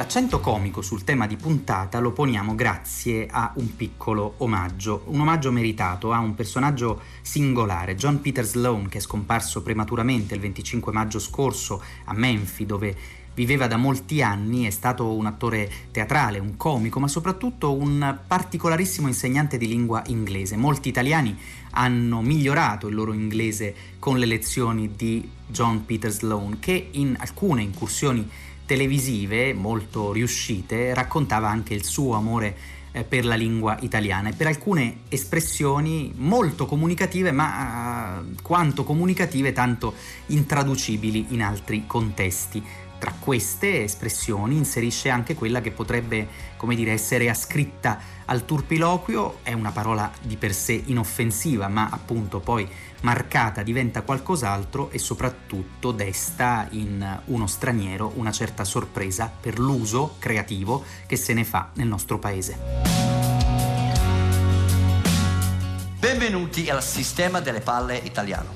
L'accento 0.00 0.40
comico 0.40 0.80
sul 0.80 1.04
tema 1.04 1.26
di 1.26 1.36
puntata 1.36 1.98
lo 1.98 2.12
poniamo 2.12 2.54
grazie 2.54 3.26
a 3.30 3.52
un 3.56 3.76
piccolo 3.76 4.32
omaggio, 4.38 5.02
un 5.08 5.20
omaggio 5.20 5.52
meritato 5.52 6.10
a 6.10 6.20
un 6.20 6.34
personaggio 6.34 7.02
singolare, 7.20 7.96
John 7.96 8.22
Peter 8.22 8.42
Sloan, 8.42 8.88
che 8.88 8.96
è 8.96 9.00
scomparso 9.02 9.62
prematuramente 9.62 10.32
il 10.32 10.40
25 10.40 10.90
maggio 10.90 11.18
scorso 11.18 11.82
a 12.06 12.14
Menfi, 12.14 12.64
dove 12.64 12.96
viveva 13.34 13.66
da 13.66 13.76
molti 13.76 14.22
anni, 14.22 14.64
è 14.64 14.70
stato 14.70 15.12
un 15.12 15.26
attore 15.26 15.70
teatrale, 15.90 16.38
un 16.38 16.56
comico, 16.56 16.98
ma 16.98 17.06
soprattutto 17.06 17.74
un 17.74 18.20
particolarissimo 18.26 19.06
insegnante 19.06 19.58
di 19.58 19.68
lingua 19.68 20.02
inglese. 20.06 20.56
Molti 20.56 20.88
italiani 20.88 21.36
hanno 21.72 22.22
migliorato 22.22 22.88
il 22.88 22.94
loro 22.94 23.12
inglese 23.12 23.74
con 23.98 24.18
le 24.18 24.24
lezioni 24.24 24.94
di 24.96 25.28
John 25.46 25.84
Peter 25.84 26.10
Sloan, 26.10 26.58
che 26.58 26.88
in 26.92 27.16
alcune 27.18 27.60
incursioni 27.60 28.28
televisive 28.70 29.52
molto 29.52 30.12
riuscite 30.12 30.94
raccontava 30.94 31.48
anche 31.48 31.74
il 31.74 31.82
suo 31.82 32.14
amore 32.14 32.56
eh, 32.92 33.02
per 33.02 33.24
la 33.24 33.34
lingua 33.34 33.76
italiana 33.80 34.28
e 34.28 34.32
per 34.32 34.46
alcune 34.46 34.98
espressioni 35.08 36.12
molto 36.14 36.66
comunicative 36.66 37.32
ma 37.32 38.20
eh, 38.20 38.40
quanto 38.42 38.84
comunicative 38.84 39.52
tanto 39.52 39.94
intraducibili 40.26 41.26
in 41.30 41.42
altri 41.42 41.82
contesti. 41.88 42.62
Tra 43.00 43.14
queste 43.18 43.82
espressioni 43.82 44.58
inserisce 44.58 45.08
anche 45.08 45.34
quella 45.34 45.62
che 45.62 45.70
potrebbe, 45.70 46.28
come 46.58 46.74
dire, 46.74 46.92
essere 46.92 47.30
ascritta 47.30 47.98
al 48.26 48.44
turpiloquio, 48.44 49.38
è 49.42 49.54
una 49.54 49.70
parola 49.70 50.12
di 50.20 50.36
per 50.36 50.52
sé 50.52 50.82
inoffensiva, 50.84 51.68
ma 51.68 51.88
appunto 51.90 52.40
poi 52.40 52.68
marcata 53.00 53.62
diventa 53.62 54.02
qualcos'altro 54.02 54.90
e 54.90 54.98
soprattutto 54.98 55.92
desta 55.92 56.68
in 56.72 57.22
uno 57.24 57.46
straniero 57.46 58.12
una 58.16 58.32
certa 58.32 58.64
sorpresa 58.64 59.32
per 59.40 59.58
l'uso 59.58 60.16
creativo 60.18 60.84
che 61.06 61.16
se 61.16 61.32
ne 61.32 61.44
fa 61.44 61.70
nel 61.76 61.86
nostro 61.86 62.18
paese. 62.18 62.58
Benvenuti 65.98 66.68
al 66.68 66.82
sistema 66.82 67.40
delle 67.40 67.60
palle 67.60 67.96
italiano. 67.96 68.52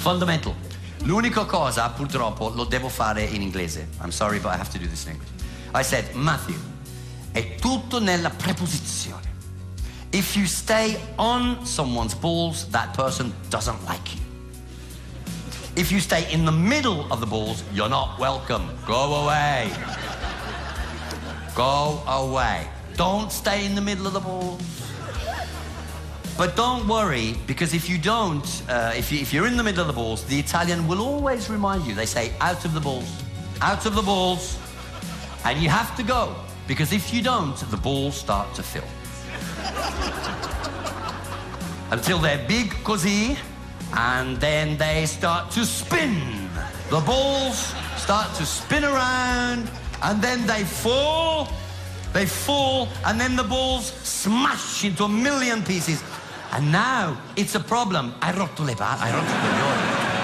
Fundamental. 0.00 0.65
L'unica 1.06 1.44
cosa, 1.44 1.88
purtroppo, 1.90 2.48
lo 2.48 2.64
devo 2.64 2.88
fare 2.88 3.22
in 3.22 3.40
inglese. 3.40 3.86
I'm 4.00 4.10
sorry, 4.10 4.40
but 4.40 4.52
I 4.52 4.56
have 4.56 4.70
to 4.70 4.78
do 4.78 4.88
this 4.88 5.04
in 5.04 5.12
English. 5.12 5.28
I 5.72 5.84
said, 5.84 6.12
Matthew, 6.14 6.58
è 7.30 7.54
tutto 7.60 8.00
nella 8.00 8.30
preposizione. 8.30 9.22
If 10.10 10.34
you 10.34 10.46
stay 10.46 10.98
on 11.16 11.64
someone's 11.64 12.12
balls, 12.12 12.66
that 12.70 12.92
person 12.96 13.32
doesn't 13.50 13.78
like 13.86 14.16
you. 14.16 14.20
If 15.76 15.92
you 15.92 16.00
stay 16.00 16.26
in 16.32 16.44
the 16.44 16.50
middle 16.50 17.06
of 17.12 17.20
the 17.20 17.26
balls, 17.26 17.62
you're 17.72 17.88
not 17.88 18.18
welcome. 18.18 18.64
Go 18.84 19.22
away. 19.22 19.70
Go 21.54 22.02
away. 22.08 22.66
Don't 22.96 23.30
stay 23.30 23.64
in 23.64 23.76
the 23.76 23.80
middle 23.80 24.08
of 24.08 24.12
the 24.12 24.20
balls. 24.20 24.60
But 26.36 26.54
don't 26.54 26.86
worry, 26.86 27.34
because 27.46 27.72
if 27.72 27.88
you 27.88 27.96
don't, 27.96 28.44
uh, 28.68 28.92
if, 28.94 29.10
you, 29.10 29.18
if 29.20 29.32
you're 29.32 29.46
in 29.46 29.56
the 29.56 29.62
middle 29.62 29.80
of 29.80 29.86
the 29.86 29.94
balls, 29.94 30.22
the 30.24 30.38
Italian 30.38 30.86
will 30.86 31.00
always 31.00 31.48
remind 31.48 31.86
you. 31.86 31.94
They 31.94 32.04
say, 32.04 32.34
out 32.40 32.62
of 32.66 32.74
the 32.74 32.80
balls, 32.80 33.10
out 33.62 33.86
of 33.86 33.94
the 33.94 34.02
balls. 34.02 34.58
And 35.46 35.58
you 35.62 35.70
have 35.70 35.96
to 35.96 36.02
go, 36.02 36.36
because 36.68 36.92
if 36.92 37.14
you 37.14 37.22
don't, 37.22 37.56
the 37.70 37.76
balls 37.78 38.16
start 38.16 38.54
to 38.56 38.62
fill. 38.62 38.84
Until 41.90 42.18
they're 42.18 42.46
big 42.46 42.70
così, 42.84 43.38
and 43.96 44.36
then 44.36 44.76
they 44.76 45.06
start 45.06 45.50
to 45.52 45.64
spin. 45.64 46.50
The 46.90 47.00
balls 47.00 47.72
start 47.96 48.34
to 48.34 48.44
spin 48.44 48.84
around, 48.84 49.70
and 50.02 50.20
then 50.20 50.46
they 50.46 50.64
fall, 50.64 51.48
they 52.12 52.26
fall, 52.26 52.88
and 53.06 53.18
then 53.18 53.36
the 53.36 53.44
balls 53.44 53.86
smash 53.86 54.84
into 54.84 55.04
a 55.04 55.08
million 55.08 55.62
pieces. 55.62 56.02
And 56.50 56.70
now 56.70 57.16
it's 57.34 57.54
a 57.54 57.60
problem. 57.60 58.14
Hai 58.18 58.32
rotto 58.32 58.62
le 58.62 58.74
palle, 58.74 59.02
hai 59.02 59.12
rotto 59.12 59.30
i 59.30 59.40
coglioni. 59.40 60.15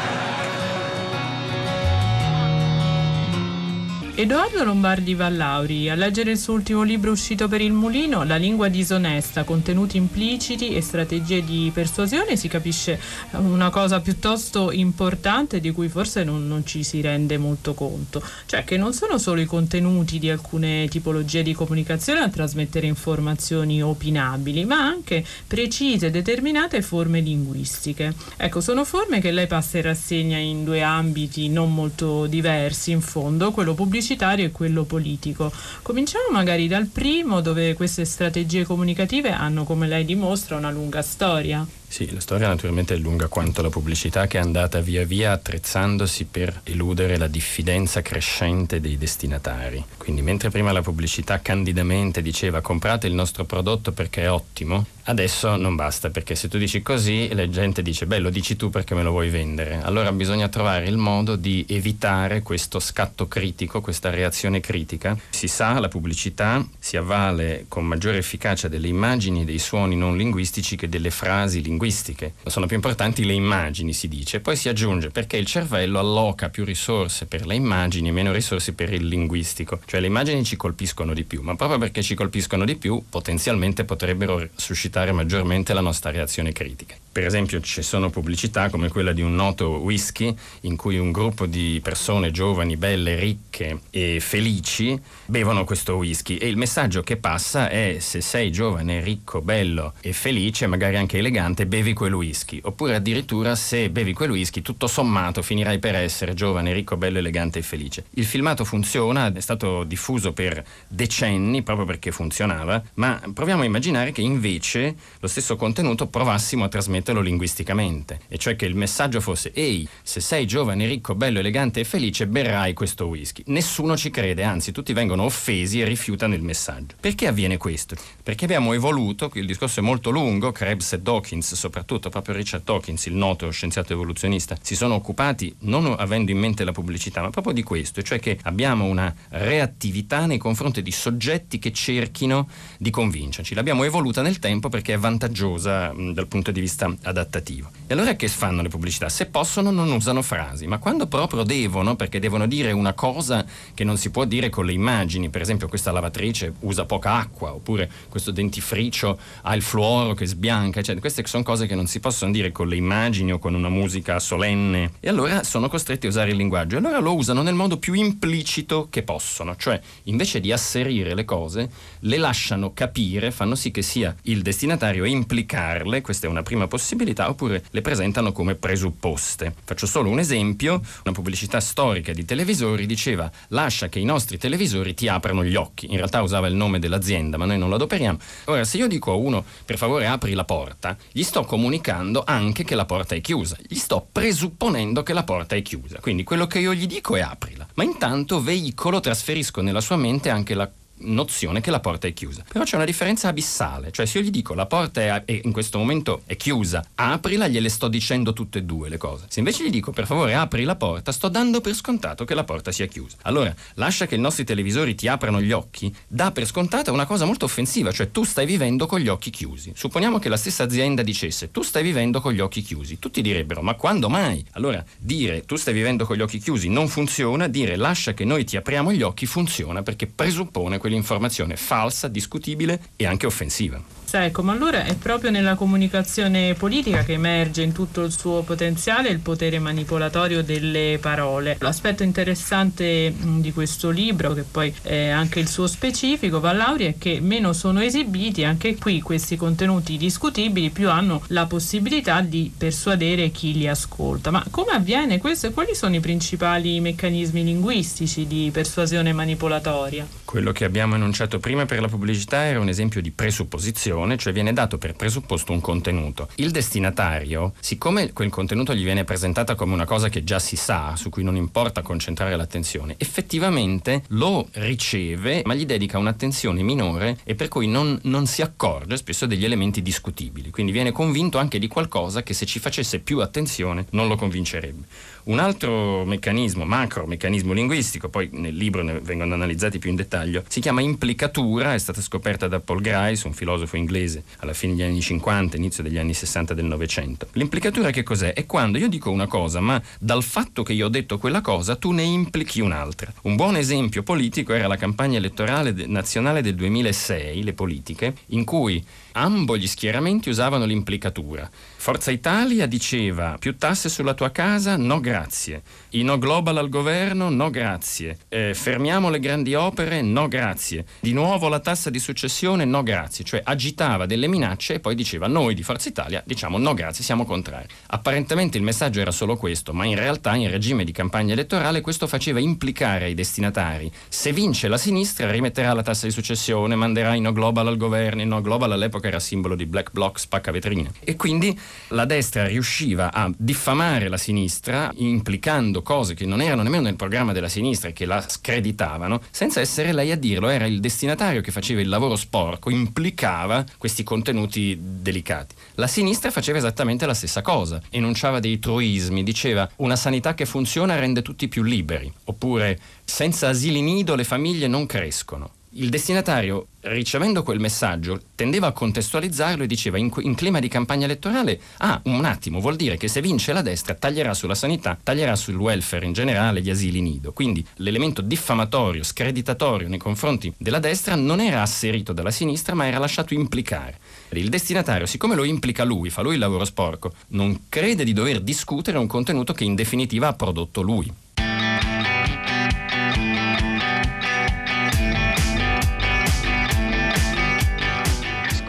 Edoardo 4.14 4.62
Lombardi 4.62 5.14
Vallauri, 5.14 5.88
a 5.88 5.94
leggere 5.94 6.32
il 6.32 6.38
suo 6.38 6.52
ultimo 6.52 6.82
libro 6.82 7.12
uscito 7.12 7.48
per 7.48 7.62
il 7.62 7.72
mulino, 7.72 8.24
La 8.24 8.36
lingua 8.36 8.68
disonesta, 8.68 9.42
contenuti 9.44 9.96
impliciti 9.96 10.74
e 10.74 10.82
strategie 10.82 11.42
di 11.42 11.70
persuasione, 11.72 12.36
si 12.36 12.46
capisce 12.46 13.00
una 13.30 13.70
cosa 13.70 14.00
piuttosto 14.00 14.70
importante 14.70 15.60
di 15.60 15.70
cui 15.70 15.88
forse 15.88 16.24
non, 16.24 16.46
non, 16.46 16.66
ci 16.66 16.84
si 16.84 17.00
rende 17.00 17.38
molto 17.38 17.72
conto, 17.72 18.22
cioè 18.44 18.64
che 18.64 18.76
non 18.76 18.92
sono 18.92 19.16
solo 19.16 19.40
i 19.40 19.46
contenuti 19.46 20.18
di 20.18 20.28
alcune 20.28 20.88
tipologie 20.88 21.42
di 21.42 21.54
comunicazione 21.54 22.20
a 22.20 22.28
trasmettere 22.28 22.86
informazioni 22.86 23.82
opinabili, 23.82 24.66
ma 24.66 24.76
anche 24.76 25.24
precise, 25.46 26.10
determinate 26.10 26.82
forme 26.82 27.20
linguistiche. 27.20 28.12
Ecco, 28.36 28.60
sono 28.60 28.84
forme 28.84 29.22
che 29.22 29.30
lei 29.30 29.46
passa 29.46 29.78
in 29.78 29.84
rassegna 29.84 30.36
in 30.36 30.64
due 30.64 30.82
ambiti 30.82 31.48
non 31.48 31.72
molto 31.72 32.26
diversi, 32.26 32.90
in 32.90 33.00
fondo, 33.00 33.52
quello 33.52 33.72
pubblicitario 33.72 34.00
pubblicitario 34.02 34.44
e 34.46 34.50
quello 34.50 34.82
politico. 34.82 35.52
Cominciamo 35.82 36.24
magari 36.32 36.66
dal 36.66 36.86
primo 36.86 37.40
dove 37.40 37.74
queste 37.74 38.04
strategie 38.04 38.64
comunicative 38.64 39.30
hanno, 39.30 39.62
come 39.64 39.86
lei 39.86 40.04
dimostra, 40.04 40.56
una 40.56 40.70
lunga 40.70 41.02
storia. 41.02 41.64
Sì, 41.92 42.10
la 42.10 42.20
storia 42.20 42.48
naturalmente 42.48 42.94
è 42.94 42.96
lunga 42.96 43.28
quanto 43.28 43.60
la 43.60 43.68
pubblicità 43.68 44.26
che 44.26 44.38
è 44.38 44.40
andata 44.40 44.80
via 44.80 45.04
via 45.04 45.32
attrezzandosi 45.32 46.24
per 46.24 46.62
eludere 46.64 47.18
la 47.18 47.26
diffidenza 47.26 48.00
crescente 48.00 48.80
dei 48.80 48.96
destinatari. 48.96 49.84
Quindi 49.98 50.22
mentre 50.22 50.48
prima 50.48 50.72
la 50.72 50.80
pubblicità 50.80 51.42
candidamente 51.42 52.22
diceva 52.22 52.62
comprate 52.62 53.08
il 53.08 53.12
nostro 53.12 53.44
prodotto 53.44 53.92
perché 53.92 54.22
è 54.22 54.30
ottimo, 54.30 54.86
adesso 55.02 55.54
non 55.56 55.74
basta 55.74 56.08
perché 56.08 56.34
se 56.34 56.48
tu 56.48 56.56
dici 56.56 56.80
così 56.80 57.28
la 57.34 57.46
gente 57.50 57.82
dice 57.82 58.06
beh 58.06 58.20
lo 58.20 58.30
dici 58.30 58.56
tu 58.56 58.70
perché 58.70 58.94
me 58.94 59.02
lo 59.02 59.10
vuoi 59.10 59.28
vendere. 59.28 59.82
Allora 59.82 60.12
bisogna 60.12 60.48
trovare 60.48 60.86
il 60.86 60.96
modo 60.96 61.36
di 61.36 61.66
evitare 61.68 62.40
questo 62.40 62.80
scatto 62.80 63.28
critico, 63.28 63.82
questa 63.82 64.08
reazione 64.08 64.60
critica. 64.60 65.14
Si 65.28 65.46
sa, 65.46 65.78
la 65.78 65.88
pubblicità 65.88 66.66
si 66.78 66.96
avvale 66.96 67.66
con 67.68 67.84
maggiore 67.84 68.16
efficacia 68.16 68.68
delle 68.68 68.88
immagini 68.88 69.42
e 69.42 69.44
dei 69.44 69.58
suoni 69.58 69.94
non 69.94 70.16
linguistici 70.16 70.74
che 70.74 70.88
delle 70.88 71.10
frasi 71.10 71.60
linguistiche 71.60 71.80
linguistiche. 71.82 72.34
Sono 72.46 72.66
più 72.66 72.76
importanti 72.76 73.24
le 73.24 73.32
immagini, 73.32 73.92
si 73.92 74.06
dice. 74.06 74.40
Poi 74.40 74.56
si 74.56 74.68
aggiunge 74.68 75.10
perché 75.10 75.36
il 75.36 75.46
cervello 75.46 75.98
alloca 75.98 76.48
più 76.48 76.64
risorse 76.64 77.26
per 77.26 77.44
le 77.46 77.56
immagini 77.56 78.08
e 78.08 78.12
meno 78.12 78.32
risorse 78.32 78.72
per 78.72 78.92
il 78.92 79.06
linguistico. 79.06 79.80
Cioè 79.84 80.00
le 80.00 80.06
immagini 80.06 80.44
ci 80.44 80.56
colpiscono 80.56 81.12
di 81.12 81.24
più, 81.24 81.42
ma 81.42 81.56
proprio 81.56 81.78
perché 81.78 82.02
ci 82.02 82.14
colpiscono 82.14 82.64
di 82.64 82.76
più, 82.76 83.02
potenzialmente 83.08 83.84
potrebbero 83.84 84.48
suscitare 84.54 85.10
maggiormente 85.12 85.72
la 85.72 85.80
nostra 85.80 86.10
reazione 86.10 86.52
critica. 86.52 86.94
Per 87.12 87.26
esempio 87.26 87.60
ci 87.60 87.82
sono 87.82 88.08
pubblicità 88.08 88.70
come 88.70 88.88
quella 88.88 89.12
di 89.12 89.20
un 89.20 89.34
noto 89.34 89.80
whisky 89.80 90.34
in 90.62 90.76
cui 90.76 90.96
un 90.96 91.12
gruppo 91.12 91.44
di 91.44 91.78
persone 91.82 92.30
giovani, 92.30 92.78
belle, 92.78 93.18
ricche 93.18 93.80
e 93.90 94.18
felici 94.18 94.98
bevono 95.26 95.64
questo 95.64 95.96
whisky 95.96 96.36
e 96.38 96.48
il 96.48 96.56
messaggio 96.56 97.02
che 97.02 97.18
passa 97.18 97.68
è 97.68 97.98
se 98.00 98.22
sei 98.22 98.50
giovane, 98.50 99.02
ricco, 99.02 99.42
bello 99.42 99.92
e 100.00 100.14
felice, 100.14 100.66
magari 100.66 100.96
anche 100.96 101.18
elegante, 101.18 101.66
bevi 101.66 101.92
quel 101.92 102.14
whisky. 102.14 102.60
Oppure 102.62 102.94
addirittura 102.94 103.56
se 103.56 103.90
bevi 103.90 104.14
quel 104.14 104.30
whisky 104.30 104.62
tutto 104.62 104.86
sommato 104.86 105.42
finirai 105.42 105.78
per 105.78 105.96
essere 105.96 106.32
giovane, 106.32 106.72
ricco, 106.72 106.96
bello, 106.96 107.18
elegante 107.18 107.58
e 107.58 107.62
felice. 107.62 108.06
Il 108.12 108.24
filmato 108.24 108.64
funziona, 108.64 109.30
è 109.30 109.40
stato 109.40 109.84
diffuso 109.84 110.32
per 110.32 110.64
decenni 110.88 111.62
proprio 111.62 111.84
perché 111.84 112.10
funzionava, 112.10 112.82
ma 112.94 113.20
proviamo 113.34 113.60
a 113.60 113.66
immaginare 113.66 114.12
che 114.12 114.22
invece 114.22 114.94
lo 115.20 115.28
stesso 115.28 115.56
contenuto 115.56 116.06
provassimo 116.06 116.64
a 116.64 116.68
trasmettere 116.68 117.00
trasmetterlo 117.02 117.20
linguisticamente, 117.20 118.20
e 118.28 118.38
cioè 118.38 118.56
che 118.56 118.64
il 118.64 118.74
messaggio 118.74 119.20
fosse 119.20 119.52
ehi, 119.52 119.86
se 120.02 120.20
sei 120.20 120.46
giovane, 120.46 120.86
ricco, 120.86 121.14
bello, 121.14 121.40
elegante 121.40 121.80
e 121.80 121.84
felice, 121.84 122.26
berrai 122.26 122.72
questo 122.72 123.06
whisky. 123.06 123.42
Nessuno 123.46 123.96
ci 123.96 124.10
crede, 124.10 124.44
anzi 124.44 124.72
tutti 124.72 124.92
vengono 124.92 125.24
offesi 125.24 125.80
e 125.80 125.84
rifiutano 125.84 126.34
il 126.34 126.42
messaggio. 126.42 126.94
Perché 126.98 127.26
avviene 127.26 127.56
questo? 127.56 127.96
Perché 128.22 128.44
abbiamo 128.44 128.72
evoluto, 128.72 129.30
il 129.34 129.46
discorso 129.46 129.80
è 129.80 129.82
molto 129.82 130.10
lungo, 130.10 130.52
Krebs 130.52 130.94
e 130.94 131.00
Dawkins, 131.00 131.54
soprattutto 131.54 132.08
proprio 132.08 132.34
Richard 132.34 132.64
Dawkins, 132.64 133.06
il 133.06 133.14
noto 133.14 133.50
scienziato 133.50 133.92
evoluzionista, 133.92 134.56
si 134.62 134.76
sono 134.76 134.94
occupati 134.94 135.54
non 135.60 135.94
avendo 135.98 136.30
in 136.30 136.38
mente 136.38 136.64
la 136.64 136.72
pubblicità, 136.72 137.20
ma 137.20 137.30
proprio 137.30 137.52
di 137.52 137.62
questo, 137.62 138.02
cioè 138.02 138.18
che 138.18 138.38
abbiamo 138.42 138.84
una 138.84 139.12
reattività 139.30 140.26
nei 140.26 140.38
confronti 140.38 140.82
di 140.82 140.92
soggetti 140.92 141.58
che 141.58 141.72
cerchino 141.72 142.48
di 142.78 142.90
convincerci. 142.90 143.54
L'abbiamo 143.54 143.84
evoluta 143.84 144.22
nel 144.22 144.38
tempo 144.38 144.68
perché 144.68 144.94
è 144.94 144.98
vantaggiosa 144.98 145.92
dal 146.12 146.26
punto 146.28 146.50
di 146.52 146.60
vista 146.60 146.91
adattativo. 147.02 147.70
E 147.86 147.94
allora 147.94 148.14
che 148.14 148.28
fanno 148.28 148.62
le 148.62 148.68
pubblicità? 148.68 149.08
Se 149.08 149.26
possono 149.26 149.70
non 149.70 149.90
usano 149.90 150.22
frasi, 150.22 150.66
ma 150.66 150.78
quando 150.78 151.06
proprio 151.06 151.42
devono, 151.42 151.96
perché 151.96 152.18
devono 152.18 152.46
dire 152.46 152.72
una 152.72 152.94
cosa 152.94 153.44
che 153.74 153.84
non 153.84 153.98
si 153.98 154.10
può 154.10 154.24
dire 154.24 154.48
con 154.48 154.64
le 154.64 154.72
immagini, 154.72 155.28
per 155.28 155.42
esempio 155.42 155.68
questa 155.68 155.92
lavatrice 155.92 156.54
usa 156.60 156.84
poca 156.84 157.14
acqua, 157.14 157.52
oppure 157.52 157.90
questo 158.08 158.30
dentifricio 158.30 159.18
ha 159.42 159.54
il 159.54 159.62
fluoro 159.62 160.14
che 160.14 160.26
sbianca, 160.26 160.80
cioè 160.82 160.98
queste 160.98 161.26
sono 161.26 161.42
cose 161.42 161.66
che 161.66 161.74
non 161.74 161.86
si 161.86 162.00
possono 162.00 162.32
dire 162.32 162.50
con 162.50 162.68
le 162.68 162.76
immagini 162.76 163.32
o 163.32 163.38
con 163.38 163.54
una 163.54 163.68
musica 163.68 164.18
solenne, 164.18 164.92
e 165.00 165.08
allora 165.08 165.44
sono 165.44 165.68
costretti 165.68 166.06
a 166.06 166.08
usare 166.08 166.30
il 166.30 166.36
linguaggio, 166.36 166.76
e 166.76 166.78
allora 166.78 166.98
lo 166.98 167.14
usano 167.14 167.42
nel 167.42 167.54
modo 167.54 167.76
più 167.78 167.92
implicito 167.92 168.88
che 168.90 169.02
possono, 169.02 169.56
cioè 169.56 169.80
invece 170.04 170.40
di 170.40 170.52
asserire 170.52 171.14
le 171.14 171.24
cose, 171.24 171.70
le 172.00 172.16
lasciano 172.16 172.72
capire, 172.72 173.30
fanno 173.30 173.54
sì 173.54 173.70
che 173.70 173.82
sia 173.82 174.14
il 174.22 174.42
destinatario 174.42 175.04
a 175.04 175.08
implicarle, 175.08 176.00
questa 176.00 176.26
è 176.26 176.30
una 176.30 176.42
prima 176.42 176.66
possibilità, 176.66 176.81
possibilità 176.82 177.28
oppure 177.28 177.62
le 177.70 177.80
presentano 177.80 178.32
come 178.32 178.56
presupposte. 178.56 179.54
Faccio 179.64 179.86
solo 179.86 180.10
un 180.10 180.18
esempio, 180.18 180.82
una 181.04 181.14
pubblicità 181.14 181.60
storica 181.60 182.12
di 182.12 182.24
televisori 182.24 182.86
diceva 182.86 183.30
lascia 183.48 183.88
che 183.88 184.00
i 184.00 184.04
nostri 184.04 184.36
televisori 184.36 184.92
ti 184.92 185.06
aprano 185.06 185.44
gli 185.44 185.54
occhi, 185.54 185.86
in 185.86 185.96
realtà 185.96 186.20
usava 186.22 186.48
il 186.48 186.56
nome 186.56 186.80
dell'azienda 186.80 187.36
ma 187.36 187.44
noi 187.44 187.58
non 187.58 187.68
lo 187.68 187.76
adoperiamo. 187.76 188.18
Ora 188.46 188.64
se 188.64 188.78
io 188.78 188.88
dico 188.88 189.12
a 189.12 189.14
uno 189.14 189.44
per 189.64 189.78
favore 189.78 190.08
apri 190.08 190.32
la 190.34 190.44
porta, 190.44 190.96
gli 191.12 191.22
sto 191.22 191.44
comunicando 191.44 192.24
anche 192.26 192.64
che 192.64 192.74
la 192.74 192.84
porta 192.84 193.14
è 193.14 193.20
chiusa, 193.20 193.56
gli 193.64 193.76
sto 193.76 194.04
presupponendo 194.10 195.04
che 195.04 195.12
la 195.12 195.22
porta 195.22 195.54
è 195.54 195.62
chiusa, 195.62 196.00
quindi 196.00 196.24
quello 196.24 196.48
che 196.48 196.58
io 196.58 196.74
gli 196.74 196.88
dico 196.88 197.14
è 197.14 197.20
aprila, 197.20 197.64
ma 197.74 197.84
intanto 197.84 198.42
veicolo, 198.42 198.98
trasferisco 198.98 199.60
nella 199.60 199.80
sua 199.80 199.96
mente 199.96 200.30
anche 200.30 200.54
la 200.54 200.68
nozione 201.02 201.60
che 201.60 201.70
la 201.70 201.80
porta 201.80 202.06
è 202.06 202.12
chiusa. 202.12 202.44
Però 202.48 202.64
c'è 202.64 202.76
una 202.76 202.84
differenza 202.84 203.28
abissale, 203.28 203.90
cioè 203.90 204.06
se 204.06 204.18
io 204.18 204.24
gli 204.24 204.30
dico 204.30 204.54
la 204.54 204.66
porta 204.66 205.00
è, 205.00 205.24
è, 205.24 205.40
in 205.44 205.52
questo 205.52 205.78
momento 205.78 206.22
è 206.26 206.36
chiusa, 206.36 206.84
aprila, 206.94 207.48
gliele 207.48 207.68
sto 207.68 207.88
dicendo 207.88 208.32
tutte 208.32 208.58
e 208.58 208.62
due 208.62 208.88
le 208.88 208.96
cose. 208.96 209.26
Se 209.28 209.40
invece 209.40 209.64
gli 209.64 209.70
dico 209.70 209.92
per 209.92 210.06
favore 210.06 210.34
apri 210.34 210.64
la 210.64 210.76
porta, 210.76 211.12
sto 211.12 211.28
dando 211.28 211.60
per 211.60 211.74
scontato 211.74 212.24
che 212.24 212.34
la 212.34 212.44
porta 212.44 212.72
sia 212.72 212.86
chiusa. 212.86 213.16
Allora, 213.22 213.54
lascia 213.74 214.06
che 214.06 214.14
i 214.14 214.18
nostri 214.18 214.44
televisori 214.44 214.94
ti 214.94 215.08
aprano 215.08 215.40
gli 215.40 215.52
occhi, 215.52 215.94
dà 216.06 216.30
per 216.30 216.46
scontata 216.46 216.92
una 216.92 217.06
cosa 217.06 217.24
molto 217.24 217.44
offensiva, 217.44 217.92
cioè 217.92 218.10
tu 218.10 218.24
stai 218.24 218.46
vivendo 218.46 218.86
con 218.86 219.00
gli 219.00 219.08
occhi 219.08 219.30
chiusi. 219.30 219.72
Supponiamo 219.74 220.18
che 220.18 220.28
la 220.28 220.36
stessa 220.36 220.64
azienda 220.64 221.02
dicesse 221.02 221.50
tu 221.50 221.62
stai 221.62 221.82
vivendo 221.82 222.20
con 222.20 222.32
gli 222.32 222.40
occhi 222.40 222.62
chiusi. 222.62 222.98
Tutti 222.98 223.20
direbbero 223.22 223.62
ma 223.62 223.74
quando 223.74 224.08
mai? 224.08 224.44
Allora, 224.52 224.84
dire 224.98 225.44
tu 225.44 225.56
stai 225.56 225.74
vivendo 225.74 226.04
con 226.06 226.16
gli 226.16 226.22
occhi 226.22 226.38
chiusi 226.38 226.68
non 226.68 226.88
funziona, 226.88 227.48
dire 227.48 227.76
lascia 227.76 228.14
che 228.14 228.24
noi 228.24 228.44
ti 228.44 228.56
apriamo 228.56 228.92
gli 228.92 229.02
occhi 229.02 229.26
funziona 229.26 229.82
perché 229.82 230.06
presuppone 230.06 230.78
quel 230.78 230.91
quell'informazione 230.92 231.56
falsa, 231.56 232.08
discutibile 232.08 232.90
e 232.96 233.06
anche 233.06 233.26
offensiva. 233.26 233.82
Ecco, 234.14 234.42
ma 234.42 234.52
allora 234.52 234.84
è 234.84 234.94
proprio 234.96 235.30
nella 235.30 235.54
comunicazione 235.54 236.54
politica 236.54 237.02
che 237.02 237.14
emerge 237.14 237.62
in 237.62 237.72
tutto 237.72 238.02
il 238.02 238.12
suo 238.12 238.42
potenziale 238.42 239.08
il 239.08 239.20
potere 239.20 239.58
manipolatorio 239.58 240.42
delle 240.42 240.98
parole. 241.00 241.56
L'aspetto 241.60 242.02
interessante 242.02 243.14
di 243.16 243.52
questo 243.52 243.90
libro, 243.90 244.34
che 244.34 244.42
poi 244.42 244.74
è 244.82 245.08
anche 245.08 245.40
il 245.40 245.48
suo 245.48 245.66
specifico, 245.66 246.40
Vallauri, 246.40 246.84
è 246.86 246.94
che 246.98 247.20
meno 247.20 247.52
sono 247.52 247.80
esibiti, 247.80 248.44
anche 248.44 248.76
qui 248.76 249.00
questi 249.00 249.36
contenuti 249.36 249.96
discutibili, 249.96 250.70
più 250.70 250.90
hanno 250.90 251.22
la 251.28 251.46
possibilità 251.46 252.20
di 252.20 252.52
persuadere 252.56 253.30
chi 253.30 253.54
li 253.54 253.66
ascolta. 253.66 254.30
Ma 254.30 254.44
come 254.50 254.72
avviene 254.72 255.18
questo 255.18 255.46
e 255.46 255.52
quali 255.52 255.74
sono 255.74 255.94
i 255.94 256.00
principali 256.00 256.80
meccanismi 256.80 257.42
linguistici 257.42 258.26
di 258.26 258.50
persuasione 258.52 259.12
manipolatoria? 259.12 260.06
Quello 260.24 260.52
che 260.52 260.64
abbiamo 260.64 260.94
enunciato 260.94 261.38
prima 261.38 261.66
per 261.66 261.80
la 261.80 261.88
pubblicità 261.88 262.44
era 262.44 262.60
un 262.60 262.68
esempio 262.68 263.00
di 263.00 263.10
presupposizione 263.10 264.01
informazione, 264.02 264.16
cioè 264.16 264.32
viene 264.32 264.52
dato 264.52 264.78
per 264.78 264.94
presupposto 264.94 265.52
un 265.52 265.60
contenuto. 265.60 266.28
Il 266.36 266.50
destinatario, 266.50 267.52
siccome 267.60 268.12
quel 268.12 268.30
contenuto 268.30 268.74
gli 268.74 268.84
viene 268.84 269.04
presentato 269.04 269.54
come 269.54 269.74
una 269.74 269.84
cosa 269.84 270.08
che 270.08 270.24
già 270.24 270.38
si 270.38 270.56
sa, 270.56 270.94
su 270.96 271.08
cui 271.10 271.22
non 271.22 271.36
importa 271.36 271.82
concentrare 271.82 272.36
l'attenzione, 272.36 272.94
effettivamente 272.98 274.02
lo 274.08 274.48
riceve, 274.52 275.42
ma 275.44 275.54
gli 275.54 275.66
dedica 275.66 275.98
un'attenzione 275.98 276.62
minore 276.62 277.18
e 277.24 277.34
per 277.34 277.48
cui 277.48 277.66
non, 277.66 277.98
non 278.04 278.26
si 278.26 278.42
accorge 278.42 278.96
spesso 278.96 279.26
degli 279.26 279.44
elementi 279.44 279.82
discutibili. 279.82 280.50
Quindi 280.50 280.72
viene 280.72 280.92
convinto 280.92 281.38
anche 281.38 281.58
di 281.58 281.68
qualcosa 281.68 282.22
che 282.22 282.34
se 282.34 282.46
ci 282.46 282.58
facesse 282.58 282.98
più 282.98 283.20
attenzione 283.20 283.86
non 283.90 284.08
lo 284.08 284.16
convincerebbe. 284.16 284.86
Un 285.24 285.38
altro 285.38 286.04
meccanismo, 286.04 286.64
macro 286.64 287.06
meccanismo 287.06 287.52
linguistico, 287.52 288.08
poi 288.08 288.28
nel 288.32 288.56
libro 288.56 288.82
ne 288.82 288.98
vengono 288.98 289.34
analizzati 289.34 289.78
più 289.78 289.90
in 289.90 289.94
dettaglio, 289.94 290.42
si 290.48 290.60
chiama 290.60 290.80
implicatura, 290.80 291.74
è 291.74 291.78
stata 291.78 292.00
scoperta 292.00 292.48
da 292.48 292.58
Paul 292.58 292.80
Grice, 292.80 293.28
un 293.28 293.32
filosofo 293.32 293.76
inglese, 293.76 293.91
alla 294.38 294.54
fine 294.54 294.74
degli 294.74 294.82
anni 294.82 295.00
50, 295.00 295.56
inizio 295.56 295.82
degli 295.82 295.98
anni 295.98 296.14
60 296.14 296.54
del 296.54 296.64
Novecento. 296.64 297.28
L'implicatura 297.32 297.90
che 297.90 298.02
cos'è? 298.02 298.32
È 298.32 298.46
quando 298.46 298.78
io 298.78 298.88
dico 298.88 299.10
una 299.10 299.26
cosa, 299.26 299.60
ma 299.60 299.80
dal 299.98 300.22
fatto 300.22 300.62
che 300.62 300.72
io 300.72 300.86
ho 300.86 300.90
detto 300.90 301.18
quella 301.18 301.40
cosa, 301.40 301.76
tu 301.76 301.90
ne 301.92 302.02
implichi 302.02 302.60
un'altra. 302.60 303.12
Un 303.22 303.36
buon 303.36 303.56
esempio 303.56 304.02
politico 304.02 304.52
era 304.52 304.66
la 304.66 304.76
campagna 304.76 305.18
elettorale 305.18 305.74
nazionale 305.86 306.42
del 306.42 306.54
2006, 306.54 307.42
le 307.42 307.52
politiche, 307.52 308.14
in 308.28 308.44
cui 308.44 308.84
Ambo 309.12 309.56
gli 309.56 309.66
schieramenti 309.66 310.28
usavano 310.28 310.64
l'implicatura. 310.64 311.48
Forza 311.52 312.10
Italia 312.10 312.66
diceva 312.66 313.36
più 313.38 313.56
tasse 313.56 313.88
sulla 313.88 314.14
tua 314.14 314.30
casa? 314.30 314.76
No 314.76 315.00
grazie. 315.00 315.62
I 315.90 316.02
no 316.02 316.18
global 316.18 316.56
al 316.56 316.68
governo? 316.68 317.28
No 317.28 317.50
grazie. 317.50 318.18
Eh, 318.28 318.54
fermiamo 318.54 319.10
le 319.10 319.18
grandi 319.18 319.54
opere? 319.54 320.02
No 320.02 320.28
grazie. 320.28 320.84
Di 321.00 321.12
nuovo 321.12 321.48
la 321.48 321.60
tassa 321.60 321.90
di 321.90 321.98
successione? 321.98 322.64
No 322.64 322.82
grazie. 322.82 323.24
Cioè 323.24 323.40
agitava 323.44 324.06
delle 324.06 324.28
minacce 324.28 324.74
e 324.74 324.80
poi 324.80 324.94
diceva 324.94 325.26
noi 325.26 325.54
di 325.54 325.62
Forza 325.62 325.88
Italia 325.88 326.22
diciamo 326.24 326.58
no 326.58 326.74
grazie, 326.74 327.04
siamo 327.04 327.24
contrari. 327.24 327.66
Apparentemente 327.88 328.58
il 328.58 328.64
messaggio 328.64 329.00
era 329.00 329.10
solo 329.10 329.36
questo, 329.36 329.72
ma 329.72 329.84
in 329.84 329.96
realtà 329.96 330.34
in 330.34 330.50
regime 330.50 330.84
di 330.84 330.92
campagna 330.92 331.32
elettorale 331.32 331.80
questo 331.80 332.06
faceva 332.06 332.38
implicare 332.38 333.06
ai 333.06 333.14
destinatari 333.14 333.90
se 334.08 334.32
vince 334.32 334.68
la 334.68 334.76
sinistra 334.76 335.30
rimetterà 335.30 335.72
la 335.72 335.82
tassa 335.82 336.06
di 336.06 336.12
successione, 336.12 336.74
manderà 336.74 337.14
i 337.14 337.20
no 337.20 337.32
global 337.32 337.66
al 337.66 337.76
governo, 337.76 338.22
i 338.22 338.26
no 338.26 338.40
global 338.40 338.72
all'epoca 338.72 339.01
che 339.02 339.08
era 339.08 339.20
simbolo 339.20 339.54
di 339.54 339.66
black 339.66 339.90
bloc 339.92 340.18
spacca 340.18 340.50
vetrine. 340.50 340.92
E 341.00 341.16
quindi 341.16 341.58
la 341.88 342.06
destra 342.06 342.46
riusciva 342.46 343.12
a 343.12 343.30
diffamare 343.36 344.08
la 344.08 344.16
sinistra 344.16 344.90
implicando 344.96 345.82
cose 345.82 346.14
che 346.14 346.24
non 346.24 346.40
erano 346.40 346.62
nemmeno 346.62 346.84
nel 346.84 346.96
programma 346.96 347.32
della 347.32 347.48
sinistra 347.48 347.90
e 347.90 347.92
che 347.92 348.06
la 348.06 348.24
screditavano, 348.26 349.20
senza 349.30 349.60
essere 349.60 349.92
lei 349.92 350.10
a 350.10 350.16
dirlo, 350.16 350.48
era 350.48 350.64
il 350.64 350.80
destinatario 350.80 351.42
che 351.42 351.50
faceva 351.50 351.80
il 351.80 351.88
lavoro 351.88 352.16
sporco, 352.16 352.70
implicava 352.70 353.64
questi 353.76 354.02
contenuti 354.02 354.78
delicati. 354.80 355.54
La 355.74 355.86
sinistra 355.86 356.30
faceva 356.30 356.58
esattamente 356.58 357.04
la 357.04 357.14
stessa 357.14 357.42
cosa, 357.42 357.82
enunciava 357.90 358.40
dei 358.40 358.58
truismi, 358.58 359.22
diceva 359.22 359.68
una 359.76 359.96
sanità 359.96 360.34
che 360.34 360.46
funziona 360.46 360.98
rende 360.98 361.22
tutti 361.22 361.48
più 361.48 361.62
liberi, 361.62 362.10
oppure 362.24 362.78
senza 363.04 363.48
asili 363.48 363.82
nido 363.82 364.14
le 364.14 364.24
famiglie 364.24 364.68
non 364.68 364.86
crescono. 364.86 365.50
Il 365.74 365.88
destinatario, 365.88 366.66
ricevendo 366.80 367.42
quel 367.42 367.58
messaggio, 367.58 368.20
tendeva 368.34 368.66
a 368.66 368.72
contestualizzarlo 368.72 369.62
e 369.62 369.66
diceva 369.66 369.96
in, 369.96 370.10
in, 370.18 370.34
clima 370.34 370.58
di 370.58 370.68
campagna 370.68 371.06
elettorale, 371.06 371.58
ah, 371.78 372.00
un 372.04 372.24
attimo, 372.24 372.60
vuol 372.60 372.76
dire 372.76 372.98
che 372.98 373.08
se 373.08 373.22
vince 373.22 373.52
la 373.52 373.62
destra 373.62 373.94
taglierà 373.94 374.34
sulla 374.34 374.54
sanità, 374.54 374.98
taglierà 375.02 375.34
sul 375.34 375.56
welfare 375.56 376.04
in 376.04 376.12
generale, 376.12 376.60
gli 376.60 376.68
asili 376.68 377.00
nido. 377.00 377.32
Quindi 377.32 377.64
l'elemento 377.76 378.20
diffamatorio, 378.20 379.02
screditatorio 379.02 379.88
nei 379.88 379.98
confronti 379.98 380.52
della 380.58 380.78
destra 380.78 381.14
non 381.14 381.40
era 381.40 381.62
asserito 381.62 382.12
dalla 382.12 382.30
sinistra, 382.30 382.74
ma 382.74 382.86
era 382.86 382.98
lasciato 382.98 383.32
implicare. 383.32 383.98
Il 384.30 384.50
destinatario, 384.50 385.06
siccome 385.06 385.34
lo 385.34 385.44
implica 385.44 385.84
lui, 385.84 386.10
fa 386.10 386.22
lui 386.22 386.34
il 386.34 386.40
lavoro 386.40 386.64
sporco, 386.64 387.12
non 387.28 387.64
crede 387.68 388.04
di 388.04 388.12
dover 388.12 388.40
discutere 388.40 388.98
un 388.98 389.06
contenuto 389.06 389.52
che 389.52 389.64
in 389.64 389.74
definitiva 389.74 390.28
ha 390.28 390.34
prodotto 390.34 390.82
lui. 390.82 391.10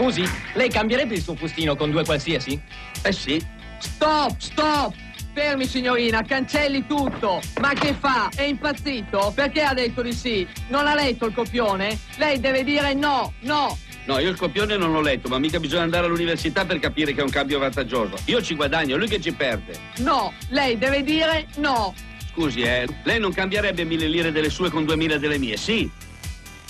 Scusi, 0.03 0.29
lei 0.55 0.67
cambierebbe 0.67 1.15
il 1.15 1.21
suo 1.21 1.33
fustino 1.33 1.77
con 1.77 1.89
due 1.89 2.03
qualsiasi? 2.03 2.59
Eh 3.03 3.13
sì. 3.13 3.41
Stop, 3.79 4.37
stop! 4.37 4.93
Fermi 5.33 5.65
signorina, 5.65 6.21
cancelli 6.23 6.85
tutto! 6.85 7.39
Ma 7.61 7.71
che 7.71 7.95
fa? 7.97 8.29
È 8.35 8.41
impazzito? 8.41 9.31
Perché 9.33 9.61
ha 9.61 9.73
detto 9.73 10.01
di 10.01 10.11
sì? 10.11 10.45
Non 10.67 10.87
ha 10.87 10.93
letto 10.93 11.27
il 11.27 11.33
copione? 11.33 11.97
Lei 12.17 12.41
deve 12.41 12.65
dire 12.65 12.93
no, 12.93 13.31
no! 13.43 13.77
No, 14.03 14.19
io 14.19 14.29
il 14.29 14.35
copione 14.35 14.75
non 14.75 14.91
l'ho 14.91 14.99
letto, 14.99 15.29
ma 15.29 15.39
mica 15.39 15.61
bisogna 15.61 15.83
andare 15.83 16.07
all'università 16.07 16.65
per 16.65 16.79
capire 16.79 17.13
che 17.13 17.21
è 17.21 17.23
un 17.23 17.29
cambio 17.29 17.59
vantaggioso. 17.59 18.17
Io 18.25 18.41
ci 18.41 18.55
guadagno, 18.55 18.97
lui 18.97 19.07
che 19.07 19.21
ci 19.21 19.31
perde. 19.31 19.79
No, 19.99 20.33
lei 20.49 20.77
deve 20.77 21.01
dire 21.01 21.47
no! 21.59 21.95
Scusi, 22.33 22.59
eh, 22.63 22.85
lei 23.03 23.21
non 23.21 23.31
cambierebbe 23.31 23.85
mille 23.85 24.07
lire 24.07 24.33
delle 24.33 24.49
sue 24.49 24.69
con 24.69 24.83
duemila 24.83 25.17
delle 25.17 25.37
mie, 25.37 25.55
sì? 25.55 25.89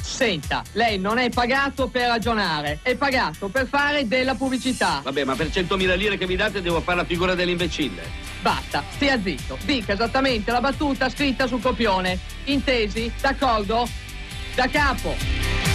Senta, 0.03 0.63
lei 0.73 0.99
non 0.99 1.17
è 1.17 1.29
pagato 1.29 1.87
per 1.87 2.07
ragionare, 2.07 2.79
è 2.81 2.93
pagato 2.95 3.47
per 3.47 3.67
fare 3.67 4.05
della 4.05 4.35
pubblicità. 4.35 4.99
Vabbè, 5.01 5.23
ma 5.23 5.33
per 5.33 5.47
100.000 5.47 5.95
lire 5.95 6.17
che 6.17 6.27
mi 6.27 6.35
date 6.35 6.61
devo 6.61 6.81
fare 6.81 6.97
la 6.97 7.05
figura 7.05 7.35
dell'imbecille. 7.35 8.01
Basta, 8.41 8.83
stia 8.91 9.19
zitto. 9.21 9.57
Dica 9.63 9.93
esattamente 9.93 10.51
la 10.51 10.59
battuta 10.59 11.09
scritta 11.09 11.47
sul 11.47 11.61
copione. 11.61 12.19
Intesi? 12.43 13.11
D'accordo? 13.21 13.87
Da 14.53 14.67
capo. 14.67 15.72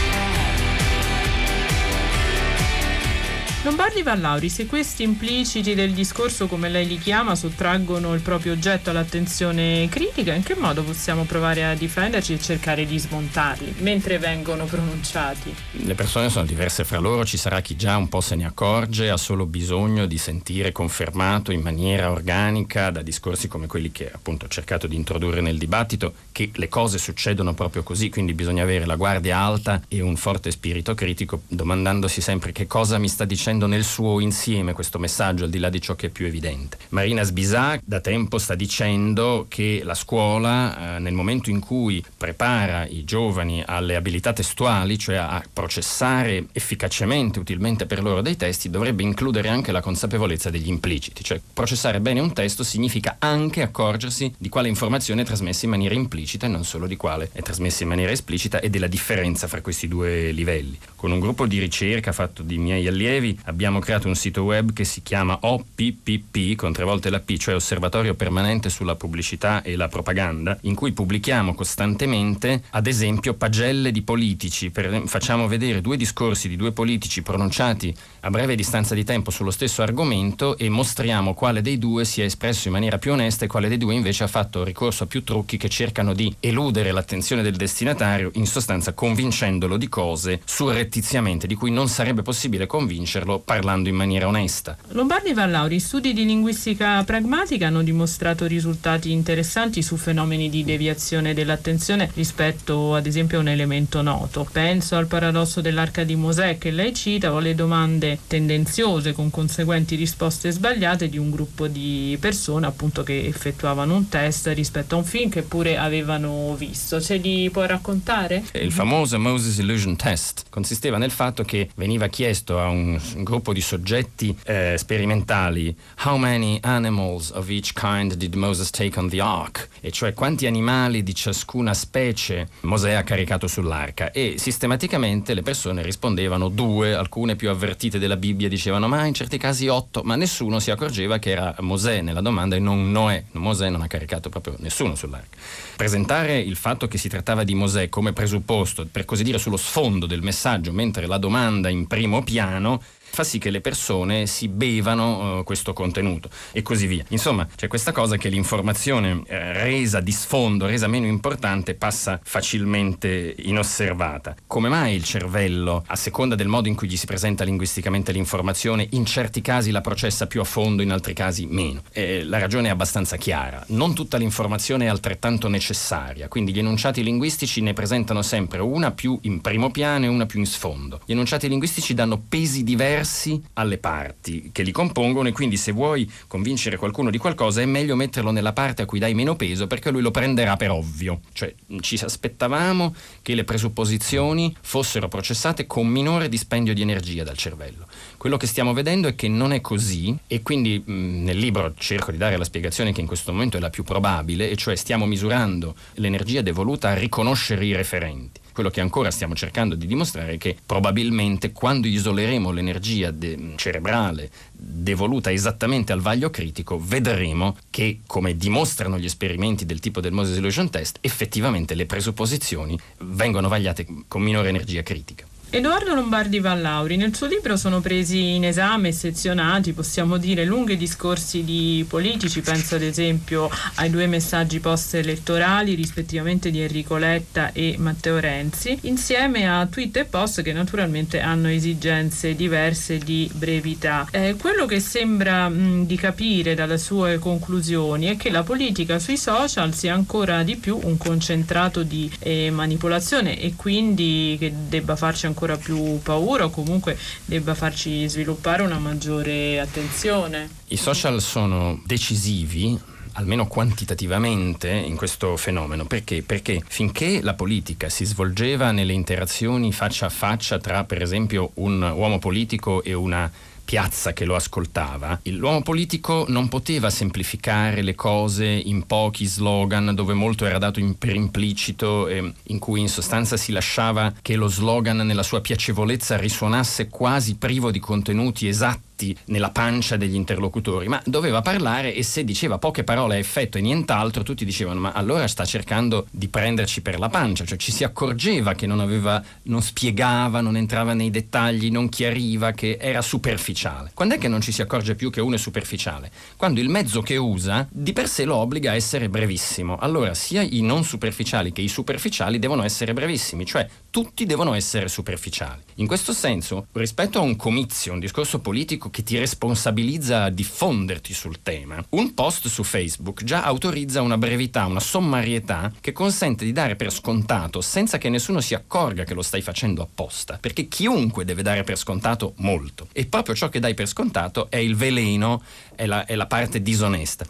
Lombardi 3.68 4.02
Vallauri, 4.02 4.48
se 4.48 4.64
questi 4.64 5.02
impliciti 5.02 5.74
del 5.74 5.92
discorso, 5.92 6.46
come 6.46 6.70
lei 6.70 6.86
li 6.86 6.96
chiama, 6.96 7.34
sottraggono 7.34 8.14
il 8.14 8.22
proprio 8.22 8.54
oggetto 8.54 8.88
all'attenzione 8.88 9.86
critica, 9.90 10.32
in 10.32 10.42
che 10.42 10.54
modo 10.54 10.82
possiamo 10.82 11.24
provare 11.24 11.66
a 11.66 11.74
difenderci 11.74 12.32
e 12.32 12.40
cercare 12.40 12.86
di 12.86 12.98
smontarli 12.98 13.74
mentre 13.80 14.18
vengono 14.18 14.64
pronunciati? 14.64 15.54
Le 15.72 15.94
persone 15.94 16.30
sono 16.30 16.46
diverse 16.46 16.82
fra 16.84 16.98
loro, 16.98 17.26
ci 17.26 17.36
sarà 17.36 17.60
chi 17.60 17.76
già 17.76 17.98
un 17.98 18.08
po' 18.08 18.22
se 18.22 18.36
ne 18.36 18.46
accorge, 18.46 19.10
ha 19.10 19.18
solo 19.18 19.44
bisogno 19.44 20.06
di 20.06 20.16
sentire 20.16 20.72
confermato 20.72 21.52
in 21.52 21.60
maniera 21.60 22.10
organica 22.10 22.88
da 22.88 23.02
discorsi 23.02 23.48
come 23.48 23.66
quelli 23.66 23.92
che 23.92 24.10
appunto 24.10 24.46
ho 24.46 24.48
cercato 24.48 24.86
di 24.86 24.96
introdurre 24.96 25.42
nel 25.42 25.58
dibattito, 25.58 26.14
che 26.32 26.50
le 26.54 26.70
cose 26.70 26.96
succedono 26.96 27.52
proprio 27.52 27.82
così, 27.82 28.08
quindi 28.08 28.32
bisogna 28.32 28.62
avere 28.62 28.86
la 28.86 28.96
guardia 28.96 29.36
alta 29.36 29.82
e 29.88 30.00
un 30.00 30.16
forte 30.16 30.50
spirito 30.50 30.94
critico, 30.94 31.42
domandandosi 31.48 32.22
sempre 32.22 32.52
che 32.52 32.66
cosa 32.66 32.96
mi 32.96 33.08
sta 33.08 33.26
dicendo 33.26 33.56
dicendo 33.58 33.66
nel 33.66 33.84
suo 33.84 34.20
insieme 34.20 34.72
questo 34.72 34.98
messaggio, 34.98 35.44
al 35.44 35.50
di 35.50 35.58
là 35.58 35.68
di 35.68 35.80
ciò 35.80 35.96
che 35.96 36.06
è 36.06 36.10
più 36.10 36.26
evidente. 36.26 36.78
Marina 36.90 37.24
Sbisac 37.24 37.82
da 37.84 38.00
tempo 38.00 38.38
sta 38.38 38.54
dicendo 38.54 39.46
che 39.48 39.80
la 39.82 39.94
scuola, 39.94 40.96
eh, 40.96 40.98
nel 41.00 41.12
momento 41.12 41.50
in 41.50 41.58
cui 41.58 42.02
prepara 42.16 42.86
i 42.86 43.04
giovani 43.04 43.62
alle 43.66 43.96
abilità 43.96 44.32
testuali, 44.32 44.96
cioè 44.98 45.16
a 45.16 45.42
processare 45.52 46.46
efficacemente, 46.52 47.38
utilmente 47.38 47.86
per 47.86 48.02
loro 48.02 48.22
dei 48.22 48.36
testi, 48.36 48.70
dovrebbe 48.70 49.02
includere 49.02 49.48
anche 49.48 49.72
la 49.72 49.80
consapevolezza 49.80 50.50
degli 50.50 50.68
impliciti. 50.68 51.24
Cioè 51.24 51.40
processare 51.52 52.00
bene 52.00 52.20
un 52.20 52.32
testo 52.32 52.62
significa 52.62 53.16
anche 53.18 53.62
accorgersi 53.62 54.32
di 54.38 54.48
quale 54.48 54.68
informazione 54.68 55.22
è 55.22 55.24
trasmessa 55.24 55.64
in 55.64 55.72
maniera 55.72 55.94
implicita 55.94 56.46
e 56.46 56.48
non 56.48 56.64
solo 56.64 56.86
di 56.86 56.96
quale 56.96 57.30
è 57.32 57.42
trasmessa 57.42 57.82
in 57.82 57.88
maniera 57.88 58.12
esplicita 58.12 58.60
e 58.60 58.70
della 58.70 58.86
differenza 58.86 59.48
fra 59.48 59.60
questi 59.60 59.88
due 59.88 60.30
livelli. 60.30 60.78
Con 60.94 61.10
un 61.10 61.18
gruppo 61.18 61.46
di 61.46 61.58
ricerca 61.58 62.12
fatto 62.12 62.42
di 62.42 62.58
miei 62.58 62.86
allievi 62.86 63.38
abbiamo 63.48 63.78
creato 63.78 64.06
un 64.08 64.14
sito 64.14 64.42
web 64.42 64.72
che 64.72 64.84
si 64.84 65.02
chiama 65.02 65.38
OPPP, 65.40 66.54
con 66.54 66.72
tre 66.72 66.84
volte 66.84 67.10
la 67.10 67.20
P, 67.20 67.36
cioè 67.38 67.54
Osservatorio 67.54 68.14
Permanente 68.14 68.68
sulla 68.68 68.94
Pubblicità 68.94 69.62
e 69.62 69.74
la 69.74 69.88
Propaganda, 69.88 70.56
in 70.62 70.74
cui 70.74 70.92
pubblichiamo 70.92 71.54
costantemente, 71.54 72.62
ad 72.70 72.86
esempio, 72.86 73.34
pagelle 73.34 73.90
di 73.90 74.02
politici. 74.02 74.70
Per, 74.70 75.02
facciamo 75.06 75.48
vedere 75.48 75.80
due 75.80 75.96
discorsi 75.96 76.48
di 76.48 76.56
due 76.56 76.72
politici 76.72 77.22
pronunciati 77.22 77.94
a 78.20 78.30
breve 78.30 78.54
distanza 78.54 78.94
di 78.94 79.04
tempo 79.04 79.30
sullo 79.30 79.50
stesso 79.50 79.82
argomento 79.82 80.56
e 80.58 80.68
mostriamo 80.68 81.32
quale 81.34 81.62
dei 81.62 81.78
due 81.78 82.04
si 82.04 82.20
è 82.20 82.24
espresso 82.24 82.68
in 82.68 82.74
maniera 82.74 82.98
più 82.98 83.12
onesta 83.12 83.46
e 83.46 83.48
quale 83.48 83.68
dei 83.68 83.78
due 83.78 83.94
invece 83.94 84.24
ha 84.24 84.28
fatto 84.28 84.62
ricorso 84.62 85.04
a 85.04 85.06
più 85.06 85.24
trucchi 85.24 85.56
che 85.56 85.70
cercano 85.70 86.12
di 86.12 86.34
eludere 86.40 86.92
l'attenzione 86.92 87.42
del 87.42 87.56
destinatario, 87.56 88.30
in 88.34 88.46
sostanza 88.46 88.92
convincendolo 88.92 89.78
di 89.78 89.88
cose 89.88 90.40
surrettiziamente 90.44 91.46
di 91.46 91.54
cui 91.54 91.70
non 91.70 91.88
sarebbe 91.88 92.22
possibile 92.22 92.66
convincerlo 92.66 93.27
farlo 93.28 93.38
parlando 93.40 93.88
in 93.88 93.94
maniera 93.94 94.26
onesta. 94.26 94.76
Lombardi 94.88 95.34
Vallauri, 95.34 95.78
studi 95.78 96.14
di 96.14 96.24
linguistica 96.24 97.02
pragmatica 97.04 97.66
hanno 97.66 97.82
dimostrato 97.82 98.46
risultati 98.46 99.12
interessanti 99.12 99.82
su 99.82 99.96
fenomeni 99.96 100.48
di 100.48 100.64
deviazione 100.64 101.34
dell'attenzione 101.34 102.10
rispetto 102.14 102.94
ad 102.94 103.06
esempio 103.06 103.38
a 103.38 103.40
un 103.42 103.48
elemento 103.48 104.00
noto. 104.00 104.48
Penso 104.50 104.96
al 104.96 105.06
paradosso 105.06 105.60
dell'arca 105.60 106.04
di 106.04 106.16
Mosè 106.16 106.56
che 106.56 106.70
lei 106.70 106.94
cita 106.94 107.32
o 107.32 107.36
alle 107.36 107.54
domande 107.54 108.18
tendenziose 108.26 109.12
con 109.12 109.30
conseguenti 109.30 109.94
risposte 109.94 110.50
sbagliate 110.50 111.08
di 111.08 111.18
un 111.18 111.30
gruppo 111.30 111.66
di 111.66 112.16
persone 112.18 112.66
appunto 112.66 113.02
che 113.02 113.26
effettuavano 113.26 113.94
un 113.94 114.08
test 114.08 114.46
rispetto 114.54 114.94
a 114.94 114.98
un 114.98 115.04
film 115.04 115.28
che 115.28 115.42
pure 115.42 115.76
avevano 115.76 116.54
visto. 116.56 117.00
Ce 117.00 117.16
li 117.16 117.50
può 117.50 117.64
raccontare? 117.64 118.44
Il 118.52 118.72
famoso 118.72 119.18
Moses 119.18 119.58
Illusion 119.58 119.96
Test 119.96 120.44
consisteva 120.48 120.96
nel 120.96 121.10
fatto 121.10 121.42
che 121.42 121.68
veniva 121.74 122.06
chiesto 122.06 122.58
a 122.58 122.68
un 122.68 122.98
gruppo 123.22 123.52
di 123.52 123.60
soggetti 123.60 124.36
eh, 124.44 124.76
sperimentali 124.78 125.74
How 126.04 126.16
many 126.16 126.58
animals 126.62 127.30
of 127.30 127.48
each 127.48 127.72
kind 127.72 128.14
did 128.14 128.34
Moses 128.34 128.70
take 128.70 128.98
on 128.98 129.08
the 129.08 129.20
ark? 129.20 129.68
E 129.80 129.90
cioè 129.90 130.12
quanti 130.14 130.46
animali 130.46 131.02
di 131.02 131.14
ciascuna 131.14 131.74
specie 131.74 132.48
Mosè 132.60 132.92
ha 132.92 133.02
caricato 133.02 133.46
sull'arca 133.46 134.10
e 134.10 134.34
sistematicamente 134.38 135.34
le 135.34 135.42
persone 135.42 135.82
rispondevano 135.82 136.48
due, 136.48 136.94
alcune 136.94 137.36
più 137.36 137.50
avvertite 137.50 137.98
della 137.98 138.16
Bibbia 138.16 138.48
dicevano 138.48 138.88
ma 138.88 139.04
in 139.04 139.14
certi 139.14 139.38
casi 139.38 139.68
otto, 139.68 140.02
ma 140.04 140.16
nessuno 140.16 140.58
si 140.58 140.70
accorgeva 140.70 141.18
che 141.18 141.30
era 141.30 141.54
Mosè 141.60 142.00
nella 142.00 142.20
domanda 142.20 142.56
e 142.56 142.58
non 142.58 142.90
Noè. 142.90 143.24
Mosè 143.32 143.68
non 143.68 143.82
ha 143.82 143.86
caricato 143.86 144.28
proprio 144.28 144.54
nessuno 144.58 144.94
sull'arca. 144.94 145.36
Presentare 145.76 146.38
il 146.38 146.56
fatto 146.56 146.88
che 146.88 146.98
si 146.98 147.08
trattava 147.08 147.44
di 147.44 147.54
Mosè 147.54 147.88
come 147.88 148.12
presupposto, 148.12 148.86
per 148.90 149.04
così 149.04 149.22
dire 149.22 149.38
sullo 149.38 149.56
sfondo 149.56 150.06
del 150.06 150.22
messaggio, 150.22 150.72
mentre 150.72 151.06
la 151.06 151.18
domanda 151.18 151.68
in 151.68 151.86
primo 151.86 152.22
piano 152.22 152.82
fa 153.18 153.24
sì 153.24 153.38
che 153.38 153.50
le 153.50 153.60
persone 153.60 154.28
si 154.28 154.46
bevano 154.46 155.38
uh, 155.38 155.42
questo 155.42 155.72
contenuto 155.72 156.30
e 156.52 156.62
così 156.62 156.86
via. 156.86 157.04
Insomma, 157.08 157.48
c'è 157.56 157.66
questa 157.66 157.90
cosa 157.90 158.16
che 158.16 158.28
l'informazione 158.28 159.22
eh, 159.26 159.52
resa 159.54 159.98
di 159.98 160.12
sfondo, 160.12 160.66
resa 160.66 160.86
meno 160.86 161.06
importante, 161.06 161.74
passa 161.74 162.20
facilmente 162.22 163.34
inosservata. 163.38 164.36
Come 164.46 164.68
mai 164.68 164.94
il 164.94 165.02
cervello, 165.02 165.82
a 165.84 165.96
seconda 165.96 166.36
del 166.36 166.46
modo 166.46 166.68
in 166.68 166.76
cui 166.76 166.86
gli 166.86 166.96
si 166.96 167.06
presenta 167.06 167.42
linguisticamente 167.42 168.12
l'informazione, 168.12 168.86
in 168.90 169.04
certi 169.04 169.40
casi 169.40 169.72
la 169.72 169.80
processa 169.80 170.28
più 170.28 170.40
a 170.40 170.44
fondo, 170.44 170.82
in 170.82 170.92
altri 170.92 171.12
casi 171.12 171.46
meno? 171.46 171.82
Eh, 171.90 172.22
la 172.22 172.38
ragione 172.38 172.68
è 172.68 172.70
abbastanza 172.70 173.16
chiara. 173.16 173.64
Non 173.70 173.96
tutta 173.96 174.16
l'informazione 174.16 174.84
è 174.84 174.88
altrettanto 174.88 175.48
necessaria, 175.48 176.28
quindi 176.28 176.52
gli 176.52 176.60
enunciati 176.60 177.02
linguistici 177.02 177.62
ne 177.62 177.72
presentano 177.72 178.22
sempre 178.22 178.60
una 178.60 178.92
più 178.92 179.18
in 179.22 179.40
primo 179.40 179.72
piano 179.72 180.04
e 180.04 180.08
una 180.08 180.26
più 180.26 180.38
in 180.38 180.46
sfondo. 180.46 181.00
Gli 181.04 181.12
enunciati 181.12 181.48
linguistici 181.48 181.94
danno 181.94 182.22
pesi 182.28 182.62
diversi 182.62 183.06
diversi 183.08 183.42
alle 183.54 183.78
parti 183.78 184.50
che 184.52 184.62
li 184.62 184.70
compongono 184.70 185.28
e 185.28 185.32
quindi 185.32 185.56
se 185.56 185.72
vuoi 185.72 186.10
convincere 186.26 186.76
qualcuno 186.76 187.10
di 187.10 187.16
qualcosa 187.16 187.62
è 187.62 187.66
meglio 187.66 187.96
metterlo 187.96 188.30
nella 188.30 188.52
parte 188.52 188.82
a 188.82 188.84
cui 188.84 188.98
dai 188.98 189.14
meno 189.14 189.34
peso 189.34 189.66
perché 189.66 189.90
lui 189.90 190.02
lo 190.02 190.10
prenderà 190.10 190.56
per 190.56 190.70
ovvio. 190.70 191.20
Cioè 191.32 191.52
ci 191.80 191.98
aspettavamo 192.00 192.94
che 193.22 193.34
le 193.34 193.44
presupposizioni 193.44 194.54
fossero 194.60 195.08
processate 195.08 195.66
con 195.66 195.86
minore 195.86 196.28
dispendio 196.28 196.74
di 196.74 196.82
energia 196.82 197.24
dal 197.24 197.36
cervello. 197.36 197.86
Quello 198.18 198.36
che 198.36 198.48
stiamo 198.48 198.72
vedendo 198.72 199.06
è 199.06 199.14
che 199.14 199.28
non 199.28 199.52
è 199.52 199.60
così 199.60 200.12
e 200.26 200.42
quindi 200.42 200.82
mh, 200.84 201.22
nel 201.22 201.38
libro 201.38 201.72
cerco 201.78 202.10
di 202.10 202.16
dare 202.16 202.36
la 202.36 202.42
spiegazione 202.42 202.92
che 202.92 203.00
in 203.00 203.06
questo 203.06 203.30
momento 203.30 203.56
è 203.56 203.60
la 203.60 203.70
più 203.70 203.84
probabile 203.84 204.50
e 204.50 204.56
cioè 204.56 204.74
stiamo 204.74 205.06
misurando 205.06 205.76
l'energia 205.94 206.42
devoluta 206.42 206.88
a 206.88 206.94
riconoscere 206.94 207.64
i 207.64 207.76
referenti. 207.76 208.40
Quello 208.52 208.70
che 208.70 208.80
ancora 208.80 209.12
stiamo 209.12 209.36
cercando 209.36 209.76
di 209.76 209.86
dimostrare 209.86 210.32
è 210.32 210.36
che 210.36 210.56
probabilmente 210.66 211.52
quando 211.52 211.86
isoleremo 211.86 212.50
l'energia 212.50 213.12
de- 213.12 213.52
cerebrale 213.54 214.28
devoluta 214.50 215.30
esattamente 215.30 215.92
al 215.92 216.00
vaglio 216.00 216.28
critico, 216.30 216.76
vedremo 216.76 217.56
che, 217.70 218.00
come 218.04 218.36
dimostrano 218.36 218.98
gli 218.98 219.04
esperimenti 219.04 219.64
del 219.64 219.78
tipo 219.78 220.00
del 220.00 220.10
Moses 220.10 220.38
Illusion 220.38 220.70
Test, 220.70 220.98
effettivamente 221.02 221.76
le 221.76 221.86
presupposizioni 221.86 222.76
vengono 223.02 223.46
vagliate 223.46 223.86
con 224.08 224.22
minore 224.22 224.48
energia 224.48 224.82
critica. 224.82 225.24
Edoardo 225.50 225.94
Lombardi 225.94 226.40
Vallauri, 226.40 226.96
nel 226.96 227.16
suo 227.16 227.26
libro 227.26 227.56
sono 227.56 227.80
presi 227.80 228.34
in 228.34 228.44
esame 228.44 228.92
sezionati, 228.92 229.72
possiamo 229.72 230.18
dire, 230.18 230.44
lunghi 230.44 230.76
discorsi 230.76 231.42
di 231.42 231.86
politici, 231.88 232.42
penso 232.42 232.74
ad 232.74 232.82
esempio 232.82 233.48
ai 233.76 233.88
due 233.88 234.06
messaggi 234.06 234.60
post-elettorali 234.60 235.74
rispettivamente 235.74 236.50
di 236.50 236.60
Enrico 236.60 236.98
Letta 236.98 237.50
e 237.52 237.76
Matteo 237.78 238.20
Renzi, 238.20 238.76
insieme 238.82 239.48
a 239.48 239.64
tweet 239.64 239.96
e 239.96 240.04
post 240.04 240.42
che 240.42 240.52
naturalmente 240.52 241.20
hanno 241.20 241.48
esigenze 241.48 242.34
diverse 242.34 242.98
di 242.98 243.30
brevità. 243.32 244.06
Eh, 244.10 244.36
quello 244.38 244.66
che 244.66 244.80
sembra 244.80 245.48
mh, 245.48 245.86
di 245.86 245.96
capire 245.96 246.54
dalle 246.54 246.76
sue 246.76 247.18
conclusioni 247.18 248.08
è 248.08 248.18
che 248.18 248.28
la 248.28 248.42
politica 248.42 248.98
sui 248.98 249.16
social 249.16 249.72
sia 249.72 249.94
ancora 249.94 250.42
di 250.42 250.56
più 250.56 250.78
un 250.82 250.98
concentrato 250.98 251.84
di 251.84 252.12
eh, 252.18 252.50
manipolazione 252.50 253.40
e 253.40 253.54
quindi 253.56 254.36
che 254.38 254.52
debba 254.68 254.94
farci 254.94 255.24
ancora 255.24 255.36
ancora 255.38 255.56
più 255.56 256.00
paura 256.02 256.46
o 256.46 256.50
comunque 256.50 256.98
debba 257.24 257.54
farci 257.54 258.08
sviluppare 258.08 258.62
una 258.62 258.78
maggiore 258.78 259.60
attenzione. 259.60 260.48
I 260.68 260.76
social 260.76 261.20
sono 261.20 261.80
decisivi 261.86 262.76
almeno 263.12 263.46
quantitativamente 263.46 264.68
in 264.68 264.96
questo 264.96 265.36
fenomeno. 265.36 265.84
Perché? 265.84 266.22
Perché 266.22 266.60
finché 266.66 267.20
la 267.22 267.34
politica 267.34 267.88
si 267.88 268.04
svolgeva 268.04 268.72
nelle 268.72 268.92
interazioni 268.92 269.72
faccia 269.72 270.06
a 270.06 270.10
faccia 270.10 270.58
tra, 270.58 270.82
per 270.84 271.02
esempio, 271.02 271.50
un 271.54 271.82
uomo 271.82 272.18
politico 272.18 272.82
e 272.82 272.94
una 272.94 273.30
piazza 273.68 274.14
che 274.14 274.24
lo 274.24 274.34
ascoltava, 274.34 275.20
l'uomo 275.24 275.60
politico 275.60 276.24
non 276.28 276.48
poteva 276.48 276.88
semplificare 276.88 277.82
le 277.82 277.94
cose 277.94 278.46
in 278.46 278.86
pochi 278.86 279.26
slogan 279.26 279.94
dove 279.94 280.14
molto 280.14 280.46
era 280.46 280.56
dato 280.56 280.80
in, 280.80 280.96
per 280.96 281.14
implicito, 281.14 282.08
eh, 282.08 282.32
in 282.44 282.58
cui 282.58 282.80
in 282.80 282.88
sostanza 282.88 283.36
si 283.36 283.52
lasciava 283.52 284.14
che 284.22 284.36
lo 284.36 284.48
slogan 284.48 284.96
nella 284.96 285.22
sua 285.22 285.42
piacevolezza 285.42 286.16
risuonasse 286.16 286.88
quasi 286.88 287.36
privo 287.36 287.70
di 287.70 287.78
contenuti 287.78 288.48
esatti 288.48 288.87
nella 289.26 289.50
pancia 289.50 289.96
degli 289.96 290.14
interlocutori, 290.14 290.88
ma 290.88 291.00
doveva 291.04 291.42
parlare 291.42 291.94
e 291.94 292.02
se 292.02 292.24
diceva 292.24 292.58
poche 292.58 292.84
parole 292.84 293.16
a 293.16 293.18
effetto 293.18 293.58
e 293.58 293.60
nient'altro, 293.60 294.22
tutti 294.22 294.44
dicevano 294.44 294.80
ma 294.80 294.92
allora 294.92 295.26
sta 295.26 295.44
cercando 295.44 296.06
di 296.10 296.28
prenderci 296.28 296.82
per 296.82 296.98
la 296.98 297.08
pancia, 297.08 297.44
cioè 297.44 297.58
ci 297.58 297.72
si 297.72 297.84
accorgeva 297.84 298.54
che 298.54 298.66
non 298.66 298.80
aveva, 298.80 299.22
non 299.44 299.62
spiegava, 299.62 300.40
non 300.40 300.56
entrava 300.56 300.94
nei 300.94 301.10
dettagli, 301.10 301.70
non 301.70 301.88
chiariva, 301.88 302.52
che 302.52 302.78
era 302.80 303.02
superficiale. 303.02 303.90
Quando 303.94 304.14
è 304.14 304.18
che 304.18 304.28
non 304.28 304.40
ci 304.40 304.52
si 304.52 304.62
accorge 304.62 304.94
più 304.94 305.10
che 305.10 305.20
uno 305.20 305.34
è 305.34 305.38
superficiale? 305.38 306.10
Quando 306.36 306.60
il 306.60 306.68
mezzo 306.68 307.02
che 307.02 307.16
usa 307.16 307.66
di 307.70 307.92
per 307.92 308.08
sé 308.08 308.24
lo 308.24 308.36
obbliga 308.36 308.72
a 308.72 308.74
essere 308.74 309.08
brevissimo. 309.08 309.76
Allora 309.78 310.14
sia 310.14 310.42
i 310.42 310.60
non 310.60 310.84
superficiali 310.84 311.52
che 311.52 311.60
i 311.60 311.68
superficiali 311.68 312.38
devono 312.38 312.64
essere 312.64 312.92
brevissimi, 312.92 313.44
cioè 313.44 313.68
tutti 313.90 314.26
devono 314.26 314.54
essere 314.54 314.88
superficiali. 314.88 315.62
In 315.76 315.86
questo 315.86 316.12
senso, 316.12 316.66
rispetto 316.72 317.18
a 317.18 317.22
un 317.22 317.36
comizio, 317.36 317.92
un 317.92 318.00
discorso 318.00 318.40
politico 318.40 318.87
che 318.90 319.02
ti 319.02 319.18
responsabilizza 319.18 320.24
a 320.24 320.30
diffonderti 320.30 321.12
sul 321.14 321.42
tema, 321.42 321.84
un 321.90 322.14
post 322.14 322.48
su 322.48 322.62
Facebook 322.62 323.24
già 323.24 323.42
autorizza 323.42 324.02
una 324.02 324.18
brevità, 324.18 324.66
una 324.66 324.80
sommarietà 324.80 325.72
che 325.80 325.92
consente 325.92 326.44
di 326.44 326.52
dare 326.52 326.76
per 326.76 326.92
scontato, 326.92 327.60
senza 327.60 327.98
che 327.98 328.08
nessuno 328.08 328.40
si 328.40 328.54
accorga 328.54 329.04
che 329.04 329.14
lo 329.14 329.22
stai 329.22 329.42
facendo 329.42 329.82
apposta, 329.82 330.38
perché 330.40 330.68
chiunque 330.68 331.24
deve 331.24 331.42
dare 331.42 331.64
per 331.64 331.78
scontato 331.78 332.34
molto. 332.38 332.88
E 332.92 333.06
proprio 333.06 333.34
ciò 333.34 333.48
che 333.48 333.60
dai 333.60 333.74
per 333.74 333.86
scontato 333.86 334.50
è 334.50 334.56
il 334.56 334.76
veleno, 334.76 335.42
è 335.74 335.86
la, 335.86 336.04
è 336.04 336.14
la 336.14 336.26
parte 336.26 336.62
disonesta. 336.62 337.26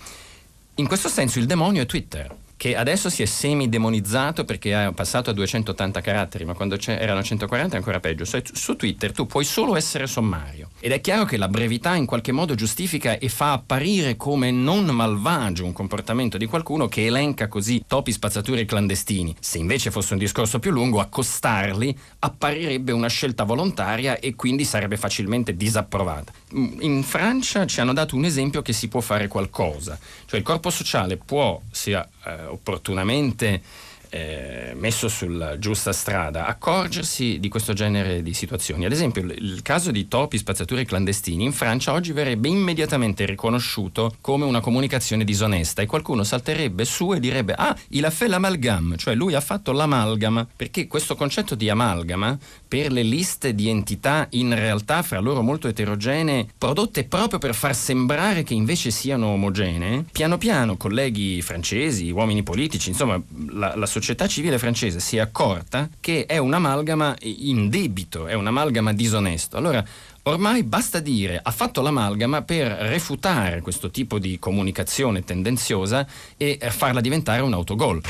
In 0.77 0.87
questo 0.87 1.09
senso 1.09 1.39
il 1.39 1.47
demonio 1.47 1.83
è 1.83 1.87
Twitter 1.87 2.35
che 2.59 2.75
adesso 2.75 3.09
si 3.09 3.23
è 3.23 3.25
semi-demonizzato 3.25 4.45
perché 4.45 4.89
è 4.89 4.93
passato 4.93 5.31
a 5.31 5.33
280 5.33 6.01
caratteri, 6.01 6.45
ma 6.45 6.55
quando 6.55 6.77
erano 6.87 7.23
140 7.23 7.75
è 7.75 7.79
ancora 7.79 8.01
peggio. 8.01 8.25
Su, 8.25 8.43
su 8.53 8.75
Twitter 8.75 9.13
tu 9.13 9.27
puoi 9.27 9.45
solo 9.45 9.77
essere 9.77 10.09
sommario. 10.09 10.69
Ed 10.81 10.91
è 10.91 11.01
chiaro 11.01 11.25
che 11.25 11.37
la 11.37 11.47
brevità 11.47 11.95
in 11.95 12.05
qualche 12.05 12.33
modo 12.33 12.57
giustifica 12.57 13.17
e 13.17 13.29
fa 13.29 13.53
apparire 13.53 14.17
come 14.17 14.51
non 14.51 14.87
malvagio 14.87 15.65
un 15.65 15.73
comportamento 15.73 16.37
di 16.37 16.47
qualcuno 16.47 16.89
che 16.89 17.07
elenca 17.07 17.47
così 17.47 17.85
topi 17.87 18.11
spazzature 18.11 18.65
clandestini. 18.65 19.37
Se 19.39 19.59
invece 19.59 19.93
fosse 19.93 20.15
un 20.15 20.19
discorso 20.19 20.59
più 20.59 20.73
lungo, 20.73 20.99
accostarli 20.99 21.97
apparirebbe 22.19 22.91
una 22.91 23.09
scelta 23.09 23.45
volontaria 23.45 24.19
e 24.19 24.35
quindi 24.35 24.65
sarebbe 24.65 24.97
facilmente 24.97 25.57
disapprovata. 25.57 26.33
In 26.81 27.05
Francia 27.05 27.67
ci 27.67 27.79
hanno 27.81 27.93
dato 27.93 28.17
un 28.17 28.25
esempio 28.25 28.63
che 28.63 28.73
si 28.73 28.89
può 28.89 29.01
fare 29.01 29.29
qualcosa, 29.29 29.97
cioè 30.27 30.41
il 30.41 30.45
corpo 30.45 30.71
sociale 30.71 31.17
può, 31.17 31.61
sia 31.71 32.05
eh, 32.25 32.45
opportunamente 32.47 33.63
eh, 34.11 34.73
messo 34.75 35.09
sulla 35.09 35.59
giusta 35.59 35.93
strada, 35.93 36.47
accorgersi 36.47 37.39
di 37.41 37.49
questo 37.49 37.73
genere 37.73 38.23
di 38.23 38.33
situazioni. 38.33 38.85
Ad 38.85 38.93
esempio, 38.93 39.23
il, 39.23 39.31
il 39.33 39.63
caso 39.63 39.91
di 39.91 40.09
topi 40.09 40.39
spazzature 40.39 40.85
clandestini 40.85 41.45
in 41.45 41.53
Francia 41.53 41.93
oggi 41.93 42.13
verrebbe 42.13 42.49
immediatamente 42.49 43.27
riconosciuto 43.27 44.17
come 44.21 44.45
una 44.45 44.61
comunicazione 44.61 45.25
disonesta 45.25 45.83
e 45.83 45.87
qualcuno 45.87 46.25
salterebbe 46.25 46.85
su 46.85 47.13
e 47.13 47.21
direbbe 47.21 47.55
ah, 47.55 47.77
il 47.89 48.05
a 48.05 48.11
fait 48.11 48.31
l'amalgame, 48.31 48.97
cioè 48.97 49.15
lui 49.15 49.35
ha 49.35 49.41
fatto 49.41 49.73
l'amalgama, 49.73 50.47
perché 50.57 50.87
questo 50.87 51.15
concetto 51.15 51.55
di 51.55 51.69
amalgama 51.69 52.39
per 52.69 52.93
le 52.93 53.03
liste 53.03 53.55
di 53.55 53.69
entità 53.69 54.27
in 54.31 54.55
realtà 54.55 55.03
fra 55.03 55.19
loro 55.19 55.43
molto 55.43 55.67
eterogenee, 55.67 56.47
prodotte 56.57 57.05
proprio 57.05 57.39
per 57.39 57.55
far 57.55 57.75
sembrare 57.75 58.43
che 58.43 58.55
invece 58.55 58.91
siano 58.91 59.29
omogenee, 59.29 60.05
piano 60.13 60.37
piano 60.37 60.77
colleghi 60.77 61.41
francesi, 61.41 62.11
uomini 62.11 62.43
politici, 62.43 62.91
insomma 62.91 63.21
la, 63.51 63.75
la 63.75 63.87
società 63.87 64.29
civile 64.29 64.59
francese 64.59 65.01
si 65.01 65.17
è 65.17 65.21
accorta 65.21 65.89
che 65.99 66.27
è 66.27 66.37
un'amalgama 66.37 67.17
in 67.23 67.71
debito, 67.71 68.27
è 68.27 68.35
un'amalgama 68.35 68.93
disonesto. 68.93 69.57
Allora 69.57 69.85
Ormai 70.29 70.63
basta 70.63 71.01
dire 71.01 71.41
ha 71.43 71.51
fatto 71.51 71.81
l'amalgama 71.81 72.43
per 72.43 72.71
refutare 72.71 73.63
questo 73.63 73.91
tipo 73.91 74.19
di 74.19 74.39
comunicazione 74.39 75.25
tendenziosa 75.25 76.07
e 76.37 76.59
farla 76.69 77.01
diventare 77.01 77.41
un 77.41 77.55
autogol. 77.55 78.03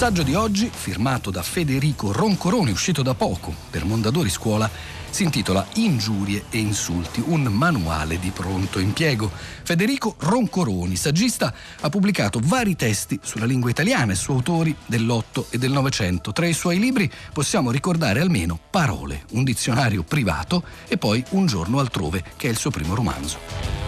Saggio 0.00 0.22
di 0.22 0.34
oggi, 0.34 0.70
firmato 0.72 1.30
da 1.30 1.42
Federico 1.42 2.10
Roncoroni, 2.10 2.70
uscito 2.70 3.02
da 3.02 3.12
poco 3.12 3.54
per 3.68 3.84
Mondadori 3.84 4.30
Scuola, 4.30 4.68
si 5.10 5.24
intitola 5.24 5.66
Ingiurie 5.74 6.44
e 6.48 6.56
insulti, 6.56 7.22
un 7.22 7.42
manuale 7.42 8.18
di 8.18 8.30
pronto 8.30 8.78
impiego. 8.78 9.30
Federico 9.62 10.14
Roncoroni, 10.20 10.96
saggista, 10.96 11.52
ha 11.82 11.88
pubblicato 11.90 12.40
vari 12.42 12.76
testi 12.76 13.20
sulla 13.22 13.44
lingua 13.44 13.68
italiana 13.68 14.12
e 14.12 14.16
su 14.16 14.32
autori 14.32 14.74
dell'Otto 14.86 15.48
e 15.50 15.58
del 15.58 15.70
Novecento. 15.70 16.32
Tra 16.32 16.46
i 16.46 16.54
suoi 16.54 16.78
libri 16.78 17.10
possiamo 17.30 17.70
ricordare 17.70 18.20
almeno 18.20 18.58
Parole, 18.70 19.24
un 19.32 19.44
dizionario 19.44 20.02
privato 20.02 20.62
e 20.88 20.96
poi 20.96 21.22
Un 21.32 21.44
giorno 21.44 21.78
altrove, 21.78 22.24
che 22.38 22.46
è 22.46 22.50
il 22.50 22.56
suo 22.56 22.70
primo 22.70 22.94
romanzo. 22.94 23.79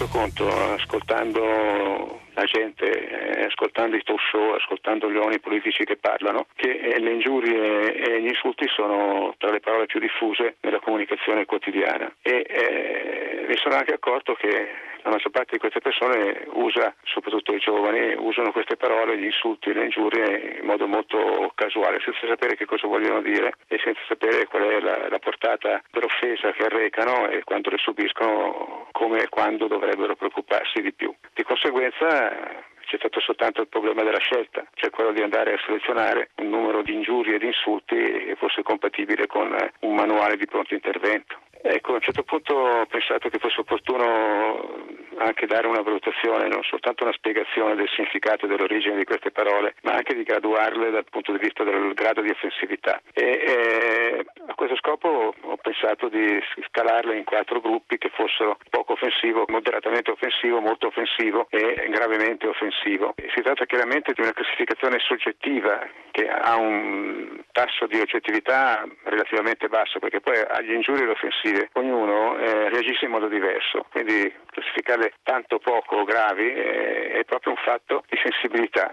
Reso 0.00 0.06
conto 0.08 0.48
ascoltando 0.48 2.20
la 2.32 2.44
gente, 2.44 2.86
eh, 2.86 3.44
ascoltando 3.44 3.96
i 3.96 4.02
talk 4.02 4.20
show, 4.30 4.52
ascoltando 4.54 5.10
gli 5.10 5.16
uomini 5.16 5.40
politici 5.40 5.84
che 5.84 5.96
parlano, 5.96 6.46
che 6.54 6.70
eh, 6.70 6.98
le 6.98 7.12
ingiurie 7.12 7.92
e 7.92 8.22
gli 8.22 8.28
insulti 8.28 8.66
sono 8.68 9.34
tra 9.36 9.50
le 9.50 9.60
parole 9.60 9.86
più 9.86 10.00
diffuse 10.00 10.56
nella 10.60 10.80
comunicazione 10.80 11.44
quotidiana. 11.44 12.10
E 12.22 12.46
eh, 12.48 13.44
mi 13.46 13.56
sono 13.56 13.74
anche 13.74 13.92
accorto 13.92 14.34
che 14.34 14.88
la 15.02 15.10
maggior 15.10 15.30
parte 15.30 15.52
di 15.52 15.58
queste 15.58 15.80
persone 15.80 16.46
usa, 16.52 16.94
soprattutto 17.04 17.52
i 17.52 17.58
giovani, 17.58 18.14
usano 18.16 18.52
queste 18.52 18.76
parole, 18.76 19.18
gli 19.18 19.24
insulti 19.24 19.72
le 19.72 19.84
ingiurie 19.84 20.58
in 20.60 20.66
modo 20.66 20.86
molto 20.86 21.52
casuale, 21.54 22.00
senza 22.00 22.26
sapere 22.26 22.56
che 22.56 22.66
cosa 22.66 22.86
vogliono 22.86 23.20
dire 23.20 23.54
e 23.68 23.78
senza 23.82 24.00
sapere 24.06 24.46
qual 24.46 24.62
è 24.62 24.80
la, 24.80 25.08
la 25.08 25.18
portata 25.18 25.82
dell'offesa 25.90 26.52
che 26.52 26.64
arrecano 26.64 27.28
e 27.28 27.44
quando 27.44 27.70
le 27.70 27.78
subiscono, 27.78 28.88
come 28.92 29.22
e 29.22 29.28
quando 29.28 29.66
dovrebbero 29.66 30.16
preoccuparsi 30.16 30.80
di 30.80 30.92
più. 30.92 31.14
Di 31.34 31.42
conseguenza 31.42 32.68
c'è 32.90 32.96
stato 32.98 33.20
soltanto 33.20 33.60
il 33.60 33.68
problema 33.68 34.02
della 34.02 34.18
scelta, 34.18 34.66
cioè 34.74 34.90
quello 34.90 35.12
di 35.12 35.22
andare 35.22 35.54
a 35.54 35.60
selezionare 35.64 36.30
un 36.36 36.48
numero 36.48 36.82
di 36.82 36.92
ingiurie 36.92 37.36
e 37.36 37.38
di 37.38 37.46
insulti 37.46 37.94
che 37.94 38.34
fosse 38.36 38.62
compatibile 38.62 39.28
con 39.28 39.56
un 39.80 39.94
manuale 39.94 40.36
di 40.36 40.46
pronto 40.46 40.74
intervento. 40.74 41.38
Ecco, 41.62 41.92
a 41.92 41.94
un 41.96 42.00
certo 42.00 42.22
punto 42.22 42.54
ho 42.54 42.86
pensato 42.86 43.28
che 43.28 43.38
fosse 43.38 43.60
opportuno 43.60 44.88
anche 45.18 45.46
dare 45.46 45.66
una 45.66 45.82
valutazione, 45.82 46.48
non 46.48 46.62
soltanto 46.62 47.04
una 47.04 47.12
spiegazione 47.12 47.74
del 47.74 47.88
significato 47.90 48.46
e 48.46 48.48
dell'origine 48.48 48.96
di 48.96 49.04
queste 49.04 49.30
parole, 49.30 49.74
ma 49.82 49.92
anche 49.92 50.14
di 50.14 50.22
graduarle 50.22 50.90
dal 50.90 51.04
punto 51.04 51.32
di 51.32 51.38
vista 51.38 51.62
del 51.62 51.92
grado 51.92 52.22
di 52.22 52.30
offensività. 52.30 53.00
E, 53.12 53.24
eh, 53.24 54.24
A 54.46 54.54
questo 54.54 54.76
scopo 54.76 55.34
ho 55.40 55.56
pensato 55.56 56.08
di 56.08 56.40
scalarle 56.68 57.16
in 57.16 57.24
quattro 57.24 57.60
gruppi 57.60 57.98
che 57.98 58.10
fossero 58.10 58.58
poco 58.68 58.94
offensivo, 58.94 59.44
moderatamente 59.48 60.10
offensivo, 60.10 60.60
molto 60.60 60.88
offensivo 60.88 61.46
e 61.50 61.86
gravemente 61.88 62.48
offensivo. 62.48 63.14
Si 63.16 63.42
tratta 63.42 63.64
chiaramente 63.66 64.12
di 64.12 64.22
una 64.22 64.32
classificazione 64.32 64.98
soggettiva 64.98 65.86
che 66.10 66.28
ha 66.28 66.56
un 66.56 67.42
tasso 67.52 67.86
di 67.86 68.00
oggettività 68.00 68.84
relativamente 69.04 69.68
basso 69.68 69.98
perché 69.98 70.20
poi 70.20 70.36
agli 70.36 70.72
ingiuri 70.72 71.02
e 71.02 71.06
offensive 71.50 71.68
ognuno 71.74 72.38
eh, 72.38 72.68
reagisce 72.68 73.06
in 73.06 73.10
modo 73.10 73.28
diverso, 73.28 73.86
quindi 73.90 74.32
classificarle 74.50 75.12
tanto 75.22 75.58
poco 75.58 76.04
gravi 76.04 76.52
eh, 76.52 77.12
è 77.12 77.24
proprio 77.24 77.52
un 77.52 77.58
fatto 77.62 78.04
di 78.08 78.18
sensibilità. 78.22 78.92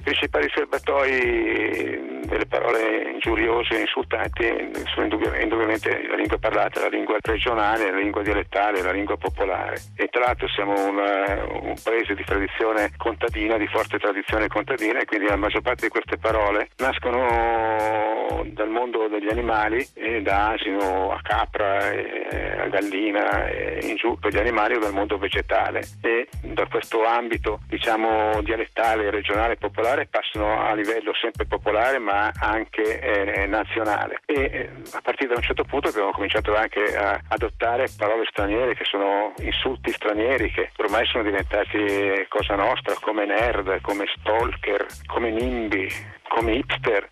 Dei 0.00 0.14
principali 0.14 0.50
serbatoi 0.54 2.20
delle 2.24 2.46
parole 2.46 3.10
ingiuriose 3.12 3.80
insultanti 3.80 4.46
sono 4.94 5.04
indubbiamente 5.04 6.06
la 6.08 6.16
lingua 6.16 6.38
parlata, 6.38 6.80
la 6.80 6.88
lingua 6.88 7.18
regionale, 7.20 7.90
la 7.90 7.98
lingua 7.98 8.22
dialettale, 8.22 8.80
la 8.80 8.92
lingua 8.92 9.18
popolare. 9.18 9.76
E 9.96 10.08
tra 10.08 10.24
l'altro 10.24 10.48
siamo 10.48 10.72
una, 10.72 11.44
un 11.60 11.74
paese 11.82 12.14
di 12.14 12.24
tradizione 12.24 12.92
contadina, 12.96 13.58
di 13.58 13.66
forte 13.66 13.98
tradizione 13.98 14.48
contadina 14.48 15.00
e 15.00 15.04
quindi 15.04 15.26
la 15.26 15.36
maggior 15.36 15.60
parte 15.60 15.84
di 15.84 15.90
queste 15.90 16.16
parole 16.16 16.70
nascono 16.78 18.42
dal 18.46 18.70
mondo 18.70 19.06
degli 19.08 19.28
animali, 19.28 19.86
da 20.22 20.52
asino 20.52 21.12
a 21.12 21.20
capra, 21.22 21.76
a 21.78 22.68
gallina, 22.68 23.50
in 23.82 23.96
giù 23.96 24.18
per 24.18 24.32
gli 24.32 24.38
animali 24.38 24.76
o 24.76 24.78
dal 24.78 24.94
mondo 24.94 25.18
vegetale. 25.18 25.82
E 26.00 26.26
da 26.40 26.66
questo 26.66 27.04
ambito 27.04 27.60
diciamo 27.66 28.40
dialettale, 28.42 29.10
regionale, 29.10 29.56
popolare 29.56 29.88
passano 30.08 30.60
a 30.60 30.74
livello 30.74 31.12
sempre 31.14 31.46
popolare 31.46 31.98
ma 31.98 32.30
anche 32.38 33.00
eh, 33.00 33.46
nazionale 33.46 34.20
e 34.24 34.34
eh, 34.34 34.70
a 34.92 35.00
partire 35.00 35.30
da 35.30 35.36
un 35.36 35.42
certo 35.42 35.64
punto 35.64 35.88
abbiamo 35.88 36.12
cominciato 36.12 36.54
anche 36.54 36.96
a 36.96 37.20
adottare 37.28 37.88
parole 37.96 38.24
straniere 38.30 38.74
che 38.74 38.84
sono 38.84 39.32
insulti 39.38 39.90
stranieri 39.90 40.50
che 40.50 40.70
ormai 40.76 41.06
sono 41.06 41.24
diventati 41.24 42.26
cosa 42.28 42.54
nostra 42.54 42.94
come 43.00 43.26
nerd, 43.26 43.80
come 43.80 44.04
stalker, 44.16 44.86
come 45.06 45.30
nimbi, 45.30 45.88
come 46.28 46.54
hipster. 46.54 47.08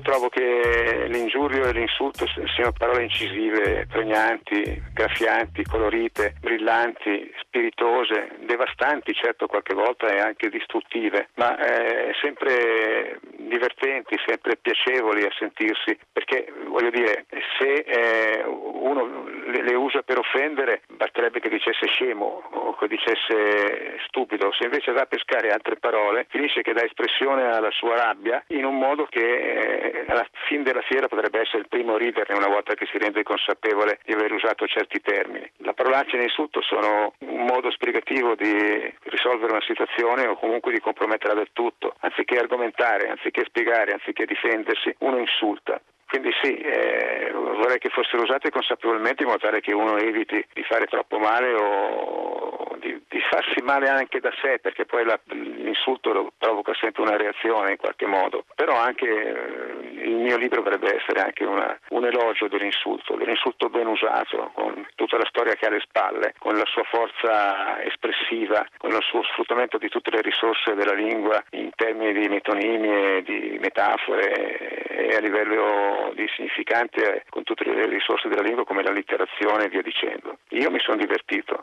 Io 0.00 0.12
trovo 0.12 0.30
che 0.30 1.08
l'ingiurio 1.08 1.66
e 1.66 1.72
l'insulto 1.72 2.24
siano 2.54 2.72
parole 2.72 3.02
incisive, 3.02 3.86
pregnanti, 3.86 4.82
graffianti, 4.94 5.62
colorite, 5.64 6.36
brillanti, 6.40 7.30
spiritose, 7.40 8.30
devastanti 8.46 9.12
certo 9.12 9.46
qualche 9.46 9.74
volta 9.74 10.06
e 10.06 10.18
anche 10.18 10.48
distruttive, 10.48 11.28
ma 11.34 11.54
eh, 11.58 12.14
sempre 12.18 13.20
divertenti, 13.36 14.16
sempre 14.24 14.56
piacevoli 14.56 15.24
a 15.24 15.34
sentirsi, 15.36 15.98
perché 16.10 16.50
voglio 16.68 16.90
dire, 16.90 17.26
se 17.58 17.70
eh, 17.70 18.44
uno 18.46 19.28
le, 19.50 19.62
le, 19.62 19.74
usa 19.74 20.00
per 20.00 20.18
offendere 20.18 20.82
basterebbe 20.96 21.40
che 21.40 21.50
dicesse 21.50 21.86
scemo 21.88 22.42
o 22.50 22.74
che 22.76 22.88
dicesse 22.88 23.98
stupido, 24.06 24.50
se 24.52 24.64
invece 24.64 24.92
va 24.92 25.02
a 25.02 25.06
pescare 25.06 25.50
altre 25.50 25.76
parole 25.76 26.26
finisce 26.30 26.62
che 26.62 26.72
dà 26.72 26.84
espressione 26.84 27.50
alla 27.50 27.70
sua 27.72 27.96
rabbia 27.96 28.42
in 28.48 28.64
un 28.64 28.78
modo 28.78 29.06
che 29.10 29.20
eh, 29.20 29.89
alla 30.06 30.26
fine 30.46 30.62
della 30.62 30.82
fiera 30.82 31.08
potrebbe 31.08 31.40
essere 31.40 31.58
il 31.58 31.68
primo 31.68 31.94
a 31.94 31.98
riderne 31.98 32.36
una 32.36 32.48
volta 32.48 32.74
che 32.74 32.86
si 32.86 32.98
rende 32.98 33.22
consapevole 33.22 33.98
di 34.04 34.12
aver 34.12 34.32
usato 34.32 34.66
certi 34.66 35.00
termini. 35.00 35.48
La 35.58 35.72
parolaccia 35.72 36.16
e 36.16 36.20
l'insulto 36.20 36.60
sono 36.62 37.14
un 37.18 37.44
modo 37.44 37.70
spiegativo 37.70 38.34
di 38.34 38.94
risolvere 39.04 39.52
una 39.52 39.62
situazione 39.62 40.26
o 40.26 40.36
comunque 40.36 40.72
di 40.72 40.80
comprometterla 40.80 41.34
del 41.34 41.50
tutto, 41.52 41.94
anziché 42.00 42.38
argomentare, 42.38 43.08
anziché 43.08 43.44
spiegare, 43.44 43.92
anziché 43.92 44.24
difendersi, 44.26 44.94
uno 44.98 45.18
insulta. 45.18 45.80
Quindi 46.10 46.32
sì, 46.42 46.56
eh, 46.56 47.30
vorrei 47.32 47.78
che 47.78 47.88
fossero 47.88 48.22
usate 48.22 48.50
consapevolmente 48.50 49.22
in 49.22 49.28
modo 49.28 49.38
tale 49.38 49.60
che 49.60 49.72
uno 49.72 49.96
eviti 49.96 50.44
di 50.52 50.64
fare 50.64 50.86
troppo 50.86 51.20
male 51.20 51.54
o 51.54 52.76
di, 52.80 53.00
di 53.08 53.20
farsi 53.30 53.62
male 53.62 53.88
anche 53.88 54.18
da 54.18 54.32
sé, 54.42 54.58
perché 54.58 54.86
poi 54.86 55.04
la, 55.04 55.16
l'insulto 55.26 56.32
provoca 56.36 56.74
sempre 56.74 57.02
una 57.02 57.16
reazione 57.16 57.70
in 57.70 57.76
qualche 57.76 58.06
modo. 58.06 58.44
Però 58.56 58.74
anche 58.74 59.06
eh, 59.06 60.02
il 60.02 60.16
mio 60.16 60.36
libro 60.36 60.62
dovrebbe 60.62 60.96
essere 60.96 61.20
anche 61.20 61.44
una, 61.44 61.78
un 61.90 62.04
elogio 62.04 62.48
dell'insulto, 62.48 63.14
dell'insulto 63.14 63.68
ben 63.68 63.86
usato, 63.86 64.50
con 64.54 64.84
tutta 64.96 65.16
la 65.16 65.26
storia 65.28 65.54
che 65.54 65.66
ha 65.66 65.68
alle 65.68 65.78
spalle, 65.78 66.34
con 66.38 66.56
la 66.56 66.66
sua 66.66 66.82
forza 66.90 67.80
espressiva, 67.84 68.66
con 68.78 68.90
il 68.90 69.02
suo 69.02 69.22
sfruttamento 69.22 69.78
di 69.78 69.88
tutte 69.88 70.10
le 70.10 70.22
risorse 70.22 70.74
della 70.74 70.94
lingua 70.94 71.40
in 71.50 71.70
termini 71.76 72.18
di 72.18 72.28
metonimie, 72.28 73.22
di 73.22 73.58
metafore 73.60 74.88
e 74.88 75.14
a 75.14 75.20
livello 75.20 75.99
di 76.14 76.26
significante 76.34 77.24
con 77.28 77.42
tutte 77.44 77.64
le 77.64 77.86
risorse 77.86 78.28
della 78.28 78.42
lingua 78.42 78.64
come 78.64 78.82
la 78.82 78.92
letterazione 78.92 79.64
e 79.64 79.68
via 79.68 79.82
dicendo. 79.82 80.38
Io 80.50 80.70
mi 80.70 80.80
sono 80.80 80.96
divertito. 80.96 81.62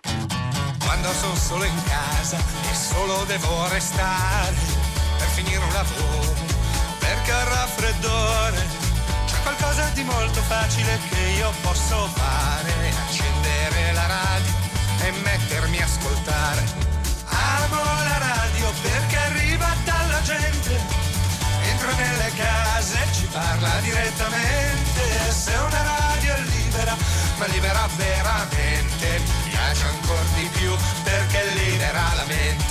Quando 0.86 1.10
sono 1.10 1.36
solo 1.36 1.64
in 1.66 1.80
casa 1.86 2.38
e 2.38 2.74
solo 2.74 3.26
devo 3.26 3.68
restare 3.70 4.56
per 5.18 5.28
finire 5.36 5.62
un 5.62 5.74
lavoro, 5.74 6.32
perché 7.00 7.32
il 7.32 7.48
raffreddore 7.52 8.60
c'è 9.28 9.38
qualcosa 9.44 9.90
di 9.94 10.04
molto 10.04 10.42
facile 10.48 10.98
che 11.10 11.22
io 11.38 11.52
posso 11.62 12.08
fare, 12.16 12.72
accendere 13.04 13.94
la 13.94 14.08
radio 14.08 14.54
e 15.04 15.12
mettermi 15.26 15.82
a 15.82 15.86
ascoltare. 15.86 16.87
Parla 24.18 24.38
direttamente. 24.38 25.32
Se 25.32 25.51
una 25.51 25.84
radio 25.84 26.34
è 26.34 26.41
libera, 26.41 26.97
ma 27.38 27.45
libera 27.45 27.88
veramente, 27.95 29.20
mi 29.43 29.49
piace 29.49 29.86
ancora 29.86 30.22
di 30.36 30.49
più 30.57 30.72
perché 31.03 31.43
libera 31.53 32.01
la 32.15 32.26
mente. 32.28 32.65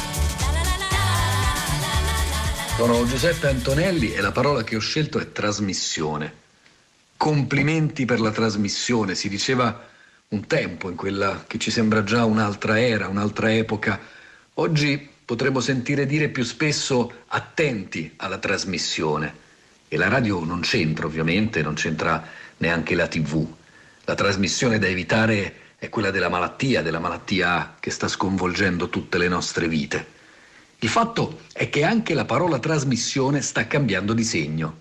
Sono 2.77 3.07
Giuseppe 3.07 3.49
Antonelli 3.49 4.13
e 4.13 4.21
la 4.21 4.33
parola 4.33 4.63
che 4.63 4.77
ho 4.77 4.81
scelto 4.81 5.19
è 5.19 5.33
trasmissione. 5.33 6.45
Complimenti 7.17 8.05
per 8.05 8.21
la 8.21 8.31
trasmissione, 8.31 9.15
si 9.15 9.31
diceva 9.31 9.89
un 10.29 10.47
tempo 10.47 10.91
in 10.91 10.97
quella 10.97 11.45
che 11.47 11.57
ci 11.59 11.71
sembra 11.71 12.03
già 12.03 12.25
un'altra 12.27 12.79
era, 12.79 13.09
un'altra 13.09 13.55
epoca. 13.55 13.99
Oggi 14.55 15.09
potremmo 15.25 15.61
sentire 15.61 16.05
dire 16.05 16.29
più 16.29 16.45
spesso 16.45 17.25
attenti 17.29 18.13
alla 18.17 18.39
trasmissione. 18.39 19.45
E 19.89 19.97
la 19.97 20.09
radio 20.09 20.45
non 20.45 20.61
c'entra 20.61 21.07
ovviamente, 21.07 21.63
non 21.63 21.75
c'entra 21.75 22.27
neanche 22.59 22.95
la 22.95 23.07
tv. 23.07 23.47
La 24.05 24.15
trasmissione 24.15 24.79
da 24.79 24.87
evitare 24.87 25.55
è 25.79 25.89
quella 25.89 26.11
della 26.11 26.29
malattia, 26.29 26.83
della 26.83 26.99
malattia 26.99 27.77
che 27.79 27.91
sta 27.91 28.09
sconvolgendo 28.09 28.89
tutte 28.89 29.19
le 29.19 29.29
nostre 29.29 29.69
vite. 29.69 30.15
Il 30.81 30.89
fatto 30.89 31.43
è 31.53 31.71
che 31.71 31.85
anche 31.85 32.15
la 32.15 32.25
parola 32.25 32.59
trasmissione 32.59 33.41
sta 33.41 33.67
cambiando 33.67 34.13
di 34.13 34.25
segno, 34.25 34.81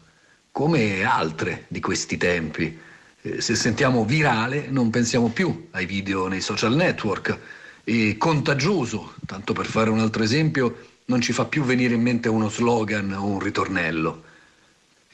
come 0.52 1.04
altre 1.04 1.66
di 1.68 1.80
questi 1.80 2.18
tempi. 2.18 2.78
Eh, 3.22 3.42
se 3.42 3.56
sentiamo 3.56 4.06
virale 4.06 4.68
non 4.70 4.90
pensiamo 4.90 5.30
più 5.30 5.68
ai 5.72 5.86
video 5.86 6.28
nei 6.28 6.42
social 6.42 6.76
network, 6.76 7.40
e 7.88 8.18
contagioso, 8.18 9.14
tanto 9.28 9.54
per 9.54 9.68
fare 9.68 9.92
un 9.92 10.00
altro 10.00 10.24
esempio, 10.24 10.78
non 11.06 11.22
ci 11.22 11.34
fa 11.34 11.46
più 11.46 11.64
venire 11.64 11.94
in 11.94 12.02
mente 12.02 12.28
uno 12.28 12.50
slogan 12.50 13.12
o 13.14 13.26
un 13.26 13.40
ritornello. 13.40 14.25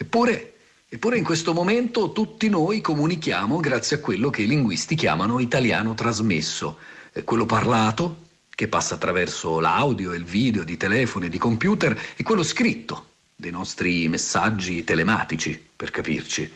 Eppure, 0.02 0.54
eppure 0.90 1.20
in 1.20 1.24
questo 1.24 1.54
momento 1.54 2.12
tutti 2.12 2.50
noi 2.50 2.82
comunichiamo 2.82 3.60
grazie 3.60 3.98
a 3.98 4.00
quello 4.00 4.32
che 4.32 4.42
i 4.42 4.48
linguisti 4.48 4.96
chiamano 4.96 5.38
italiano 5.38 5.94
trasmesso, 5.94 6.80
quello 7.24 7.46
parlato 7.46 8.30
che 8.50 8.68
passa 8.68 8.96
attraverso 8.96 9.60
l'audio 9.60 10.12
e 10.12 10.18
il 10.18 10.24
video 10.24 10.64
di 10.64 10.76
telefoni 10.76 11.28
e 11.28 11.30
di 11.30 11.38
computer 11.38 11.96
e 12.16 12.24
quello 12.24 12.42
scritto 12.42 13.10
dei 13.36 13.52
nostri 13.52 14.08
messaggi 14.08 14.84
telematici, 14.84 15.64
per 15.76 15.92
capirci. 15.92 16.52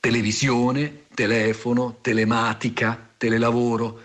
Televisione, 0.00 1.04
telefono, 1.14 1.98
telematica, 2.00 3.10
telelavoro 3.16 4.00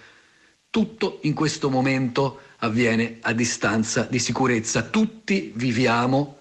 tutto 0.70 1.18
in 1.24 1.34
questo 1.34 1.72
momento 1.72 2.42
avviene 2.58 3.18
a 3.22 3.34
distanza 3.34 4.04
di 4.04 4.20
sicurezza. 4.20 4.84
Tutti 4.84 5.52
viviamo, 5.56 6.39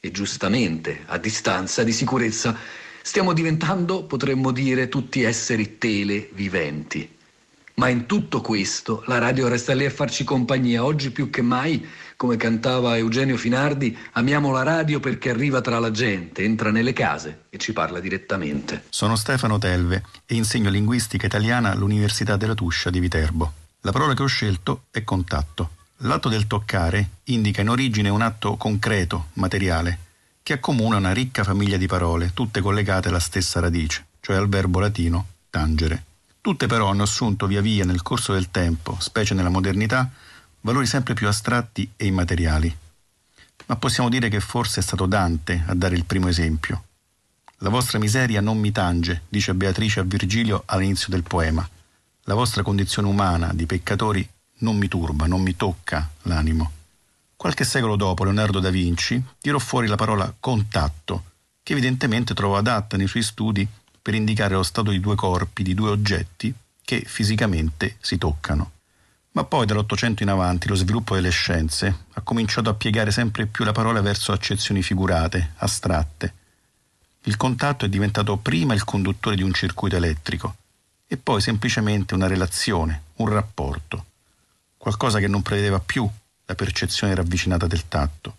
e 0.00 0.10
giustamente, 0.10 1.02
a 1.06 1.18
distanza 1.18 1.84
di 1.84 1.92
sicurezza. 1.92 2.56
Stiamo 3.02 3.34
diventando, 3.34 4.04
potremmo 4.04 4.50
dire, 4.50 4.88
tutti 4.88 5.22
esseri 5.22 5.76
televiventi. 5.76 7.18
Ma 7.74 7.88
in 7.88 8.06
tutto 8.06 8.40
questo 8.40 9.02
la 9.06 9.18
radio 9.18 9.48
resta 9.48 9.74
lì 9.74 9.86
a 9.86 9.90
farci 9.90 10.24
compagnia, 10.24 10.84
oggi 10.84 11.10
più 11.10 11.30
che 11.30 11.40
mai, 11.40 11.86
come 12.16 12.36
cantava 12.36 12.98
Eugenio 12.98 13.38
Finardi, 13.38 13.96
amiamo 14.12 14.52
la 14.52 14.62
radio 14.62 15.00
perché 15.00 15.30
arriva 15.30 15.62
tra 15.62 15.78
la 15.78 15.90
gente, 15.90 16.42
entra 16.42 16.70
nelle 16.70 16.92
case 16.92 17.44
e 17.48 17.56
ci 17.56 17.72
parla 17.72 18.00
direttamente. 18.00 18.84
Sono 18.90 19.16
Stefano 19.16 19.56
Telve 19.58 20.02
e 20.26 20.34
insegno 20.34 20.68
linguistica 20.68 21.24
italiana 21.24 21.70
all'Università 21.70 22.36
della 22.36 22.54
Tuscia 22.54 22.90
di 22.90 23.00
Viterbo. 23.00 23.52
La 23.80 23.92
parola 23.92 24.12
che 24.12 24.22
ho 24.22 24.26
scelto 24.26 24.82
è 24.90 25.02
contatto. 25.02 25.70
L'atto 26.04 26.30
del 26.30 26.46
toccare 26.46 27.10
indica 27.24 27.60
in 27.60 27.68
origine 27.68 28.08
un 28.08 28.22
atto 28.22 28.56
concreto, 28.56 29.28
materiale, 29.34 29.98
che 30.42 30.54
accomuna 30.54 30.96
una 30.96 31.12
ricca 31.12 31.44
famiglia 31.44 31.76
di 31.76 31.86
parole, 31.86 32.32
tutte 32.32 32.62
collegate 32.62 33.08
alla 33.08 33.20
stessa 33.20 33.60
radice, 33.60 34.06
cioè 34.20 34.36
al 34.36 34.48
verbo 34.48 34.80
latino 34.80 35.26
tangere. 35.50 36.04
Tutte 36.40 36.66
però 36.66 36.88
hanno 36.88 37.02
assunto 37.02 37.46
via 37.46 37.60
via 37.60 37.84
nel 37.84 38.00
corso 38.00 38.32
del 38.32 38.50
tempo, 38.50 38.96
specie 38.98 39.34
nella 39.34 39.50
modernità, 39.50 40.10
valori 40.62 40.86
sempre 40.86 41.12
più 41.12 41.28
astratti 41.28 41.90
e 41.96 42.06
immateriali. 42.06 42.74
Ma 43.66 43.76
possiamo 43.76 44.08
dire 44.08 44.30
che 44.30 44.40
forse 44.40 44.80
è 44.80 44.82
stato 44.82 45.04
Dante 45.04 45.64
a 45.66 45.74
dare 45.74 45.96
il 45.96 46.06
primo 46.06 46.28
esempio. 46.28 46.84
La 47.58 47.68
vostra 47.68 47.98
miseria 47.98 48.40
non 48.40 48.58
mi 48.58 48.72
tange, 48.72 49.24
dice 49.28 49.52
Beatrice 49.52 50.00
a 50.00 50.04
Virgilio 50.04 50.62
all'inizio 50.64 51.08
del 51.10 51.24
poema. 51.24 51.68
La 52.22 52.34
vostra 52.34 52.62
condizione 52.62 53.06
umana 53.06 53.52
di 53.52 53.66
peccatori 53.66 54.26
non 54.60 54.76
mi 54.76 54.88
turba, 54.88 55.26
non 55.26 55.42
mi 55.42 55.56
tocca 55.56 56.08
l'animo. 56.22 56.72
Qualche 57.36 57.64
secolo 57.64 57.96
dopo 57.96 58.24
Leonardo 58.24 58.60
da 58.60 58.70
Vinci 58.70 59.22
tirò 59.40 59.58
fuori 59.58 59.86
la 59.86 59.96
parola 59.96 60.34
contatto, 60.38 61.24
che 61.62 61.72
evidentemente 61.72 62.34
trovò 62.34 62.56
adatta 62.56 62.96
nei 62.96 63.06
suoi 63.06 63.22
studi 63.22 63.66
per 64.02 64.14
indicare 64.14 64.54
lo 64.54 64.62
stato 64.62 64.90
di 64.90 65.00
due 65.00 65.14
corpi, 65.14 65.62
di 65.62 65.74
due 65.74 65.90
oggetti 65.90 66.52
che 66.82 67.02
fisicamente 67.06 67.96
si 68.00 68.18
toccano. 68.18 68.72
Ma 69.32 69.44
poi 69.44 69.64
dall'Ottocento 69.64 70.22
in 70.22 70.28
avanti 70.28 70.68
lo 70.68 70.74
sviluppo 70.74 71.14
delle 71.14 71.30
scienze 71.30 72.04
ha 72.12 72.20
cominciato 72.20 72.68
a 72.68 72.74
piegare 72.74 73.12
sempre 73.12 73.46
più 73.46 73.64
la 73.64 73.72
parola 73.72 74.00
verso 74.00 74.32
accezioni 74.32 74.82
figurate, 74.82 75.52
astratte. 75.58 76.34
Il 77.22 77.36
contatto 77.36 77.84
è 77.84 77.88
diventato 77.88 78.36
prima 78.38 78.74
il 78.74 78.84
conduttore 78.84 79.36
di 79.36 79.42
un 79.42 79.52
circuito 79.52 79.96
elettrico 79.96 80.56
e 81.06 81.16
poi 81.16 81.40
semplicemente 81.40 82.14
una 82.14 82.26
relazione, 82.26 83.02
un 83.16 83.28
rapporto, 83.28 84.06
qualcosa 84.80 85.18
che 85.18 85.28
non 85.28 85.42
prevedeva 85.42 85.78
più 85.78 86.08
la 86.46 86.54
percezione 86.54 87.14
ravvicinata 87.14 87.66
del 87.66 87.86
tatto. 87.86 88.36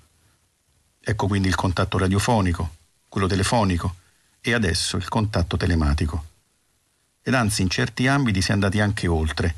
Ecco 0.99 1.27
quindi 1.27 1.47
il 1.47 1.53
contatto 1.53 1.99
radiofonico, 1.99 2.77
quello 3.07 3.27
telefonico, 3.27 3.97
e 4.41 4.55
adesso 4.55 4.97
il 4.97 5.07
contatto 5.07 5.55
telematico. 5.55 6.25
Ed 7.21 7.35
anzi 7.35 7.61
in 7.61 7.69
certi 7.69 8.07
ambiti 8.07 8.41
si 8.41 8.49
è 8.49 8.53
andati 8.53 8.79
anche 8.79 9.05
oltre. 9.05 9.53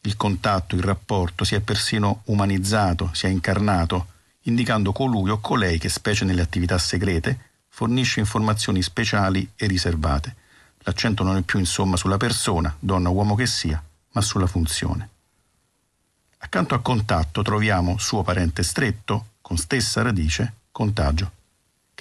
Il 0.00 0.16
contatto, 0.16 0.74
il 0.74 0.82
rapporto 0.82 1.44
si 1.44 1.54
è 1.54 1.60
persino 1.60 2.22
umanizzato, 2.24 3.10
si 3.12 3.26
è 3.26 3.28
incarnato, 3.28 4.06
indicando 4.44 4.92
colui 4.92 5.28
o 5.28 5.38
colei 5.38 5.78
che, 5.78 5.90
specie 5.90 6.24
nelle 6.24 6.40
attività 6.40 6.78
segrete, 6.78 7.50
fornisce 7.68 8.20
informazioni 8.20 8.80
speciali 8.80 9.52
e 9.54 9.66
riservate. 9.66 10.34
L'accento 10.78 11.24
non 11.24 11.36
è 11.36 11.42
più 11.42 11.58
insomma 11.58 11.98
sulla 11.98 12.16
persona, 12.16 12.74
donna 12.78 13.10
o 13.10 13.12
uomo 13.12 13.34
che 13.34 13.46
sia, 13.46 13.84
ma 14.12 14.22
sulla 14.22 14.46
funzione. 14.46 15.11
Accanto 16.44 16.74
a 16.74 16.80
contatto 16.80 17.42
troviamo 17.42 17.98
suo 17.98 18.22
parente 18.22 18.62
stretto, 18.62 19.26
con 19.40 19.56
stessa 19.56 20.02
radice, 20.02 20.54
contagio 20.70 21.40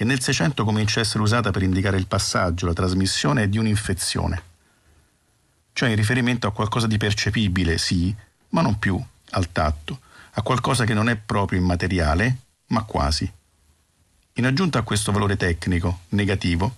che 0.02 0.08
nel 0.08 0.20
Seicento 0.20 0.64
comincia 0.64 1.00
a 1.00 1.04
essere 1.04 1.22
usata 1.22 1.52
per 1.52 1.62
indicare 1.62 1.96
il 1.96 2.08
passaggio, 2.08 2.66
la 2.66 2.74
trasmissione 2.74 3.48
di 3.48 3.60
un'infezione. 3.60 4.44
Cioè 5.74 5.90
in 5.90 5.96
riferimento 5.96 6.48
a 6.48 6.52
qualcosa 6.52 6.88
di 6.88 6.98
percepibile, 6.98 7.78
sì, 7.78 8.12
ma 8.50 8.62
non 8.62 8.80
più 8.80 9.00
al 9.32 9.52
tatto, 9.52 10.00
a 10.32 10.42
qualcosa 10.42 10.86
che 10.86 10.96
non 10.96 11.08
è 11.08 11.18
proprio 11.18 11.60
immateriale, 11.60 12.38
ma 12.70 12.82
quasi. 12.82 13.32
In 14.34 14.46
aggiunta 14.48 14.80
a 14.80 14.82
questo 14.82 15.12
valore 15.12 15.38
tecnico, 15.38 16.00
negativo, 16.10 16.78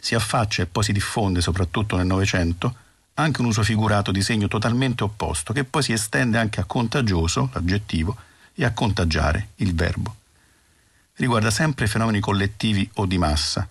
si 0.00 0.14
affaccia 0.14 0.62
e 0.62 0.66
poi 0.66 0.82
si 0.82 0.92
diffonde, 0.92 1.42
soprattutto 1.42 1.96
nel 1.96 2.06
Novecento, 2.06 2.74
anche 3.14 3.40
un 3.40 3.46
uso 3.46 3.62
figurato 3.62 4.10
di 4.10 4.22
segno 4.22 4.48
totalmente 4.48 5.04
opposto, 5.04 5.52
che 5.52 5.64
poi 5.64 5.82
si 5.82 5.92
estende 5.92 6.38
anche 6.38 6.60
a 6.60 6.64
contagioso, 6.64 7.50
l'aggettivo, 7.52 8.16
e 8.54 8.64
a 8.64 8.72
contagiare, 8.72 9.48
il 9.56 9.74
verbo 9.74 10.16
riguarda 11.16 11.50
sempre 11.50 11.86
fenomeni 11.86 12.20
collettivi 12.20 12.88
o 12.94 13.06
di 13.06 13.18
massa, 13.18 13.68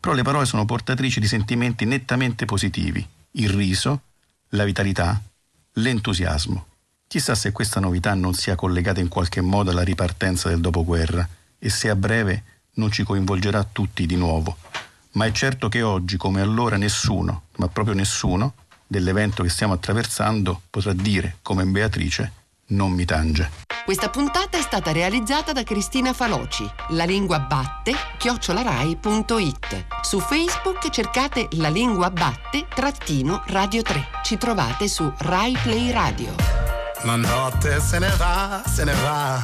però 0.00 0.14
le 0.14 0.22
parole 0.22 0.46
sono 0.46 0.64
portatrici 0.64 1.20
di 1.20 1.26
sentimenti 1.26 1.84
nettamente 1.84 2.44
positivi, 2.44 3.06
il 3.32 3.50
riso, 3.50 4.02
la 4.50 4.64
vitalità, 4.64 5.20
l'entusiasmo. 5.74 6.66
Chissà 7.06 7.34
se 7.34 7.52
questa 7.52 7.80
novità 7.80 8.14
non 8.14 8.34
sia 8.34 8.54
collegata 8.54 9.00
in 9.00 9.08
qualche 9.08 9.40
modo 9.40 9.70
alla 9.70 9.82
ripartenza 9.82 10.48
del 10.48 10.60
dopoguerra 10.60 11.26
e 11.58 11.68
se 11.68 11.88
a 11.88 11.96
breve 11.96 12.44
non 12.74 12.90
ci 12.90 13.02
coinvolgerà 13.02 13.64
tutti 13.64 14.06
di 14.06 14.16
nuovo. 14.16 14.56
Ma 15.12 15.26
è 15.26 15.32
certo 15.32 15.68
che 15.68 15.82
oggi, 15.82 16.16
come 16.16 16.40
allora, 16.40 16.76
nessuno, 16.76 17.44
ma 17.56 17.68
proprio 17.68 17.94
nessuno, 17.94 18.54
dell'evento 18.88 19.44
che 19.44 19.50
stiamo 19.50 19.74
attraversando 19.74 20.62
potrà 20.70 20.92
dire, 20.92 21.36
come 21.42 21.64
Beatrice, 21.64 22.32
non 22.68 22.90
mi 22.90 23.04
tange. 23.04 23.50
Questa 23.84 24.10
puntata 24.10 24.58
è 24.58 24.60
stata 24.60 24.92
realizzata 24.92 25.52
da 25.52 25.62
Cristina 25.62 26.12
Faloci. 26.12 26.68
La 26.90 27.04
lingua 27.04 27.38
batte 27.40 27.92
chiocciolarai.it. 28.18 29.86
Su 30.02 30.20
Facebook 30.20 30.90
cercate 30.90 31.48
La 31.52 31.68
lingua 31.68 32.10
batte 32.10 32.66
trattino 32.74 33.42
Radio 33.46 33.82
3. 33.82 34.08
Ci 34.22 34.36
trovate 34.36 34.88
su 34.88 35.10
Rai 35.18 35.56
Play 35.62 35.90
Radio. 35.90 36.34
La 37.04 37.16
notte 37.16 37.80
se 37.80 37.98
ne 37.98 38.12
va, 38.16 38.62
se 38.66 38.84
ne 38.84 38.92
va, 38.94 39.40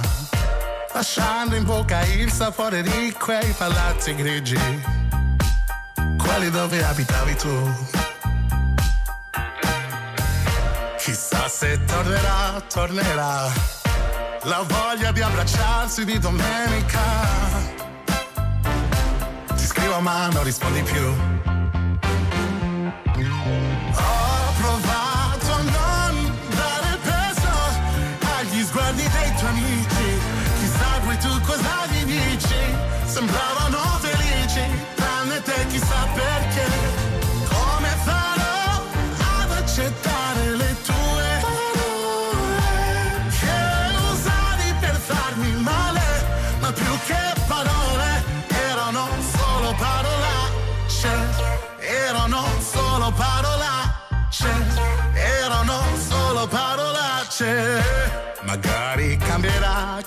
lasciando 0.93 1.55
in 1.55 1.65
bocca 1.65 2.05
il 2.05 2.31
sapore 2.33 2.83
di 2.83 3.15
quei 3.17 3.53
palazzi 3.53 4.13
grigi, 4.15 4.59
quelli 6.19 6.51
dove 6.51 6.85
abitavi 6.85 7.37
tu. 7.37 8.14
Chissà 11.05 11.49
se 11.49 11.79
tornerà, 11.85 12.63
tornerà 12.67 13.53
la 14.45 14.65
voglia 14.67 15.13
di 15.13 15.21
abbracciarsi 15.21 16.03
di 16.07 16.19
domenica. 16.19 17.03
Ti 19.55 19.67
scrivo 19.67 20.01
ma 20.01 20.29
non 20.29 20.43
rispondi 20.45 20.81
più. 20.81 21.54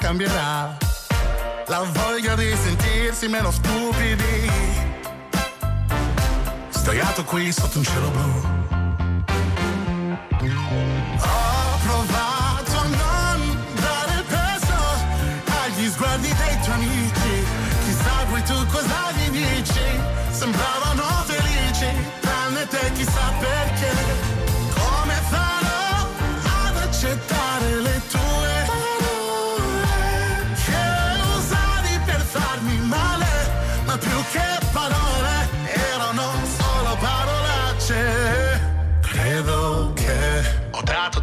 Cambierà, 0.08 0.78
la 1.68 1.84
voglia 1.92 2.34
di 2.36 2.56
sentirsi 2.56 3.28
meno 3.28 3.52
stupidi. 3.52 4.50
Sdraiato 6.70 7.26
qui 7.26 7.52
sotto 7.52 7.80
un 7.80 7.84
cielo 7.84 8.10
blu. 8.12 8.32
Ho 11.20 11.78
provato 11.84 12.78
a 12.78 12.88
non 13.02 13.58
dare 13.74 14.24
peso 14.30 14.80
agli 15.64 15.90
sguardi 15.90 16.34
dei 16.34 16.60
tuoi 16.62 16.76
amici. 16.76 17.46
Chissà 17.84 18.16
poi 18.30 18.44
tu 18.44 18.66
cosa 18.68 19.12
gli 19.12 19.30
dici. 19.30 19.88
Sembravano 20.30 21.04
felici, 21.26 21.90
tranne 22.22 22.66
te 22.68 22.92
chissà 22.94 23.34
perché. 23.40 23.77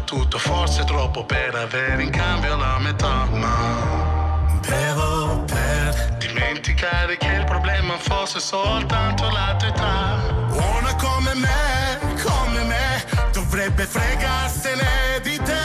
Tutto, 0.05 0.37
forse 0.37 0.83
troppo 0.83 1.25
per 1.25 1.55
avere 1.55 2.03
in 2.03 2.11
cambio 2.11 2.55
la 2.55 2.77
metà, 2.79 3.25
ma 3.25 4.59
bevo 4.67 5.43
per 5.45 6.15
dimenticare 6.19 7.17
che 7.17 7.27
il 7.27 7.43
problema 7.43 7.97
fosse 7.97 8.39
soltanto 8.39 9.29
la 9.29 9.55
tua 9.57 9.67
età. 9.67 10.19
Una 10.51 10.95
come 10.95 11.33
me, 11.33 12.21
come 12.23 12.63
me 12.63 13.03
dovrebbe 13.33 13.85
fregarsene 13.85 15.19
di 15.23 15.37
te, 15.43 15.63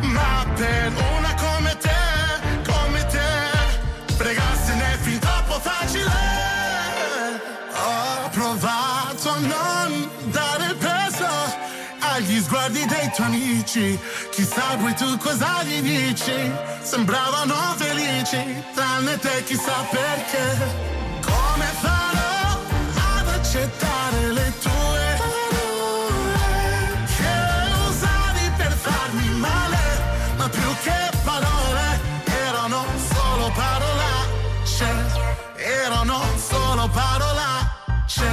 ma 0.00 0.44
per 0.54 0.92
una 1.16 1.19
tuoi 13.20 13.26
amici, 13.26 13.98
chissà 14.30 14.76
poi 14.78 14.94
tu 14.94 15.16
cosa 15.18 15.62
gli 15.62 15.80
dici, 15.82 16.50
sembravano 16.82 17.54
felici, 17.76 18.62
tranne 18.74 19.18
te 19.18 19.44
chissà 19.44 19.84
perché. 19.90 20.56
Come 21.20 21.66
farò 21.80 22.58
ad 23.18 23.28
accettare 23.28 24.32
le 24.32 24.52
tue 24.60 24.78
parolacce, 36.92 38.26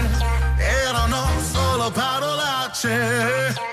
erano 0.57 1.27
solo 1.51 1.91
parolacce. 1.91 3.66